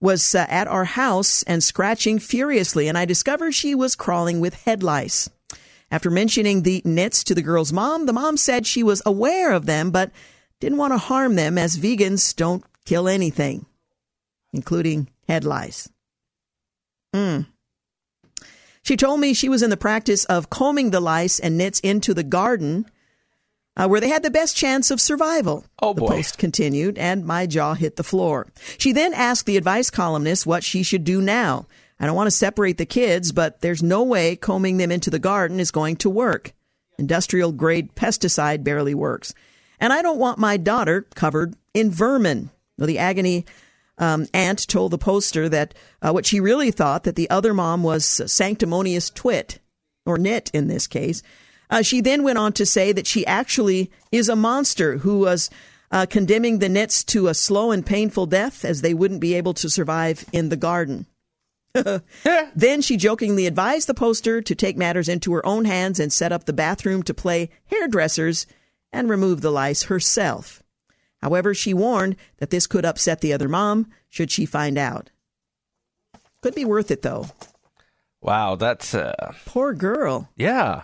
was 0.00 0.34
uh, 0.34 0.46
at 0.48 0.66
our 0.66 0.84
house 0.84 1.44
and 1.44 1.62
scratching 1.62 2.18
furiously, 2.18 2.88
and 2.88 2.98
I 2.98 3.04
discovered 3.04 3.52
she 3.52 3.72
was 3.72 3.94
crawling 3.94 4.40
with 4.40 4.64
head 4.64 4.82
lice. 4.82 5.30
After 5.88 6.10
mentioning 6.10 6.62
the 6.62 6.82
nits 6.84 7.22
to 7.22 7.36
the 7.36 7.42
girl's 7.42 7.72
mom, 7.72 8.06
the 8.06 8.12
mom 8.12 8.36
said 8.36 8.66
she 8.66 8.82
was 8.82 9.00
aware 9.06 9.52
of 9.52 9.66
them, 9.66 9.92
but 9.92 10.10
didn't 10.58 10.78
want 10.78 10.92
to 10.92 10.98
harm 10.98 11.36
them 11.36 11.56
as 11.56 11.78
vegans 11.78 12.34
don't 12.34 12.64
kill 12.84 13.06
anything, 13.06 13.64
including 14.52 15.08
head 15.28 15.44
lice. 15.44 15.88
Mm. 17.14 17.46
She 18.86 18.96
told 18.96 19.18
me 19.18 19.34
she 19.34 19.48
was 19.48 19.64
in 19.64 19.70
the 19.70 19.76
practice 19.76 20.24
of 20.26 20.48
combing 20.48 20.90
the 20.90 21.00
lice 21.00 21.40
and 21.40 21.58
nits 21.58 21.80
into 21.80 22.14
the 22.14 22.22
garden 22.22 22.86
uh, 23.76 23.88
where 23.88 24.00
they 24.00 24.08
had 24.08 24.22
the 24.22 24.30
best 24.30 24.56
chance 24.56 24.92
of 24.92 25.00
survival. 25.00 25.64
Oh, 25.82 25.92
the 25.92 26.02
boy. 26.02 26.06
post 26.06 26.38
continued, 26.38 26.96
and 26.96 27.26
my 27.26 27.46
jaw 27.46 27.74
hit 27.74 27.96
the 27.96 28.04
floor. 28.04 28.46
She 28.78 28.92
then 28.92 29.12
asked 29.12 29.44
the 29.44 29.56
advice 29.56 29.90
columnist 29.90 30.46
what 30.46 30.62
she 30.62 30.84
should 30.84 31.02
do 31.02 31.20
now. 31.20 31.66
I 31.98 32.06
don't 32.06 32.14
want 32.14 32.28
to 32.28 32.30
separate 32.36 32.78
the 32.78 32.86
kids, 32.86 33.32
but 33.32 33.60
there's 33.60 33.82
no 33.82 34.04
way 34.04 34.36
combing 34.36 34.76
them 34.76 34.92
into 34.92 35.10
the 35.10 35.18
garden 35.18 35.58
is 35.58 35.72
going 35.72 35.96
to 35.96 36.08
work. 36.08 36.52
Industrial 36.96 37.50
grade 37.50 37.96
pesticide 37.96 38.62
barely 38.62 38.94
works. 38.94 39.34
And 39.80 39.92
I 39.92 40.00
don't 40.00 40.20
want 40.20 40.38
my 40.38 40.56
daughter 40.56 41.08
covered 41.16 41.56
in 41.74 41.90
vermin. 41.90 42.50
Well, 42.78 42.86
the 42.86 43.00
agony 43.00 43.46
um, 43.98 44.26
aunt 44.34 44.66
told 44.68 44.90
the 44.90 44.98
poster 44.98 45.48
that 45.48 45.74
uh, 46.02 46.12
what 46.12 46.26
she 46.26 46.40
really 46.40 46.70
thought 46.70 47.04
that 47.04 47.16
the 47.16 47.30
other 47.30 47.54
mom 47.54 47.82
was 47.82 48.04
sanctimonious 48.30 49.10
twit, 49.10 49.58
or 50.04 50.18
nit 50.18 50.50
in 50.52 50.68
this 50.68 50.86
case. 50.86 51.22
Uh, 51.68 51.82
she 51.82 52.00
then 52.00 52.22
went 52.22 52.38
on 52.38 52.52
to 52.52 52.64
say 52.64 52.92
that 52.92 53.06
she 53.06 53.26
actually 53.26 53.90
is 54.12 54.28
a 54.28 54.36
monster 54.36 54.98
who 54.98 55.18
was 55.20 55.50
uh, 55.90 56.06
condemning 56.06 56.58
the 56.58 56.68
nits 56.68 57.02
to 57.04 57.28
a 57.28 57.34
slow 57.34 57.70
and 57.70 57.84
painful 57.84 58.26
death 58.26 58.64
as 58.64 58.82
they 58.82 58.94
wouldn't 58.94 59.20
be 59.20 59.34
able 59.34 59.54
to 59.54 59.70
survive 59.70 60.24
in 60.32 60.48
the 60.48 60.56
garden. 60.56 61.06
then 62.54 62.80
she 62.80 62.96
jokingly 62.96 63.46
advised 63.46 63.86
the 63.86 63.94
poster 63.94 64.40
to 64.40 64.54
take 64.54 64.76
matters 64.76 65.08
into 65.08 65.32
her 65.34 65.44
own 65.44 65.64
hands 65.64 66.00
and 66.00 66.12
set 66.12 66.32
up 66.32 66.44
the 66.44 66.52
bathroom 66.52 67.02
to 67.02 67.12
play 67.12 67.50
hairdressers 67.66 68.46
and 68.92 69.10
remove 69.10 69.40
the 69.40 69.50
lice 69.50 69.84
herself. 69.84 70.62
However, 71.26 71.54
she 71.54 71.74
warned 71.74 72.14
that 72.36 72.50
this 72.50 72.68
could 72.68 72.84
upset 72.84 73.20
the 73.20 73.32
other 73.32 73.48
mom 73.48 73.90
should 74.08 74.30
she 74.30 74.46
find 74.46 74.78
out. 74.78 75.10
Could 76.40 76.54
be 76.54 76.64
worth 76.64 76.92
it 76.92 77.02
though. 77.02 77.26
Wow, 78.20 78.54
that's 78.54 78.94
uh 78.94 79.34
Poor 79.44 79.74
girl. 79.74 80.28
yeah. 80.36 80.82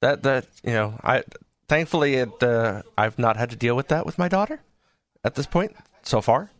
That 0.00 0.24
that 0.24 0.48
you 0.64 0.72
know, 0.72 0.98
I 1.04 1.22
thankfully 1.68 2.14
it 2.16 2.42
uh, 2.42 2.82
I've 2.98 3.16
not 3.16 3.36
had 3.36 3.50
to 3.50 3.56
deal 3.56 3.76
with 3.76 3.86
that 3.88 4.04
with 4.04 4.18
my 4.18 4.26
daughter 4.26 4.58
at 5.22 5.36
this 5.36 5.46
point 5.46 5.76
so 6.02 6.20
far. 6.20 6.50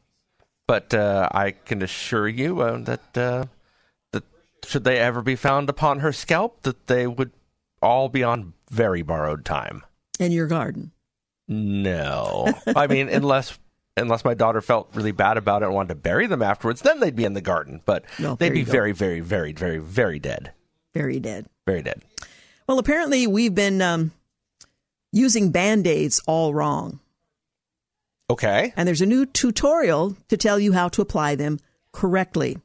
But 0.68 0.94
uh, 0.94 1.28
I 1.32 1.50
can 1.50 1.82
assure 1.82 2.28
you 2.28 2.60
uh, 2.60 2.78
that 2.78 3.18
uh, 3.18 3.46
that 4.12 4.22
should 4.64 4.84
they 4.84 4.98
ever 4.98 5.20
be 5.20 5.34
found 5.34 5.68
upon 5.68 5.98
her 5.98 6.12
scalp, 6.12 6.62
that 6.62 6.86
they 6.86 7.08
would 7.08 7.32
all 7.82 8.08
be 8.08 8.22
on 8.22 8.52
very 8.70 9.02
borrowed 9.02 9.44
time. 9.44 9.82
In 10.20 10.30
your 10.30 10.46
garden. 10.46 10.92
No, 11.48 12.52
I 12.76 12.86
mean 12.86 13.08
unless 13.08 13.58
unless 13.96 14.24
my 14.24 14.34
daughter 14.34 14.60
felt 14.60 14.90
really 14.94 15.12
bad 15.12 15.36
about 15.36 15.62
it 15.62 15.66
and 15.66 15.74
wanted 15.74 15.88
to 15.90 15.94
bury 15.94 16.26
them 16.26 16.42
afterwards, 16.42 16.80
then 16.82 17.00
they'd 17.00 17.14
be 17.14 17.24
in 17.24 17.34
the 17.34 17.40
garden. 17.40 17.80
But 17.84 18.04
Well, 18.18 18.36
they'd 18.36 18.50
be 18.52 18.62
go. 18.64 18.72
very, 18.72 18.92
very, 18.92 19.20
very, 19.20 19.52
very, 19.52 19.78
very 19.78 20.18
dead. 20.18 20.52
Very 20.94 21.20
dead. 21.20 21.46
Very 21.66 21.82
dead. 21.82 22.02
Well, 22.68 22.78
apparently 22.78 23.26
we've 23.26 23.54
been 23.54 23.80
um, 23.82 24.12
using 25.12 25.50
band 25.50 25.86
aids 25.86 26.20
all 26.26 26.54
wrong. 26.54 26.98
Okay. 28.30 28.72
And 28.76 28.88
there's 28.88 29.02
a 29.02 29.06
new 29.06 29.26
tutorial 29.26 30.16
to 30.28 30.36
tell 30.36 30.58
you 30.58 30.72
how 30.72 30.88
to 30.88 31.02
apply 31.02 31.34
them 31.34 31.60
correctly. 31.92 32.58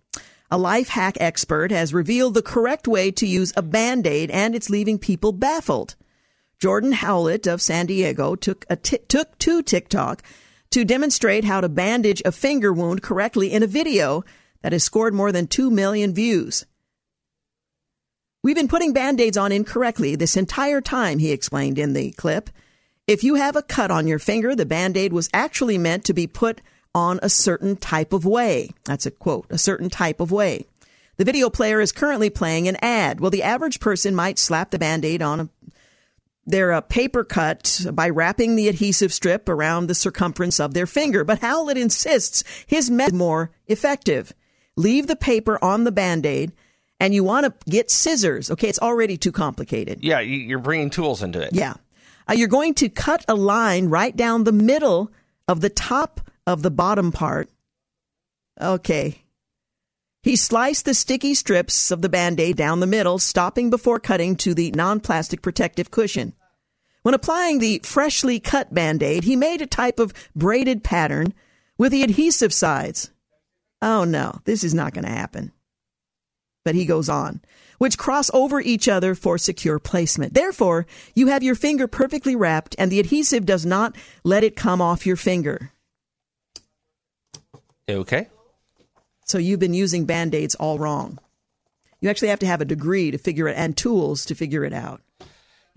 A 0.49 0.57
life 0.57 0.89
hack 0.89 1.15
expert 1.19 1.69
has 1.69 1.93
revealed 1.93 2.33
the 2.33 2.41
correct 2.41 2.87
way 2.87 3.11
to 3.11 3.27
use 3.27 3.53
a 3.55 3.61
band 3.61 4.07
aid, 4.07 4.31
and 4.31 4.55
it's 4.55 4.69
leaving 4.69 4.97
people 4.97 5.31
baffled. 5.31 5.95
Jordan 6.59 6.91
Howlett 6.91 7.47
of 7.47 7.61
San 7.61 7.85
Diego 7.85 8.35
took 8.35 8.65
took 9.07 9.37
to 9.39 9.63
TikTok 9.63 10.23
to 10.71 10.83
demonstrate 10.85 11.45
how 11.45 11.61
to 11.61 11.69
bandage 11.69 12.21
a 12.25 12.31
finger 12.31 12.73
wound 12.73 13.01
correctly 13.01 13.51
in 13.51 13.63
a 13.63 13.67
video 13.67 14.23
that 14.61 14.73
has 14.73 14.83
scored 14.83 15.13
more 15.13 15.31
than 15.31 15.47
2 15.47 15.71
million 15.71 16.13
views. 16.13 16.65
We've 18.43 18.55
been 18.55 18.67
putting 18.67 18.93
band-aids 18.93 19.37
on 19.37 19.51
incorrectly 19.51 20.15
this 20.15 20.37
entire 20.37 20.81
time, 20.81 21.19
he 21.19 21.31
explained 21.31 21.79
in 21.79 21.93
the 21.93 22.11
clip. 22.11 22.49
If 23.07 23.23
you 23.23 23.35
have 23.35 23.55
a 23.55 23.61
cut 23.61 23.89
on 23.89 24.07
your 24.07 24.19
finger, 24.19 24.55
the 24.55 24.65
band-aid 24.65 25.11
was 25.11 25.29
actually 25.33 25.77
meant 25.77 26.05
to 26.05 26.13
be 26.13 26.27
put 26.27 26.61
on 26.93 27.19
a 27.21 27.29
certain 27.29 27.75
type 27.75 28.13
of 28.13 28.25
way. 28.25 28.69
That's 28.85 29.05
a 29.05 29.11
quote, 29.11 29.45
a 29.49 29.57
certain 29.57 29.89
type 29.89 30.19
of 30.19 30.31
way. 30.31 30.65
The 31.17 31.25
video 31.25 31.49
player 31.49 31.81
is 31.81 31.91
currently 31.91 32.29
playing 32.29 32.69
an 32.69 32.77
ad. 32.81 33.19
Well, 33.19 33.31
the 33.31 33.43
average 33.43 33.81
person 33.81 34.15
might 34.15 34.39
slap 34.39 34.71
the 34.71 34.79
band-aid 34.79 35.21
on 35.21 35.39
a 35.41 35.49
their 36.49 36.71
uh, 36.73 36.81
paper 36.81 37.23
cut 37.23 37.85
by 37.93 38.09
wrapping 38.09 38.55
the 38.55 38.67
adhesive 38.67 39.13
strip 39.13 39.47
around 39.47 39.87
the 39.87 39.95
circumference 39.95 40.59
of 40.59 40.73
their 40.73 40.87
finger. 40.87 41.23
But 41.23 41.39
Howlett 41.39 41.77
insists 41.77 42.43
his 42.67 42.89
method 42.89 43.13
is 43.13 43.19
more 43.19 43.51
effective. 43.67 44.33
Leave 44.75 45.07
the 45.07 45.15
paper 45.15 45.63
on 45.63 45.83
the 45.83 45.91
band-aid 45.91 46.51
and 46.99 47.13
you 47.13 47.23
want 47.23 47.45
to 47.45 47.69
get 47.69 47.89
scissors. 47.89 48.51
Okay, 48.51 48.67
it's 48.67 48.79
already 48.79 49.17
too 49.17 49.31
complicated. 49.31 49.99
Yeah, 50.03 50.19
you're 50.19 50.59
bringing 50.59 50.89
tools 50.89 51.23
into 51.23 51.41
it. 51.41 51.53
Yeah. 51.53 51.75
Uh, 52.29 52.33
you're 52.33 52.47
going 52.47 52.73
to 52.75 52.89
cut 52.89 53.25
a 53.27 53.35
line 53.35 53.87
right 53.87 54.15
down 54.15 54.43
the 54.43 54.51
middle 54.51 55.11
of 55.47 55.61
the 55.61 55.69
top 55.69 56.21
of 56.45 56.61
the 56.61 56.71
bottom 56.71 57.11
part. 57.11 57.49
Okay. 58.59 59.23
He 60.21 60.35
sliced 60.35 60.83
the 60.85 60.93
sticky 60.93 61.33
strips 61.33 61.91
of 61.91 62.01
the 62.01 62.09
band 62.09 62.39
aid 62.39 62.57
down 62.57 62.81
the 62.81 62.87
middle, 62.87 63.19
stopping 63.19 63.69
before 63.69 63.99
cutting 63.99 64.35
to 64.37 64.53
the 64.53 64.71
non 64.71 64.99
plastic 64.99 65.41
protective 65.41 65.91
cushion. 65.91 66.33
When 67.09 67.15
applying 67.15 67.57
the 67.57 67.81
freshly 67.83 68.39
cut 68.39 68.71
band 68.71 69.01
aid, 69.01 69.23
he 69.23 69.35
made 69.35 69.63
a 69.63 69.65
type 69.65 69.97
of 69.97 70.13
braided 70.35 70.83
pattern 70.83 71.33
with 71.75 71.91
the 71.91 72.03
adhesive 72.03 72.53
sides. 72.53 73.09
Oh 73.81 74.03
no, 74.03 74.41
this 74.45 74.63
is 74.63 74.75
not 74.75 74.93
going 74.93 75.05
to 75.05 75.11
happen. 75.11 75.51
But 76.63 76.75
he 76.75 76.85
goes 76.85 77.09
on, 77.09 77.41
which 77.79 77.97
cross 77.97 78.29
over 78.31 78.61
each 78.61 78.87
other 78.87 79.15
for 79.15 79.39
secure 79.39 79.79
placement. 79.79 80.35
Therefore, 80.35 80.85
you 81.15 81.29
have 81.29 81.41
your 81.41 81.55
finger 81.55 81.87
perfectly 81.87 82.35
wrapped 82.35 82.75
and 82.77 82.91
the 82.91 82.99
adhesive 82.99 83.43
does 83.43 83.65
not 83.65 83.95
let 84.23 84.43
it 84.43 84.55
come 84.55 84.79
off 84.79 85.07
your 85.07 85.15
finger. 85.15 85.71
Okay. 87.89 88.27
So 89.25 89.39
you've 89.39 89.59
been 89.59 89.73
using 89.73 90.05
band 90.05 90.35
aids 90.35 90.53
all 90.53 90.77
wrong. 90.77 91.17
You 92.01 92.09
actually 92.11 92.27
have 92.27 92.39
to 92.41 92.45
have 92.45 92.61
a 92.61 92.65
degree 92.65 93.09
to 93.09 93.17
figure 93.17 93.47
it 93.47 93.57
and 93.57 93.75
tools 93.75 94.25
to 94.25 94.35
figure 94.35 94.63
it 94.63 94.73
out. 94.73 95.01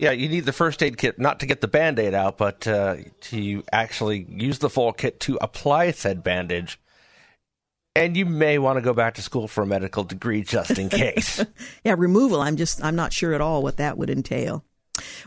Yeah, 0.03 0.11
you 0.11 0.27
need 0.27 0.43
the 0.43 0.51
first 0.51 0.83
aid 0.83 0.97
kit 0.97 1.17
not 1.17 1.39
to 1.39 1.45
get 1.45 1.61
the 1.61 1.67
band 1.69 1.97
aid 1.97 2.13
out, 2.13 2.37
but 2.37 2.67
uh, 2.67 2.97
to 3.21 3.63
actually 3.71 4.25
use 4.29 4.59
the 4.59 4.69
full 4.69 4.91
kit 4.91 5.21
to 5.21 5.37
apply 5.39 5.91
said 5.91 6.21
bandage. 6.21 6.77
And 7.95 8.17
you 8.17 8.25
may 8.25 8.57
want 8.57 8.75
to 8.75 8.81
go 8.81 8.93
back 8.93 9.13
to 9.13 9.21
school 9.21 9.47
for 9.47 9.63
a 9.63 9.65
medical 9.65 10.03
degree 10.03 10.43
just 10.43 10.77
in 10.77 10.89
case. 10.89 11.41
yeah, 11.85 11.95
removal. 11.97 12.41
I'm 12.41 12.57
just, 12.57 12.83
I'm 12.83 12.97
not 12.97 13.13
sure 13.13 13.33
at 13.33 13.39
all 13.39 13.63
what 13.63 13.77
that 13.77 13.97
would 13.97 14.09
entail. 14.09 14.65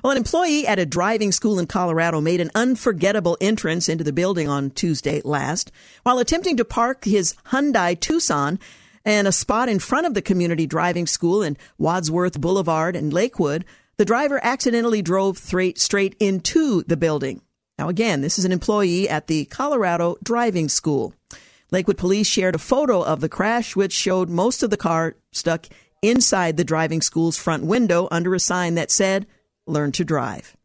Well, 0.05 0.11
an 0.11 0.18
employee 0.18 0.66
at 0.66 0.79
a 0.79 0.85
driving 0.85 1.33
school 1.33 1.59
in 1.59 1.66
Colorado 1.66 2.20
made 2.20 2.43
an 2.43 2.51
unforgettable 2.55 3.39
entrance 3.41 3.89
into 3.89 4.05
the 4.05 4.12
building 4.12 4.47
on 4.47 4.72
Tuesday 4.72 5.22
last. 5.24 5.72
While 6.03 6.18
attempting 6.18 6.59
to 6.59 6.66
park 6.66 7.07
his 7.07 7.35
Hyundai 7.47 7.99
Tucson 7.99 8.59
in 9.07 9.27
a 9.27 9.33
spot 9.33 9.70
in 9.70 9.79
front 9.79 10.07
of 10.07 10.12
the 10.12 10.20
community 10.20 10.66
driving 10.66 11.07
school 11.07 11.43
in 11.43 11.57
Wadsworth 11.79 12.39
Boulevard 12.39 12.95
in 12.95 13.09
Lakewood, 13.09 13.64
the 13.99 14.05
driver 14.05 14.38
accidentally 14.42 15.03
drove 15.03 15.38
straight 15.38 16.16
into 16.20 16.82
the 16.84 16.97
building. 16.97 17.40
Now, 17.78 17.88
again, 17.88 18.20
this 18.20 18.38
is 18.38 18.44
an 18.44 18.53
employee 18.53 19.09
at 19.09 19.26
the 19.26 19.44
Colorado 19.47 20.16
Driving 20.22 20.68
School. 20.68 21.14
Lakewood 21.70 21.99
police 21.99 22.26
shared 22.26 22.55
a 22.55 22.59
photo 22.59 23.03
of 23.03 23.20
the 23.20 23.28
crash, 23.28 23.74
which 23.74 23.92
showed 23.92 24.28
most 24.28 24.62
of 24.62 24.70
the 24.70 24.76
car 24.76 25.16
stuck 25.32 25.66
inside 26.01 26.57
the 26.57 26.64
driving 26.64 27.03
school's 27.03 27.36
front 27.36 27.64
window 27.64 28.09
under 28.11 28.34
a 28.34 28.40
sign 28.40 28.74
that 28.74 28.90
said, 28.90 29.26
Learn 29.66 29.92
to 29.92 30.05
drive. 30.05 30.57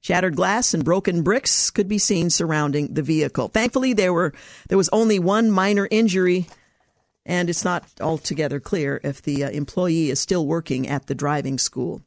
Shattered 0.00 0.34
glass 0.34 0.74
and 0.74 0.84
broken 0.84 1.22
bricks 1.22 1.70
could 1.70 1.86
be 1.86 1.98
seen 1.98 2.28
surrounding 2.28 2.94
the 2.94 3.02
vehicle. 3.02 3.48
Thankfully, 3.48 3.92
there 3.92 4.12
were 4.12 4.34
there 4.68 4.78
was 4.78 4.88
only 4.88 5.20
one 5.20 5.48
minor 5.48 5.86
injury, 5.92 6.48
and 7.24 7.48
it's 7.48 7.64
not 7.64 7.84
altogether 8.00 8.58
clear 8.58 9.00
if 9.04 9.22
the 9.22 9.44
uh, 9.44 9.50
employee 9.50 10.10
is 10.10 10.18
still 10.18 10.44
working 10.44 10.88
at 10.88 11.06
the 11.06 11.14
driving 11.14 11.56
school. 11.56 12.02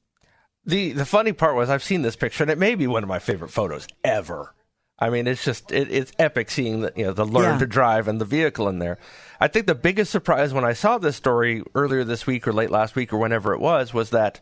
The 0.65 0.93
the 0.93 1.05
funny 1.05 1.33
part 1.33 1.55
was 1.55 1.69
I've 1.69 1.83
seen 1.83 2.01
this 2.01 2.15
picture 2.15 2.43
and 2.43 2.51
it 2.51 2.57
may 2.57 2.75
be 2.75 2.87
one 2.87 3.03
of 3.03 3.09
my 3.09 3.19
favorite 3.19 3.49
photos 3.49 3.87
ever. 4.03 4.53
I 4.97 5.09
mean, 5.09 5.27
it's 5.27 5.43
just 5.43 5.71
it, 5.71 5.91
it's 5.91 6.11
epic 6.17 6.49
seeing 6.49 6.81
the 6.81 6.93
you 6.95 7.05
know 7.05 7.13
the 7.13 7.25
learn 7.25 7.53
yeah. 7.53 7.59
to 7.59 7.67
drive 7.67 8.07
and 8.07 8.19
the 8.19 8.25
vehicle 8.25 8.69
in 8.69 8.79
there. 8.79 8.97
I 9.39 9.47
think 9.47 9.67
the 9.67 9.75
biggest 9.75 10.11
surprise 10.11 10.53
when 10.53 10.63
I 10.63 10.73
saw 10.73 10.97
this 10.97 11.15
story 11.15 11.63
earlier 11.75 12.03
this 12.03 12.25
week 12.25 12.47
or 12.47 12.53
late 12.53 12.71
last 12.71 12.95
week 12.95 13.11
or 13.11 13.17
whenever 13.17 13.53
it 13.53 13.59
was 13.59 13.93
was 13.93 14.11
that 14.11 14.39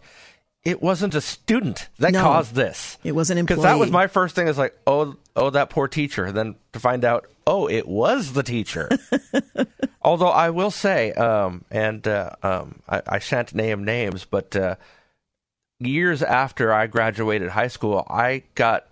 it 0.63 0.81
wasn't 0.81 1.15
a 1.15 1.21
student 1.21 1.89
that 1.99 2.13
no, 2.13 2.21
caused 2.21 2.55
this. 2.55 2.97
It 3.03 3.13
was 3.13 3.29
an 3.29 3.37
employee. 3.37 3.57
Because 3.57 3.63
that 3.63 3.79
was 3.79 3.91
my 3.91 4.07
first 4.07 4.35
thing. 4.35 4.47
Is 4.47 4.57
like, 4.57 4.77
oh, 4.87 5.15
oh, 5.35 5.49
that 5.49 5.69
poor 5.69 5.87
teacher. 5.87 6.31
Then 6.31 6.55
to 6.71 6.79
find 6.79 7.03
out, 7.03 7.27
oh, 7.45 7.67
it 7.67 7.87
was 7.87 8.33
the 8.33 8.43
teacher. 8.43 8.89
Although 10.01 10.29
I 10.29 10.51
will 10.51 10.71
say, 10.71 11.11
um, 11.13 11.65
and 11.71 12.07
uh, 12.07 12.31
um, 12.43 12.81
I, 12.87 13.01
I, 13.07 13.19
shan't 13.19 13.55
name 13.55 13.85
names, 13.85 14.25
but 14.25 14.55
uh, 14.55 14.75
years 15.85 16.21
after 16.21 16.73
I 16.73 16.87
graduated 16.87 17.49
high 17.49 17.67
school, 17.67 18.05
I 18.09 18.43
got 18.55 18.87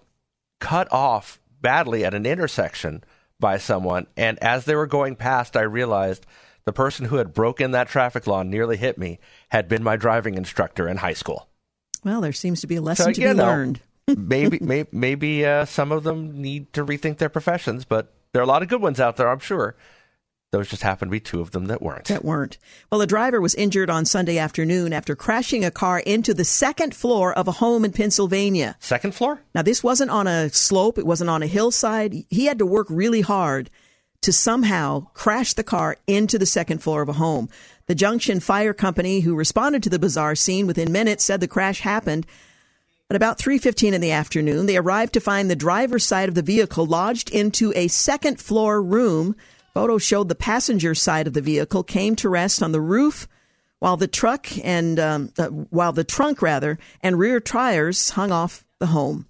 cut 0.59 0.91
off 0.91 1.39
badly 1.61 2.03
at 2.05 2.13
an 2.13 2.25
intersection 2.25 3.03
by 3.39 3.57
someone, 3.57 4.07
and 4.15 4.37
as 4.39 4.65
they 4.65 4.75
were 4.75 4.87
going 4.87 5.15
past, 5.15 5.57
I 5.57 5.61
realized 5.61 6.25
the 6.65 6.73
person 6.73 7.05
who 7.05 7.17
had 7.17 7.33
broken 7.33 7.71
that 7.71 7.87
traffic 7.87 8.27
law 8.27 8.41
and 8.41 8.51
nearly 8.51 8.77
hit 8.77 8.97
me 8.97 9.19
had 9.49 9.67
been 9.67 9.83
my 9.83 9.95
driving 9.95 10.35
instructor 10.35 10.87
in 10.87 10.97
high 10.97 11.13
school. 11.13 11.47
Well, 12.03 12.21
there 12.21 12.33
seems 12.33 12.61
to 12.61 12.67
be 12.67 12.75
a 12.75 12.81
lesson 12.81 13.05
so, 13.05 13.11
to 13.13 13.21
be 13.21 13.33
know, 13.33 13.45
learned. 13.45 13.81
maybe 14.07 14.59
maybe, 14.61 14.89
maybe 14.91 15.45
uh, 15.45 15.65
some 15.65 15.91
of 15.91 16.03
them 16.03 16.41
need 16.41 16.71
to 16.73 16.85
rethink 16.85 17.17
their 17.17 17.29
professions, 17.29 17.85
but 17.85 18.13
there 18.33 18.41
are 18.41 18.45
a 18.45 18.47
lot 18.47 18.61
of 18.61 18.69
good 18.69 18.81
ones 18.81 18.99
out 18.99 19.17
there, 19.17 19.29
I'm 19.29 19.39
sure. 19.39 19.75
Those 20.51 20.67
just 20.67 20.83
happened 20.83 21.09
to 21.09 21.13
be 21.13 21.21
two 21.21 21.39
of 21.39 21.51
them 21.51 21.67
that 21.67 21.81
weren't. 21.81 22.05
That 22.05 22.25
weren't. 22.25 22.57
Well, 22.91 23.01
a 23.01 23.07
driver 23.07 23.39
was 23.39 23.55
injured 23.55 23.89
on 23.89 24.03
Sunday 24.03 24.37
afternoon 24.37 24.91
after 24.91 25.15
crashing 25.15 25.63
a 25.63 25.71
car 25.71 25.99
into 25.99 26.33
the 26.33 26.43
second 26.43 26.93
floor 26.93 27.33
of 27.33 27.47
a 27.47 27.53
home 27.53 27.85
in 27.85 27.93
Pennsylvania. 27.93 28.75
Second 28.79 29.15
floor? 29.15 29.41
Now, 29.55 29.61
this 29.61 29.81
wasn't 29.81 30.11
on 30.11 30.27
a 30.27 30.49
slope, 30.49 30.97
it 30.97 31.05
wasn't 31.05 31.29
on 31.29 31.41
a 31.41 31.47
hillside. 31.47 32.13
He 32.29 32.47
had 32.47 32.59
to 32.59 32.65
work 32.65 32.87
really 32.89 33.21
hard 33.21 33.69
to 34.21 34.33
somehow 34.33 35.07
crash 35.13 35.53
the 35.53 35.63
car 35.63 35.95
into 36.05 36.37
the 36.37 36.45
second 36.45 36.79
floor 36.83 37.01
of 37.01 37.07
a 37.07 37.13
home. 37.13 37.47
The 37.87 37.95
Junction 37.95 38.41
Fire 38.41 38.73
Company, 38.73 39.21
who 39.21 39.35
responded 39.35 39.81
to 39.83 39.89
the 39.89 39.99
bizarre 39.99 40.35
scene 40.35 40.67
within 40.67 40.91
minutes, 40.91 41.23
said 41.23 41.39
the 41.39 41.47
crash 41.47 41.79
happened 41.79 42.25
at 43.09 43.15
about 43.15 43.37
3:15 43.37 43.93
in 43.93 44.01
the 44.01 44.11
afternoon. 44.11 44.65
They 44.65 44.77
arrived 44.77 45.13
to 45.13 45.21
find 45.21 45.49
the 45.49 45.55
driver's 45.55 46.05
side 46.05 46.29
of 46.29 46.35
the 46.35 46.41
vehicle 46.41 46.85
lodged 46.85 47.29
into 47.29 47.71
a 47.73 47.87
second 47.87 48.41
floor 48.41 48.81
room. 48.81 49.35
Photos 49.73 50.03
showed 50.03 50.27
the 50.27 50.35
passenger 50.35 50.93
side 50.93 51.27
of 51.27 51.33
the 51.33 51.41
vehicle 51.41 51.83
came 51.83 52.15
to 52.17 52.29
rest 52.29 52.61
on 52.61 52.71
the 52.71 52.81
roof, 52.81 53.27
while 53.79 53.97
the 53.97 54.07
truck 54.07 54.47
and 54.63 54.99
um, 54.99 55.33
uh, 55.37 55.47
while 55.47 55.91
the 55.91 56.03
trunk 56.03 56.41
rather 56.41 56.77
and 57.01 57.17
rear 57.17 57.39
tires 57.39 58.11
hung 58.11 58.31
off 58.31 58.65
the 58.79 58.87
home. 58.87 59.25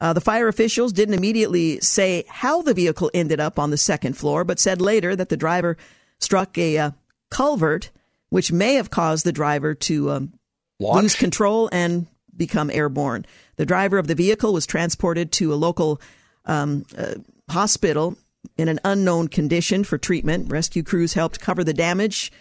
Uh, 0.00 0.12
the 0.12 0.20
fire 0.20 0.48
officials 0.48 0.92
didn't 0.92 1.14
immediately 1.14 1.80
say 1.80 2.24
how 2.28 2.62
the 2.62 2.74
vehicle 2.74 3.10
ended 3.14 3.40
up 3.40 3.58
on 3.58 3.70
the 3.70 3.76
second 3.76 4.16
floor, 4.16 4.44
but 4.44 4.58
said 4.58 4.80
later 4.80 5.14
that 5.14 5.28
the 5.28 5.36
driver 5.36 5.76
struck 6.18 6.56
a 6.58 6.78
uh, 6.78 6.90
culvert, 7.30 7.90
which 8.30 8.52
may 8.52 8.74
have 8.74 8.90
caused 8.90 9.24
the 9.24 9.32
driver 9.32 9.74
to 9.74 10.10
um, 10.10 10.32
lose 10.78 11.14
control 11.14 11.68
and 11.72 12.06
become 12.36 12.70
airborne. 12.70 13.24
The 13.56 13.66
driver 13.66 13.98
of 13.98 14.06
the 14.06 14.14
vehicle 14.14 14.52
was 14.52 14.66
transported 14.66 15.30
to 15.32 15.52
a 15.52 15.56
local 15.56 16.00
um, 16.44 16.84
uh, 16.96 17.14
hospital 17.48 18.16
in 18.56 18.68
an 18.68 18.80
unknown 18.84 19.28
condition 19.28 19.84
for 19.84 19.98
treatment. 19.98 20.50
Rescue 20.50 20.82
crews 20.82 21.14
helped 21.14 21.40
cover 21.40 21.64
the 21.64 21.74
damage 21.74 22.32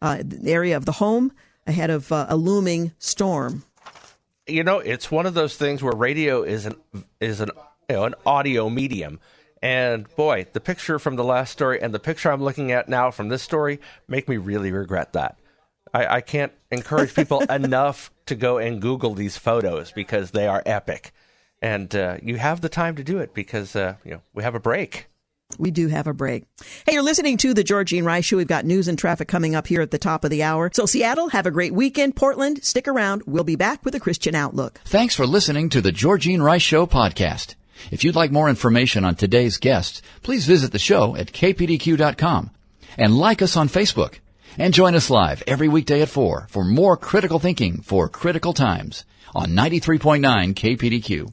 uh, 0.00 0.18
the 0.24 0.52
area 0.52 0.76
of 0.76 0.84
the 0.84 0.92
home 0.92 1.32
ahead 1.66 1.90
of 1.90 2.10
uh, 2.10 2.26
a 2.28 2.36
looming 2.36 2.92
storm 2.98 3.62
you 4.46 4.64
know, 4.64 4.78
it's 4.78 5.10
one 5.10 5.26
of 5.26 5.34
those 5.34 5.56
things 5.56 5.82
where 5.82 5.94
radio 5.94 6.42
is 6.42 6.66
an 6.66 6.74
is 7.20 7.40
an 7.40 7.50
you 7.88 7.96
know 7.96 8.04
an 8.04 8.14
audio 8.26 8.68
medium. 8.68 9.20
And 9.62 10.08
boy, 10.16 10.46
the 10.52 10.60
picture 10.60 10.98
from 10.98 11.14
the 11.14 11.24
last 11.24 11.52
story 11.52 11.80
and 11.80 11.94
the 11.94 12.00
picture 12.00 12.32
I'm 12.32 12.42
looking 12.42 12.72
at 12.72 12.88
now 12.88 13.12
from 13.12 13.28
this 13.28 13.42
story 13.42 13.80
make 14.08 14.28
me 14.28 14.36
really 14.36 14.72
regret 14.72 15.12
that. 15.12 15.38
I, 15.94 16.16
I 16.16 16.20
can't 16.20 16.52
encourage 16.72 17.14
people 17.14 17.40
enough 17.50 18.10
to 18.26 18.34
go 18.34 18.58
and 18.58 18.82
Google 18.82 19.14
these 19.14 19.36
photos 19.36 19.92
because 19.92 20.32
they 20.32 20.48
are 20.48 20.62
epic. 20.66 21.12
And 21.60 21.94
uh, 21.94 22.16
you 22.20 22.38
have 22.38 22.60
the 22.60 22.68
time 22.68 22.96
to 22.96 23.04
do 23.04 23.18
it 23.18 23.34
because 23.34 23.76
uh, 23.76 23.94
you 24.04 24.10
know 24.10 24.22
we 24.34 24.42
have 24.42 24.56
a 24.56 24.60
break. 24.60 25.06
We 25.58 25.70
do 25.70 25.88
have 25.88 26.06
a 26.06 26.12
break. 26.14 26.44
Hey, 26.86 26.94
you're 26.94 27.02
listening 27.02 27.36
to 27.38 27.54
the 27.54 27.64
Georgene 27.64 28.04
Rice 28.04 28.24
Show. 28.24 28.36
We've 28.36 28.46
got 28.46 28.64
news 28.64 28.88
and 28.88 28.98
traffic 28.98 29.28
coming 29.28 29.54
up 29.54 29.66
here 29.66 29.80
at 29.80 29.90
the 29.90 29.98
top 29.98 30.24
of 30.24 30.30
the 30.30 30.42
hour. 30.42 30.70
So, 30.72 30.86
Seattle, 30.86 31.28
have 31.30 31.46
a 31.46 31.50
great 31.50 31.74
weekend. 31.74 32.16
Portland, 32.16 32.64
stick 32.64 32.88
around. 32.88 33.22
We'll 33.26 33.44
be 33.44 33.56
back 33.56 33.84
with 33.84 33.94
a 33.94 34.00
Christian 34.00 34.34
Outlook. 34.34 34.80
Thanks 34.84 35.14
for 35.14 35.26
listening 35.26 35.68
to 35.70 35.80
the 35.80 35.92
Georgene 35.92 36.42
Rice 36.42 36.62
Show 36.62 36.86
podcast. 36.86 37.54
If 37.90 38.04
you'd 38.04 38.14
like 38.14 38.30
more 38.30 38.48
information 38.48 39.04
on 39.04 39.14
today's 39.14 39.58
guests, 39.58 40.02
please 40.22 40.46
visit 40.46 40.72
the 40.72 40.78
show 40.78 41.16
at 41.16 41.32
kpdq.com 41.32 42.50
and 42.96 43.16
like 43.16 43.42
us 43.42 43.56
on 43.56 43.68
Facebook. 43.68 44.18
And 44.58 44.74
join 44.74 44.94
us 44.94 45.08
live 45.08 45.42
every 45.46 45.68
weekday 45.68 46.02
at 46.02 46.10
4 46.10 46.46
for 46.50 46.64
more 46.64 46.96
critical 46.96 47.38
thinking 47.38 47.80
for 47.80 48.08
critical 48.08 48.52
times 48.52 49.04
on 49.34 49.50
93.9 49.50 50.52
KPDQ. 50.54 51.32